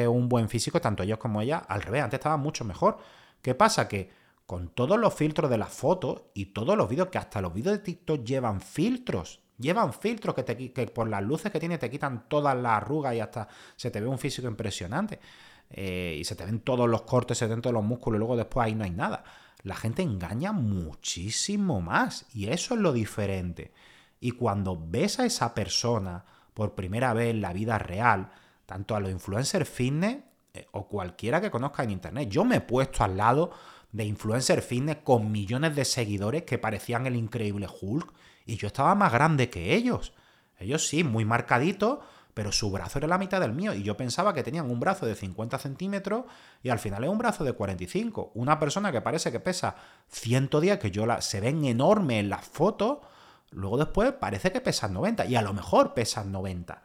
un 0.08 0.30
buen 0.30 0.50
físico, 0.50 0.80
tanto 0.80 1.04
ellos 1.04 1.18
como 1.18 1.42
ella, 1.42 1.58
al 1.58 1.82
revés, 1.82 2.04
antes 2.04 2.20
estaba 2.20 2.38
mucho 2.38 2.64
mejor. 2.64 3.00
¿Qué 3.42 3.56
pasa? 3.56 3.88
Que 3.88 4.12
con 4.46 4.70
todos 4.70 5.00
los 5.00 5.14
filtros 5.14 5.50
de 5.50 5.58
las 5.58 5.70
fotos 5.70 6.24
y 6.36 6.48
todos 6.48 6.78
los 6.78 6.88
vídeos, 6.88 7.08
que 7.08 7.18
hasta 7.18 7.42
los 7.42 7.54
vídeos 7.54 7.78
de 7.78 7.84
TikTok 7.84 8.24
llevan 8.24 8.62
filtros, 8.62 9.42
llevan 9.58 9.94
filtros 9.94 10.36
que, 10.36 10.44
te, 10.44 10.72
que 10.72 10.88
por 10.88 11.10
las 11.10 11.24
luces 11.24 11.52
que 11.52 11.60
tiene 11.60 11.80
te 11.80 11.90
quitan 11.90 12.30
todas 12.30 12.56
las 12.56 12.74
arrugas 12.74 13.16
y 13.16 13.20
hasta 13.20 13.48
se 13.76 13.90
te 13.90 14.00
ve 14.00 14.08
un 14.08 14.20
físico 14.20 14.48
impresionante. 14.48 15.20
Eh, 15.70 16.18
y 16.20 16.24
se 16.24 16.36
te 16.36 16.46
ven 16.46 16.60
todos 16.60 16.90
los 16.90 17.04
cortes, 17.04 17.38
se 17.38 17.48
te 17.48 17.72
los 17.72 17.84
músculos 17.84 18.18
y 18.18 18.20
luego 18.20 18.38
después 18.38 18.66
ahí 18.66 18.76
no 18.76 18.84
hay 18.84 18.92
nada. 18.92 19.24
La 19.64 19.76
gente 19.76 20.02
engaña 20.02 20.52
muchísimo 20.52 21.82
más 21.82 22.26
y 22.34 22.48
eso 22.48 22.74
es 22.74 22.80
lo 22.80 22.94
diferente. 22.94 23.74
Y 24.20 24.32
cuando 24.32 24.78
ves 24.80 25.20
a 25.20 25.26
esa 25.26 25.54
persona 25.54 26.26
por 26.54 26.74
primera 26.74 27.14
vez 27.14 27.32
en 27.32 27.42
la 27.42 27.54
vida 27.54 27.78
real, 27.78 28.32
tanto 28.66 28.96
a 28.96 29.00
los 29.00 29.12
influencers 29.12 29.70
fitness 29.70 30.18
eh, 30.54 30.68
o 30.72 30.88
cualquiera 30.88 31.42
que 31.42 31.52
conozca 31.52 31.84
en 31.84 31.92
internet, 31.92 32.30
yo 32.30 32.46
me 32.46 32.58
he 32.58 32.62
puesto 32.62 33.04
al 33.04 33.18
lado 33.18 33.52
de 33.92 34.06
influencers 34.06 34.66
fitness 34.66 34.98
con 35.04 35.32
millones 35.32 35.76
de 35.76 35.86
seguidores 35.86 36.44
que 36.44 36.58
parecían 36.58 37.06
el 37.08 37.16
increíble 37.16 37.68
Hulk 37.82 38.14
y 38.46 38.58
yo 38.58 38.68
estaba 38.68 38.96
más 38.96 39.12
grande 39.12 39.50
que 39.50 39.76
ellos. 39.76 40.14
Ellos 40.60 40.88
sí, 40.88 41.04
muy 41.04 41.26
marcaditos, 41.26 42.00
pero 42.38 42.52
su 42.52 42.70
brazo 42.70 43.00
era 43.00 43.08
la 43.08 43.18
mitad 43.18 43.42
del 43.42 43.52
mío 43.52 43.74
y 43.74 43.82
yo 43.82 43.98
pensaba 43.98 44.32
que 44.32 44.44
tenían 44.44 44.70
un 44.70 44.80
brazo 44.80 45.08
de 45.08 45.16
50 45.16 45.58
centímetros 45.58 46.26
y 46.62 46.70
al 46.70 46.78
final 46.78 47.04
es 47.04 47.10
un 47.10 47.18
brazo 47.18 47.44
de 47.44 47.54
45. 47.54 48.34
Una 48.36 48.60
persona 48.60 48.92
que 48.92 49.02
parece 49.02 49.32
que 49.32 49.40
pesa 49.40 49.76
110, 50.10 50.78
que 50.78 50.92
yo 50.92 51.08
la, 51.08 51.20
se 51.22 51.42
ven 51.42 51.66
enormes 51.66 52.20
en 52.20 52.30
las 52.30 52.46
fotos, 52.46 53.00
luego 53.50 53.80
después 53.80 54.12
parece 54.12 54.52
que 54.52 54.62
pesan 54.62 54.94
90 54.94 55.26
y 55.26 55.36
a 55.36 55.42
lo 55.42 55.52
mejor 55.52 55.96
pesan 55.96 56.32
90. 56.32 56.84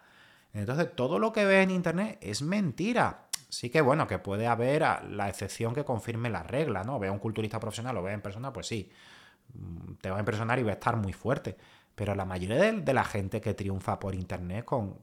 Entonces 0.55 0.97
todo 0.97 1.19
lo 1.19 1.35
que 1.35 1.45
ves 1.45 1.65
en 1.65 1.71
internet 1.71 2.17
es 2.23 2.41
mentira. 2.41 3.27
Sí 3.51 3.69
que 3.69 3.83
bueno, 3.83 4.07
que 4.07 4.19
puede 4.19 4.47
haber 4.47 4.81
la 5.11 5.29
excepción 5.29 5.75
que 5.75 5.85
confirme 5.85 6.31
la 6.31 6.45
regla, 6.45 6.83
¿no? 6.83 6.99
Ve 6.99 7.09
a 7.09 7.13
un 7.13 7.19
culturista 7.19 7.61
profesional, 7.61 7.95
lo 7.95 8.03
ve 8.03 8.13
en 8.15 8.23
persona, 8.23 8.55
pues 8.55 8.69
sí, 8.69 8.91
mm, 9.53 9.97
te 10.01 10.09
va 10.09 10.17
a 10.17 10.21
impresionar 10.21 10.59
y 10.59 10.63
va 10.63 10.71
a 10.71 10.75
estar 10.77 10.97
muy 10.97 11.13
fuerte. 11.13 11.59
Pero 11.95 12.15
la 12.15 12.25
mayoría 12.25 12.73
de, 12.73 12.95
la 12.95 13.05
gente 13.05 13.41
que 13.41 13.55
triunfa 13.55 13.99
por 13.99 14.15
internet, 14.15 14.65
con, 14.65 14.97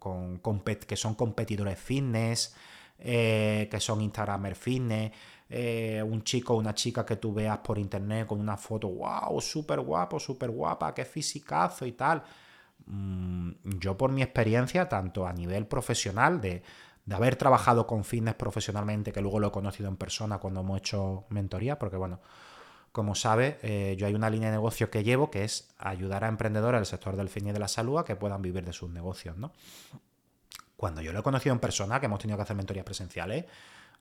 que 0.87 0.95
son 0.95 1.15
competidores 1.15 1.79
fitness, 1.79 2.55
eh, 2.97 3.67
que 3.69 3.79
son 3.79 4.01
Instagramer 4.01 4.55
fitness, 4.55 5.11
eh, 5.49 6.03
un 6.05 6.23
chico 6.23 6.53
o 6.53 6.57
una 6.57 6.73
chica 6.73 7.05
que 7.05 7.15
tú 7.15 7.33
veas 7.33 7.59
por 7.59 7.77
internet 7.79 8.27
con 8.27 8.39
una 8.39 8.57
foto, 8.57 8.89
wow, 8.89 9.39
súper 9.39 9.81
guapo, 9.81 10.19
súper 10.19 10.51
guapa, 10.51 10.93
qué 10.93 11.05
fisicazo 11.05 11.85
y 11.85 11.93
tal. 11.93 12.23
Mm, 12.85 13.51
yo 13.79 13.97
por 13.97 14.11
mi 14.11 14.21
experiencia, 14.21 14.89
tanto 14.89 15.25
a 15.27 15.33
nivel 15.33 15.67
profesional, 15.67 16.41
de, 16.41 16.63
de 17.05 17.15
haber 17.15 17.35
trabajado 17.35 17.87
con 17.87 18.03
fitness 18.03 18.35
profesionalmente, 18.35 19.11
que 19.11 19.21
luego 19.21 19.39
lo 19.39 19.47
he 19.47 19.51
conocido 19.51 19.89
en 19.89 19.97
persona 19.97 20.37
cuando 20.39 20.61
hemos 20.61 20.77
hecho 20.79 21.25
mentoría, 21.29 21.79
porque 21.79 21.97
bueno, 21.97 22.19
como 22.91 23.15
sabe, 23.15 23.59
eh, 23.61 23.95
yo 23.97 24.07
hay 24.07 24.13
una 24.13 24.29
línea 24.29 24.49
de 24.49 24.55
negocio 24.55 24.89
que 24.89 25.03
llevo 25.03 25.29
que 25.29 25.43
es 25.43 25.69
ayudar 25.77 26.23
a 26.23 26.27
emprendedores 26.27 26.79
del 26.79 26.85
sector 26.85 27.15
del 27.15 27.29
fin 27.29 27.47
y 27.47 27.51
de 27.51 27.59
la 27.59 27.67
salud 27.67 27.99
a 27.99 28.05
que 28.05 28.15
puedan 28.15 28.41
vivir 28.41 28.65
de 28.65 28.73
sus 28.73 28.89
negocios, 28.89 29.37
¿no? 29.37 29.53
Cuando 30.75 31.01
yo 31.01 31.11
lo 31.11 31.19
he 31.19 31.23
conocido 31.23 31.53
en 31.53 31.59
persona, 31.59 31.99
que 31.99 32.05
hemos 32.05 32.19
tenido 32.19 32.37
que 32.37 32.43
hacer 32.43 32.55
mentorías 32.55 32.85
presenciales, 32.85 33.45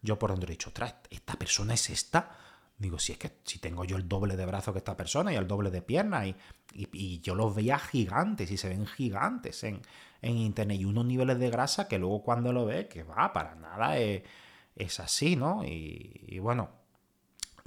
yo 0.01 0.19
por 0.19 0.31
donde 0.31 0.47
he 0.47 0.51
dicho, 0.51 0.71
ostras, 0.71 0.95
¿esta 1.11 1.35
persona 1.35 1.75
es 1.75 1.91
esta? 1.91 2.31
Digo, 2.79 3.01
si 3.01 3.13
es 3.13 3.19
que 3.19 3.33
si 3.43 3.59
tengo 3.59 3.85
yo 3.85 3.97
el 3.97 4.09
doble 4.09 4.37
de 4.37 4.47
brazo 4.47 4.73
que 4.73 4.79
esta 4.79 4.97
persona 4.97 5.33
y 5.33 5.37
el 5.37 5.49
doble 5.49 5.71
de 5.71 5.83
pierna 5.83 6.27
y, 6.27 6.37
y, 6.73 7.21
yo 7.21 7.35
los 7.35 7.55
veía 7.55 7.81
gigantes 7.81 8.51
y 8.53 8.57
se 8.57 8.69
ven 8.69 8.87
gigantes 8.87 9.65
en, 9.65 9.83
internet 10.23 10.81
y 10.81 10.85
unos 10.85 11.05
niveles 11.05 11.39
de 11.41 11.51
grasa 11.51 11.89
que 11.89 11.99
luego 11.99 12.23
cuando 12.23 12.53
lo 12.53 12.65
ve, 12.65 12.87
que 12.87 13.03
va, 13.03 13.33
para 13.33 13.57
nada 13.57 13.99
es, 13.99 15.01
así, 15.01 15.35
¿no? 15.35 15.65
y 15.65 16.39
bueno, 16.39 16.71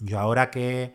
yo 0.02 0.20
ahora 0.20 0.50
que 0.50 0.94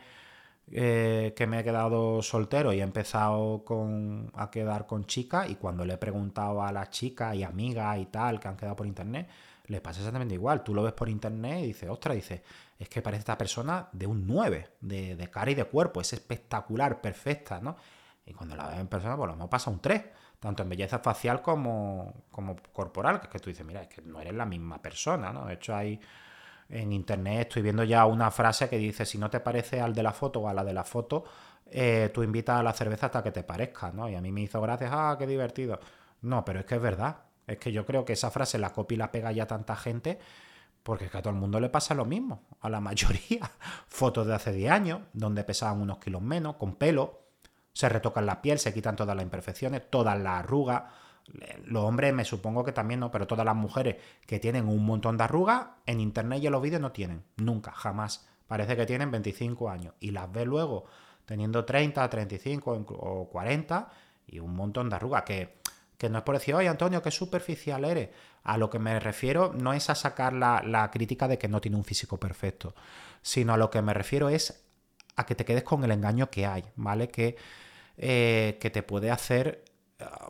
eh, 0.73 1.33
que 1.37 1.47
me 1.47 1.61
he 1.61 1.65
quedado 1.65 2.23
soltero 2.23 2.73
y 2.73 2.81
he 2.81 2.83
empezado 2.83 3.65
con, 3.65 4.33
a 4.35 4.51
quedar 4.51 4.87
con 4.87 5.05
chicas 5.07 5.49
y 5.49 5.55
cuando 5.55 5.85
le 5.85 5.95
he 5.95 5.99
preguntado 5.99 6.61
a 6.63 6.73
las 6.73 6.91
chicas 6.91 7.37
y 7.37 7.45
amigas 7.45 7.99
y 7.99 8.07
tal 8.07 8.41
que 8.41 8.49
han 8.49 8.57
quedado 8.57 8.75
por 8.75 8.87
internet, 8.87 9.29
le 9.67 9.81
pasa 9.81 10.01
exactamente 10.01 10.35
igual. 10.35 10.65
Tú 10.65 10.75
lo 10.75 10.83
ves 10.83 10.93
por 10.93 11.09
internet 11.09 11.61
y 11.61 11.67
dices, 11.69 11.89
ostras, 11.89 12.17
dices, 12.17 12.43
es 12.79 12.89
que 12.89 13.01
parece 13.01 13.21
esta 13.21 13.39
persona 13.39 13.89
de 13.93 14.07
un 14.07 14.27
9, 14.27 14.71
de, 14.81 15.31
cara 15.31 15.51
y 15.51 15.55
de 15.55 15.65
cuerpo, 15.65 16.01
es 16.01 16.13
espectacular, 16.13 17.01
perfecta, 17.01 17.61
¿no? 17.61 17.77
Y 18.25 18.33
cuando 18.33 18.57
la 18.57 18.67
ves 18.69 18.81
en 18.81 18.89
persona, 18.89 19.17
pues 19.17 19.29
lo 19.29 19.35
mismo 19.35 19.49
pasa 19.49 19.71
un 19.71 19.81
3, 19.81 20.03
tanto 20.41 20.65
en 20.65 20.69
belleza 20.69 20.99
facial 20.99 21.43
como, 21.43 22.25
como 22.31 22.57
corporal, 22.73 23.21
que 23.21 23.27
es 23.27 23.33
que 23.33 23.39
tú 23.39 23.51
dices, 23.51 23.65
mira, 23.65 23.83
es 23.83 23.89
que 23.89 24.03
no 24.03 24.21
eres 24.21 24.35
la 24.35 24.47
misma 24.47 24.83
persona, 24.83 25.33
¿no? 25.33 25.47
De 25.47 25.55
hecho, 25.55 25.75
hay 25.77 26.01
en 26.69 26.93
internet 26.93 27.49
estoy 27.49 27.63
viendo 27.63 27.85
ya 27.85 28.07
una 28.07 28.31
frase 28.31 28.69
que 28.69 28.79
dice, 28.79 29.07
si 29.07 29.19
no 29.19 29.31
te 29.31 29.41
parece 29.41 29.81
al 29.81 29.95
de 29.95 30.03
la 30.03 30.13
foto 30.13 30.41
o 30.41 30.49
a 30.49 30.55
la 30.55 30.65
de 30.65 30.73
la 30.73 30.85
foto, 30.85 31.25
eh, 31.67 32.11
tú 32.13 32.23
invitas 32.23 32.61
a 32.61 32.63
la 32.63 32.73
cerveza 32.73 33.07
hasta 33.07 33.23
que 33.23 33.33
te 33.33 33.43
parezca, 33.43 33.93
¿no? 33.93 34.09
Y 34.09 34.15
a 34.15 34.21
mí 34.21 34.33
me 34.33 34.43
hizo 34.43 34.61
gracias, 34.61 34.91
ah, 34.93 35.17
qué 35.19 35.27
divertido. 35.27 35.79
No, 36.23 36.45
pero 36.45 36.61
es 36.61 36.67
que 36.67 36.77
es 36.77 36.83
verdad. 36.83 37.17
Es 37.47 37.59
que 37.59 37.71
yo 37.73 37.87
creo 37.87 38.05
que 38.05 38.15
esa 38.15 38.31
frase 38.31 38.59
la 38.59 38.73
copia 38.73 38.95
y 38.97 38.99
la 38.99 39.13
pega 39.13 39.31
ya 39.33 39.47
tanta 39.47 39.77
gente 39.77 40.19
porque 40.87 41.07
es 41.07 41.11
que 41.11 41.19
a 41.19 41.23
todo 41.23 41.33
el 41.33 41.41
mundo 41.41 41.59
le 41.59 41.69
pasa 41.69 41.95
lo 41.95 42.05
mismo. 42.05 42.45
A 42.61 42.71
la 42.71 42.81
mayoría. 42.89 43.51
Fotos 43.89 44.27
de 44.27 44.35
hace 44.35 44.53
10 44.53 44.71
años, 44.71 45.01
donde 45.13 45.43
pesaban 45.43 45.81
unos 45.81 45.99
kilos 45.99 46.23
menos, 46.23 46.57
con 46.57 46.77
pelo, 46.77 47.25
se 47.73 47.89
retocan 47.89 48.25
la 48.25 48.41
piel, 48.41 48.61
se 48.61 48.73
quitan 48.73 48.95
todas 48.95 49.17
las 49.17 49.25
imperfecciones, 49.25 49.91
todas 49.91 50.17
las 50.19 50.39
arrugas 50.39 50.85
los 51.65 51.85
hombres 51.85 52.15
me 52.15 52.25
supongo 52.25 52.65
que 52.65 52.73
también 52.73 53.01
no, 53.01 53.11
pero 53.11 53.27
todas 53.27 53.45
las 53.45 53.57
mujeres 53.57 53.97
que 54.27 54.39
tienen 54.39 54.69
un 54.69 54.85
montón 54.85 55.17
de 55.17 55.25
arrugas, 55.25 55.67
en 55.87 56.01
internet 56.01 56.43
y 56.43 56.47
en 56.47 56.53
los 56.53 56.63
vídeos 56.63 56.81
no 56.81 56.93
tienen, 56.93 57.25
nunca, 57.37 57.73
jamás. 57.73 58.27
Parece 58.47 58.77
que 58.77 58.87
tienen 58.87 59.11
25 59.11 59.69
años 59.69 59.95
y 60.01 60.13
las 60.13 60.31
ve 60.31 60.45
luego 60.45 60.85
teniendo 61.25 61.65
30, 61.65 62.09
35 62.09 62.87
o 62.89 63.29
40 63.29 63.91
y 64.29 64.39
un 64.39 64.55
montón 64.55 64.89
de 64.89 64.97
arrugas, 64.97 65.25
que, 65.25 65.57
que 65.99 66.09
no 66.09 66.19
es 66.19 66.25
por 66.25 66.37
decir, 66.37 66.55
oye 66.55 66.69
Antonio, 66.69 67.03
qué 67.03 67.11
superficial 67.11 67.85
eres. 67.85 68.11
A 68.45 68.57
lo 68.59 68.71
que 68.71 68.79
me 68.79 69.01
refiero 69.01 69.53
no 69.53 69.73
es 69.73 69.91
a 69.91 69.97
sacar 69.97 70.33
la, 70.33 70.63
la 70.65 70.91
crítica 70.91 71.27
de 71.27 71.39
que 71.39 71.49
no 71.49 71.61
tiene 71.61 71.77
un 71.77 71.85
físico 71.85 72.19
perfecto, 72.19 72.75
sino 73.23 73.55
a 73.55 73.57
lo 73.57 73.71
que 73.71 73.83
me 73.83 73.93
refiero 73.93 74.29
es 74.29 74.65
a 75.17 75.27
que 75.27 75.35
te 75.35 75.45
quedes 75.45 75.65
con 75.65 75.83
el 75.83 75.91
engaño 75.91 76.31
que 76.31 76.47
hay, 76.47 76.65
¿vale? 76.77 77.09
Que, 77.09 77.37
eh, 77.97 78.59
que 78.61 78.71
te 78.71 78.83
puede 78.83 79.11
hacer 79.11 79.65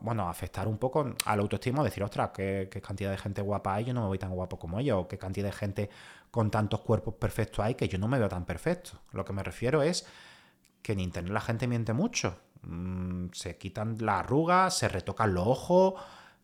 bueno, 0.01 0.29
afectar 0.29 0.69
un 0.69 0.79
poco 0.79 1.15
al 1.25 1.41
autoestima, 1.41 1.83
decir, 1.83 2.03
ostras, 2.03 2.31
¿qué, 2.35 2.69
cantidad 2.83 3.11
de 3.11 3.19
gente 3.19 3.43
guapa 3.43 3.75
hay, 3.75 3.85
yo 3.85 3.95
no 3.95 4.03
me 4.03 4.07
voy 4.09 4.19
tan 4.19 4.31
guapo 4.31 4.59
como 4.59 4.79
ellos, 4.79 4.99
o 5.01 5.09
qué 5.09 5.19
cantidad 5.19 5.47
de 5.47 5.53
gente 5.53 5.91
con 6.31 6.51
tantos 6.51 6.81
cuerpos 6.81 7.15
perfectos 7.15 7.65
hay 7.65 7.75
que 7.75 7.89
yo 7.89 7.99
no 7.99 8.09
me 8.09 8.19
veo 8.19 8.29
tan 8.29 8.45
perfecto. 8.45 9.01
Lo 9.13 9.25
que 9.25 9.33
me 9.33 9.43
refiero 9.43 9.83
es 9.83 10.07
que 10.83 10.93
en 10.93 11.01
internet 11.01 11.33
la 11.33 11.41
gente 11.41 11.67
miente 11.67 11.93
mucho. 11.93 12.37
Mm, 12.63 13.29
se 13.33 13.59
quitan 13.59 13.97
las 14.01 14.21
arrugas, 14.21 14.77
se 14.77 14.89
retocan 14.89 15.35
los 15.35 15.47
ojos, 15.47 15.95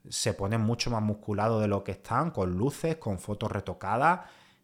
se 0.09 0.35
ponen 0.35 0.61
mucho 0.61 0.91
más 0.91 1.03
musculados 1.03 1.61
de 1.63 1.69
lo 1.69 1.85
que 1.85 1.93
están, 1.93 2.31
con 2.31 2.57
luces, 2.57 2.97
con 2.97 3.19
fotos 3.19 3.53
retocadas, 3.53 4.21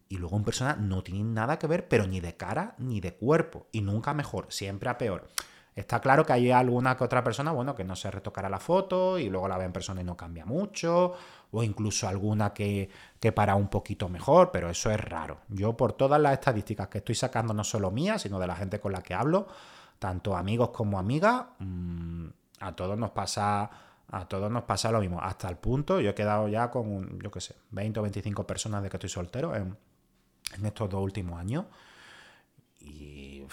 y 0.08 0.16
luego 0.16 0.36
en 0.36 0.44
persona 0.44 0.74
no 0.76 1.02
tienen 1.02 1.34
nada 1.34 1.58
que 1.58 1.66
ver, 1.66 1.86
pero 1.88 2.06
ni 2.06 2.20
de 2.20 2.36
cara 2.36 2.74
ni 2.78 3.00
de 3.00 3.14
cuerpo, 3.14 3.66
y 3.70 3.82
nunca 3.82 4.14
mejor, 4.14 4.46
siempre 4.50 4.88
a 4.88 4.98
peor. 4.98 5.28
Está 5.78 6.00
claro 6.00 6.26
que 6.26 6.32
hay 6.32 6.50
alguna 6.50 6.96
que 6.96 7.04
otra 7.04 7.22
persona, 7.22 7.52
bueno, 7.52 7.72
que 7.72 7.84
no 7.84 7.94
se 7.94 8.10
retocará 8.10 8.48
la 8.48 8.58
foto 8.58 9.16
y 9.16 9.28
luego 9.28 9.46
la 9.46 9.56
ve 9.56 9.64
en 9.64 9.72
persona 9.72 10.00
y 10.00 10.04
no 10.04 10.16
cambia 10.16 10.44
mucho, 10.44 11.12
o 11.52 11.62
incluso 11.62 12.08
alguna 12.08 12.52
que, 12.52 12.90
para 13.32 13.54
un 13.54 13.68
poquito 13.68 14.08
mejor, 14.08 14.50
pero 14.50 14.68
eso 14.70 14.90
es 14.90 15.00
raro. 15.00 15.42
Yo 15.48 15.76
por 15.76 15.92
todas 15.92 16.20
las 16.20 16.32
estadísticas 16.32 16.88
que 16.88 16.98
estoy 16.98 17.14
sacando, 17.14 17.54
no 17.54 17.62
solo 17.62 17.92
mías, 17.92 18.22
sino 18.22 18.40
de 18.40 18.48
la 18.48 18.56
gente 18.56 18.80
con 18.80 18.90
la 18.90 19.02
que 19.02 19.14
hablo, 19.14 19.46
tanto 20.00 20.36
amigos 20.36 20.70
como 20.70 20.98
amigas, 20.98 21.44
mm, 21.60 22.26
a 22.58 22.72
todos 22.74 22.98
nos 22.98 23.10
pasa 23.10 23.70
a 24.10 24.26
todos 24.26 24.50
nos 24.50 24.64
pasa 24.64 24.90
lo 24.90 25.00
mismo. 25.00 25.20
Hasta 25.20 25.48
el 25.48 25.58
punto, 25.58 26.00
yo 26.00 26.10
he 26.10 26.14
quedado 26.14 26.48
ya 26.48 26.70
con, 26.72 27.20
yo 27.20 27.30
qué 27.30 27.40
sé, 27.40 27.54
20 27.70 28.00
o 28.00 28.02
25 28.02 28.44
personas 28.46 28.82
de 28.82 28.88
que 28.88 28.96
estoy 28.96 29.10
soltero 29.10 29.54
en, 29.54 29.76
estos 30.64 30.90
dos 30.90 31.04
últimos 31.04 31.38
años. 31.38 31.66
Y 32.80 33.44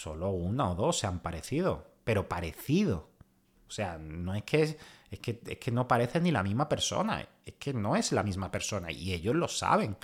solo 0.00 0.30
una 0.30 0.70
o 0.70 0.74
dos 0.74 0.98
se 0.98 1.06
han 1.06 1.20
parecido, 1.20 1.86
pero 2.04 2.28
parecido. 2.28 3.10
O 3.68 3.70
sea, 3.70 3.98
no 3.98 4.34
es 4.34 4.42
que, 4.44 4.78
es 5.10 5.18
que, 5.20 5.40
es 5.46 5.58
que 5.58 5.70
no 5.70 5.86
parece 5.86 6.20
ni 6.20 6.30
la 6.30 6.42
misma 6.42 6.68
persona, 6.68 7.26
es 7.44 7.54
que 7.58 7.72
no 7.72 7.96
es 7.96 8.12
la 8.12 8.22
misma 8.22 8.50
persona 8.50 8.90
y 8.90 9.12
ellos 9.12 9.34
lo 9.34 9.48
saben. 9.48 9.96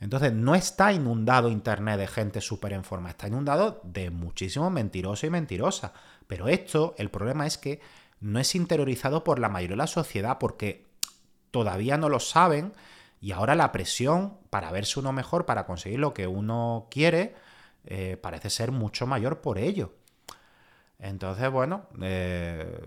Entonces, 0.00 0.32
no 0.32 0.54
está 0.54 0.92
inundado 0.92 1.48
Internet 1.48 1.98
de 1.98 2.06
gente 2.06 2.40
súper 2.40 2.72
en 2.72 2.84
forma, 2.84 3.10
está 3.10 3.28
inundado 3.28 3.80
de 3.84 4.10
muchísimo 4.10 4.68
mentiroso 4.68 5.26
y 5.26 5.30
mentirosa. 5.30 5.92
Pero 6.26 6.48
esto, 6.48 6.94
el 6.98 7.10
problema 7.10 7.46
es 7.46 7.56
que 7.56 7.80
no 8.20 8.40
es 8.40 8.54
interiorizado 8.54 9.24
por 9.24 9.38
la 9.38 9.48
mayoría 9.48 9.74
de 9.74 9.78
la 9.78 9.86
sociedad 9.86 10.38
porque 10.38 10.86
todavía 11.50 11.96
no 11.96 12.08
lo 12.08 12.20
saben 12.20 12.72
y 13.20 13.32
ahora 13.32 13.54
la 13.54 13.72
presión 13.72 14.36
para 14.50 14.72
verse 14.72 14.98
uno 14.98 15.12
mejor, 15.12 15.46
para 15.46 15.66
conseguir 15.66 16.00
lo 16.00 16.12
que 16.12 16.26
uno 16.26 16.88
quiere, 16.90 17.34
eh, 17.86 18.16
parece 18.16 18.50
ser 18.50 18.72
mucho 18.72 19.06
mayor 19.06 19.40
por 19.40 19.58
ello. 19.58 19.94
Entonces, 20.98 21.50
bueno, 21.50 21.86
eh, 22.00 22.80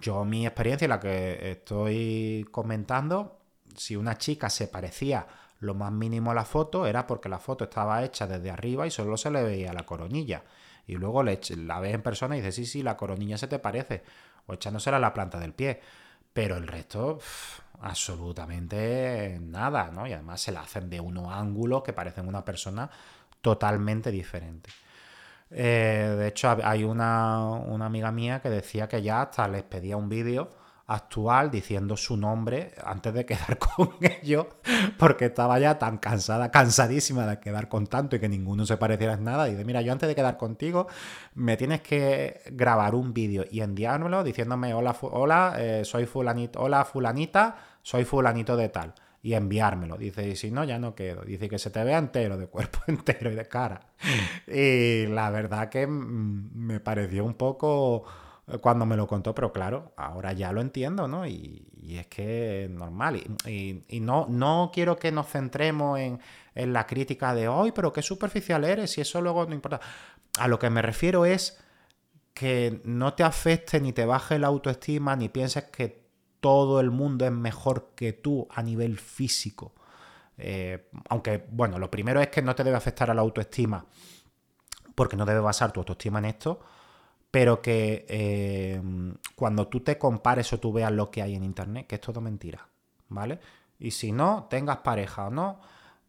yo 0.00 0.24
mi 0.24 0.46
experiencia, 0.46 0.88
la 0.88 1.00
que 1.00 1.52
estoy 1.52 2.46
comentando, 2.50 3.38
si 3.76 3.96
una 3.96 4.18
chica 4.18 4.50
se 4.50 4.68
parecía 4.68 5.26
lo 5.60 5.74
más 5.74 5.92
mínimo 5.92 6.30
a 6.30 6.34
la 6.34 6.44
foto, 6.44 6.86
era 6.86 7.06
porque 7.06 7.28
la 7.28 7.38
foto 7.38 7.64
estaba 7.64 8.04
hecha 8.04 8.26
desde 8.26 8.50
arriba 8.50 8.86
y 8.86 8.90
solo 8.90 9.16
se 9.16 9.30
le 9.30 9.42
veía 9.42 9.72
la 9.72 9.86
coronilla. 9.86 10.42
Y 10.86 10.96
luego 10.96 11.22
le, 11.22 11.40
la 11.56 11.80
ves 11.80 11.94
en 11.94 12.02
persona 12.02 12.36
y 12.36 12.40
dices, 12.40 12.56
sí, 12.56 12.66
sí, 12.66 12.82
la 12.82 12.96
coronilla 12.96 13.38
se 13.38 13.48
te 13.48 13.58
parece. 13.58 14.02
O 14.46 14.54
echándosela 14.54 14.98
a 14.98 15.00
la 15.00 15.14
planta 15.14 15.38
del 15.38 15.54
pie. 15.54 15.80
Pero 16.32 16.56
el 16.56 16.66
resto, 16.66 17.18
absolutamente 17.80 19.38
nada, 19.40 19.90
¿no? 19.92 20.06
Y 20.06 20.12
además 20.12 20.40
se 20.40 20.52
la 20.52 20.62
hacen 20.62 20.90
de 20.90 21.00
unos 21.00 21.32
ángulos 21.32 21.82
que 21.82 21.92
parecen 21.92 22.28
una 22.28 22.44
persona 22.44 22.90
totalmente 23.44 24.10
diferente. 24.10 24.70
Eh, 25.50 26.14
de 26.18 26.28
hecho, 26.28 26.56
hay 26.64 26.82
una, 26.82 27.50
una, 27.50 27.84
amiga 27.84 28.10
mía 28.10 28.40
que 28.40 28.48
decía 28.48 28.88
que 28.88 29.02
ya 29.02 29.20
hasta 29.20 29.46
les 29.48 29.62
pedía 29.64 29.98
un 29.98 30.08
vídeo 30.08 30.50
actual 30.86 31.50
diciendo 31.50 31.96
su 31.96 32.16
nombre 32.16 32.74
antes 32.82 33.12
de 33.12 33.26
quedar 33.26 33.58
con 33.76 33.90
ellos, 34.00 34.46
porque 34.98 35.26
estaba 35.26 35.58
ya 35.58 35.78
tan 35.78 35.98
cansada, 35.98 36.50
cansadísima 36.50 37.26
de 37.26 37.38
quedar 37.38 37.68
con 37.68 37.86
tanto 37.86 38.16
y 38.16 38.18
que 38.18 38.30
ninguno 38.30 38.64
se 38.64 38.78
pareciera 38.78 39.12
en 39.12 39.24
nada. 39.24 39.46
Y 39.46 39.52
dice, 39.52 39.66
mira, 39.66 39.82
yo 39.82 39.92
antes 39.92 40.08
de 40.08 40.14
quedar 40.14 40.38
contigo, 40.38 40.86
me 41.34 41.58
tienes 41.58 41.82
que 41.82 42.40
grabar 42.50 42.94
un 42.94 43.12
vídeo 43.12 43.44
y 43.50 43.60
enviármelo 43.60 44.24
diciéndome, 44.24 44.72
hola, 44.72 44.96
hola, 45.02 45.56
eh, 45.58 45.84
soy 45.84 46.06
fulanito, 46.06 46.62
hola 46.62 46.86
fulanita, 46.86 47.56
soy 47.82 48.06
fulanito 48.06 48.56
de 48.56 48.70
tal 48.70 48.94
y 49.24 49.32
enviármelo. 49.32 49.96
Dice, 49.96 50.28
y 50.28 50.36
si 50.36 50.50
no, 50.50 50.64
ya 50.64 50.78
no 50.78 50.94
quedo. 50.94 51.22
Dice 51.22 51.48
que 51.48 51.58
se 51.58 51.70
te 51.70 51.82
vea 51.82 51.96
entero, 51.96 52.36
de 52.36 52.46
cuerpo 52.46 52.80
entero 52.86 53.32
y 53.32 53.34
de 53.34 53.48
cara. 53.48 53.80
y 54.46 55.06
la 55.06 55.30
verdad 55.30 55.70
que 55.70 55.86
mm, 55.86 56.50
me 56.54 56.78
pareció 56.78 57.24
un 57.24 57.32
poco 57.32 58.04
eh, 58.46 58.58
cuando 58.58 58.84
me 58.84 58.98
lo 58.98 59.06
contó, 59.06 59.34
pero 59.34 59.50
claro, 59.50 59.94
ahora 59.96 60.34
ya 60.34 60.52
lo 60.52 60.60
entiendo, 60.60 61.08
¿no? 61.08 61.26
Y, 61.26 61.66
es 61.88 62.06
que 62.08 62.64
es 62.64 62.70
normal. 62.70 63.16
Y, 63.46 64.00
no, 64.00 64.26
no 64.28 64.70
quiero 64.74 64.98
que 64.98 65.10
nos 65.10 65.28
centremos 65.28 65.98
en, 65.98 66.20
en 66.54 66.74
la 66.74 66.86
crítica 66.86 67.34
de 67.34 67.48
hoy, 67.48 67.72
pero 67.72 67.94
qué 67.94 68.02
superficial 68.02 68.62
eres, 68.64 68.98
y 68.98 69.00
eso 69.00 69.22
luego 69.22 69.46
no 69.46 69.54
importa. 69.54 69.80
A 70.38 70.48
lo 70.48 70.58
que 70.58 70.68
me 70.68 70.82
refiero 70.82 71.24
es 71.24 71.58
que 72.34 72.82
no 72.84 73.14
te 73.14 73.22
afecte 73.22 73.80
ni 73.80 73.94
te 73.94 74.04
baje 74.04 74.38
la 74.38 74.48
autoestima, 74.48 75.16
ni 75.16 75.30
pienses 75.30 75.64
que 75.64 76.03
todo 76.44 76.78
el 76.78 76.90
mundo 76.90 77.24
es 77.24 77.32
mejor 77.32 77.92
que 77.94 78.12
tú 78.12 78.46
a 78.50 78.62
nivel 78.62 78.98
físico. 78.98 79.72
Eh, 80.36 80.90
aunque, 81.08 81.46
bueno, 81.50 81.78
lo 81.78 81.90
primero 81.90 82.20
es 82.20 82.28
que 82.28 82.42
no 82.42 82.54
te 82.54 82.62
debe 82.62 82.76
afectar 82.76 83.10
a 83.10 83.14
la 83.14 83.22
autoestima, 83.22 83.86
porque 84.94 85.16
no 85.16 85.24
debe 85.24 85.40
basar 85.40 85.72
tu 85.72 85.80
autoestima 85.80 86.18
en 86.18 86.26
esto, 86.26 86.60
pero 87.30 87.62
que 87.62 88.04
eh, 88.10 88.78
cuando 89.34 89.68
tú 89.68 89.80
te 89.80 89.96
compares 89.96 90.52
o 90.52 90.60
tú 90.60 90.70
veas 90.70 90.92
lo 90.92 91.10
que 91.10 91.22
hay 91.22 91.34
en 91.34 91.44
Internet, 91.44 91.86
que 91.86 91.94
es 91.94 92.02
todo 92.02 92.20
mentira, 92.20 92.68
¿vale? 93.08 93.40
Y 93.78 93.92
si 93.92 94.12
no, 94.12 94.46
tengas 94.50 94.76
pareja 94.80 95.28
o 95.28 95.30
no, 95.30 95.60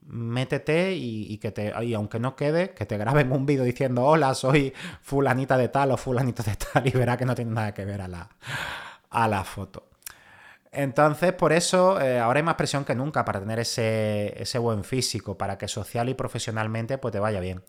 métete 0.01 0.95
y, 0.95 1.38
que 1.38 1.51
te, 1.51 1.71
y 1.86 1.93
aunque 1.93 2.19
no 2.19 2.36
quede, 2.36 2.73
que 2.73 2.86
te 2.86 2.97
graben 2.97 3.31
un 3.31 3.45
vídeo 3.45 3.63
diciendo, 3.63 4.03
hola, 4.03 4.36
soy 4.36 4.73
fulanita 5.01 5.57
de 5.57 5.69
tal 5.69 5.91
o 5.91 5.97
fulanito 5.97 6.43
de 6.43 6.57
tal, 6.57 6.86
y 6.89 6.91
verá 6.91 7.15
que 7.15 7.23
no 7.23 7.36
tiene 7.36 7.51
nada 7.51 7.73
que 7.73 7.86
ver 7.86 8.01
a 8.01 8.09
la, 8.09 8.29
a 9.11 9.29
la 9.29 9.45
foto. 9.45 9.94
Entonces, 10.76 11.34
por 11.34 11.53
eso, 11.53 11.99
eh, 12.01 12.19
ahora 12.19 12.39
hay 12.39 12.43
más 12.43 12.55
presión 12.55 12.84
que 12.84 12.95
nunca 12.95 13.23
para 13.23 13.39
tener 13.39 13.59
ese, 13.59 14.57
buen 14.59 14.84
físico, 14.84 15.38
para 15.38 15.57
que 15.57 15.67
social 15.67 16.09
y 16.09 16.13
profesionalmente 16.13 16.97
pues, 16.97 17.11
te 17.13 17.19
vaya 17.19 17.39
bien. 17.39 17.63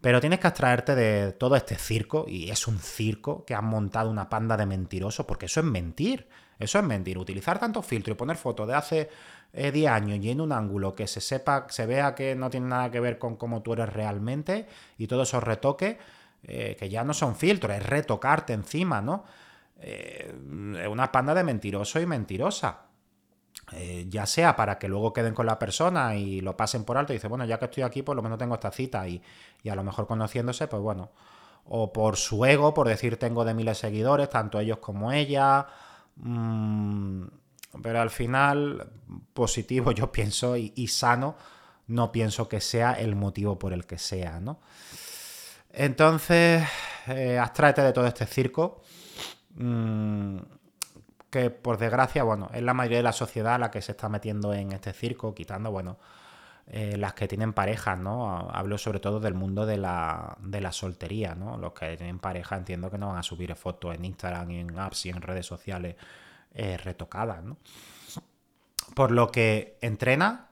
Pero 0.00 0.20
tienes 0.20 0.40
que 0.40 0.48
abstraerte 0.48 0.94
de 0.94 1.32
todo 1.32 1.56
este 1.56 1.76
circo, 1.76 2.24
y 2.26 2.50
es 2.50 2.66
un 2.66 2.78
circo 2.78 3.44
que 3.44 3.54
han 3.54 3.66
montado 3.66 4.10
una 4.10 4.28
panda 4.28 4.56
de 4.56 4.66
mentirosos, 4.66 5.26
porque 5.26 5.46
eso 5.46 5.60
es 5.60 5.66
mentir. 5.66 6.28
Eso 6.58 6.78
es 6.78 6.84
mentir. 6.84 7.18
Utilizar 7.18 7.58
tanto 7.58 7.82
filtro 7.82 8.12
y 8.12 8.16
poner 8.16 8.36
fotos 8.36 8.68
de 8.68 8.74
hace 8.74 9.10
10 9.52 9.74
eh, 9.74 9.88
años 9.88 10.18
y 10.22 10.30
en 10.30 10.40
un 10.40 10.52
ángulo 10.52 10.94
que 10.94 11.06
se 11.06 11.20
sepa, 11.20 11.66
se 11.68 11.86
vea 11.86 12.14
que 12.14 12.34
no 12.34 12.50
tiene 12.50 12.68
nada 12.68 12.90
que 12.90 13.00
ver 13.00 13.18
con 13.18 13.36
cómo 13.36 13.62
tú 13.62 13.74
eres 13.74 13.92
realmente 13.92 14.66
y 14.96 15.06
todos 15.06 15.28
esos 15.28 15.42
retoques, 15.42 15.96
eh, 16.44 16.76
que 16.78 16.88
ya 16.88 17.04
no 17.04 17.14
son 17.14 17.36
filtros, 17.36 17.76
es 17.76 17.84
retocarte 17.84 18.52
encima, 18.52 19.00
¿no? 19.00 19.24
Es 19.82 20.88
una 20.88 21.10
panda 21.10 21.34
de 21.34 21.44
mentiroso 21.44 22.00
y 22.00 22.06
mentirosa. 22.06 22.86
ya 24.08 24.26
sea 24.26 24.54
para 24.56 24.78
que 24.78 24.88
luego 24.88 25.12
queden 25.12 25.34
con 25.34 25.46
la 25.46 25.58
persona 25.58 26.14
y 26.16 26.40
lo 26.40 26.56
pasen 26.56 26.84
por 26.84 26.96
alto 26.98 27.12
y 27.12 27.16
dice, 27.16 27.28
bueno, 27.28 27.44
ya 27.44 27.58
que 27.58 27.66
estoy 27.66 27.82
aquí, 27.82 28.02
por 28.02 28.16
lo 28.16 28.22
menos 28.22 28.38
tengo 28.38 28.54
esta 28.54 28.70
cita 28.70 29.06
y, 29.08 29.22
y 29.62 29.68
a 29.68 29.74
lo 29.74 29.84
mejor 29.84 30.06
conociéndose, 30.06 30.68
pues 30.68 30.82
bueno, 30.82 31.10
o 31.64 31.92
por 31.92 32.16
su 32.16 32.44
ego, 32.44 32.74
por 32.74 32.88
decir 32.88 33.18
tengo 33.18 33.44
de 33.44 33.54
miles 33.54 33.78
de 33.78 33.88
seguidores, 33.88 34.28
tanto 34.30 34.58
ellos 34.58 34.78
como 34.78 35.12
ella. 35.12 35.66
Mm, 36.16 37.24
pero 37.82 38.00
al 38.00 38.10
final, 38.10 38.90
positivo 39.32 39.92
yo 39.92 40.12
pienso 40.12 40.56
y, 40.56 40.86
sano, 40.88 41.36
no 41.86 42.12
pienso 42.12 42.48
que 42.48 42.60
sea 42.60 42.92
el 42.94 43.14
motivo 43.16 43.58
por 43.58 43.72
el 43.72 43.86
que 43.86 43.98
sea, 43.98 44.40
¿no? 44.40 44.60
Entonces, 45.70 46.64
eh, 47.06 47.38
abstraete 47.38 47.82
de 47.82 47.92
todo 47.92 48.06
este 48.06 48.26
circo. 48.26 48.82
Mm, 49.54 50.38
que 51.30 51.50
por 51.50 51.78
desgracia, 51.78 52.24
bueno, 52.24 52.50
es 52.52 52.62
la 52.62 52.74
mayoría 52.74 52.98
de 52.98 53.04
la 53.04 53.12
sociedad 53.12 53.58
la 53.58 53.70
que 53.70 53.80
se 53.80 53.92
está 53.92 54.08
metiendo 54.08 54.52
en 54.52 54.72
este 54.72 54.92
circo, 54.92 55.34
quitando, 55.34 55.70
bueno, 55.70 55.98
eh, 56.66 56.96
las 56.96 57.14
que 57.14 57.26
tienen 57.26 57.52
pareja, 57.52 57.96
¿no? 57.96 58.50
Hablo 58.52 58.78
sobre 58.78 59.00
todo 59.00 59.18
del 59.18 59.34
mundo 59.34 59.66
de 59.66 59.78
la, 59.78 60.36
soltería, 60.70 61.34
¿no? 61.34 61.56
Los 61.56 61.72
que 61.72 61.96
tienen 61.96 62.18
pareja 62.18 62.56
entiendo 62.56 62.90
que 62.90 62.98
no 62.98 63.08
van 63.08 63.18
a 63.18 63.22
subir 63.22 63.54
fotos 63.56 63.94
en 63.94 64.04
Instagram 64.04 64.50
en 64.50 64.78
apps 64.78 65.06
y 65.06 65.08
en 65.10 65.22
redes 65.22 65.46
sociales 65.46 65.96
eh, 66.54 66.76
retocadas, 66.76 67.42
¿no? 67.42 67.56
Por 68.94 69.10
lo 69.10 69.32
que 69.32 69.78
entrena, 69.80 70.48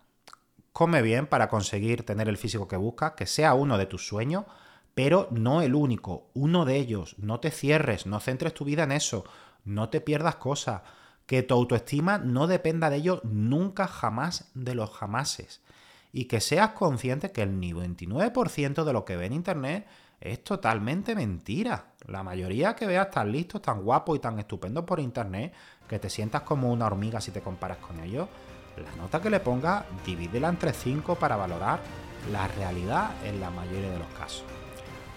come 0.73 1.03
bien 1.03 1.27
para 1.27 1.49
conseguir 1.49 2.05
tener 2.05 2.29
el 2.29 2.39
físico 2.39 2.67
que 2.69 2.77
buscas, 2.77 3.13
que 3.13 3.27
sea 3.27 3.55
uno 3.55 3.79
de 3.79 3.87
tus 3.87 4.07
sueños, 4.07 4.47
pero 4.95 5.29
no 5.31 5.63
el 5.63 5.75
único, 5.75 6.31
uno 6.35 6.65
de 6.65 6.77
ellos. 6.77 7.17
No 7.19 7.41
te 7.41 7.51
cierres, 7.51 8.07
no 8.07 8.21
centres 8.21 8.55
tu 8.55 8.65
vida 8.65 8.85
en 8.85 8.93
eso, 8.93 9.25
no 9.65 9.89
te 9.89 10.01
pierdas 10.01 10.37
cosas, 10.37 10.83
que 11.27 11.43
tu 11.43 11.55
autoestima 11.55 12.19
no 12.19 12.47
dependa 12.47 12.91
de 12.91 12.97
ello 12.97 13.21
nunca 13.23 13.87
jamás 13.87 14.51
de 14.55 14.75
los 14.75 14.91
jamases 14.91 15.63
y 16.13 16.25
que 16.25 16.41
seas 16.41 16.71
consciente 16.71 17.31
que 17.31 17.43
el 17.43 17.61
99% 17.61 18.85
de 18.85 18.93
lo 18.93 19.05
que 19.05 19.17
ve 19.17 19.27
en 19.27 19.35
Internet 19.35 19.87
es 20.21 20.43
totalmente 20.43 21.15
mentira. 21.15 21.93
La 22.07 22.23
mayoría 22.23 22.75
que 22.75 22.87
veas 22.87 23.11
tan 23.11 23.31
listos, 23.31 23.63
tan 23.63 23.83
guapos 23.83 24.17
y 24.17 24.21
tan 24.21 24.39
estupendos 24.39 24.85
por 24.85 25.01
Internet 25.01 25.55
que 25.89 25.99
te 25.99 26.11
sientas 26.11 26.43
como 26.43 26.71
una 26.73 26.87
hormiga 26.87 27.21
si 27.21 27.31
te 27.31 27.41
comparas 27.41 27.79
con 27.79 28.01
ellos. 28.01 28.29
La 28.77 29.03
nota 29.03 29.21
que 29.21 29.31
le 29.31 29.41
ponga, 29.41 29.87
divídela 30.05 30.49
entre 30.49 30.73
5 30.73 31.15
para 31.15 31.37
valorar 31.37 31.81
la 32.33 32.49
realidad 32.49 33.11
en 33.25 33.41
la 33.41 33.51
mayoría 33.51 33.91
de 33.91 33.99
los 33.99 34.09
casos. 34.09 34.60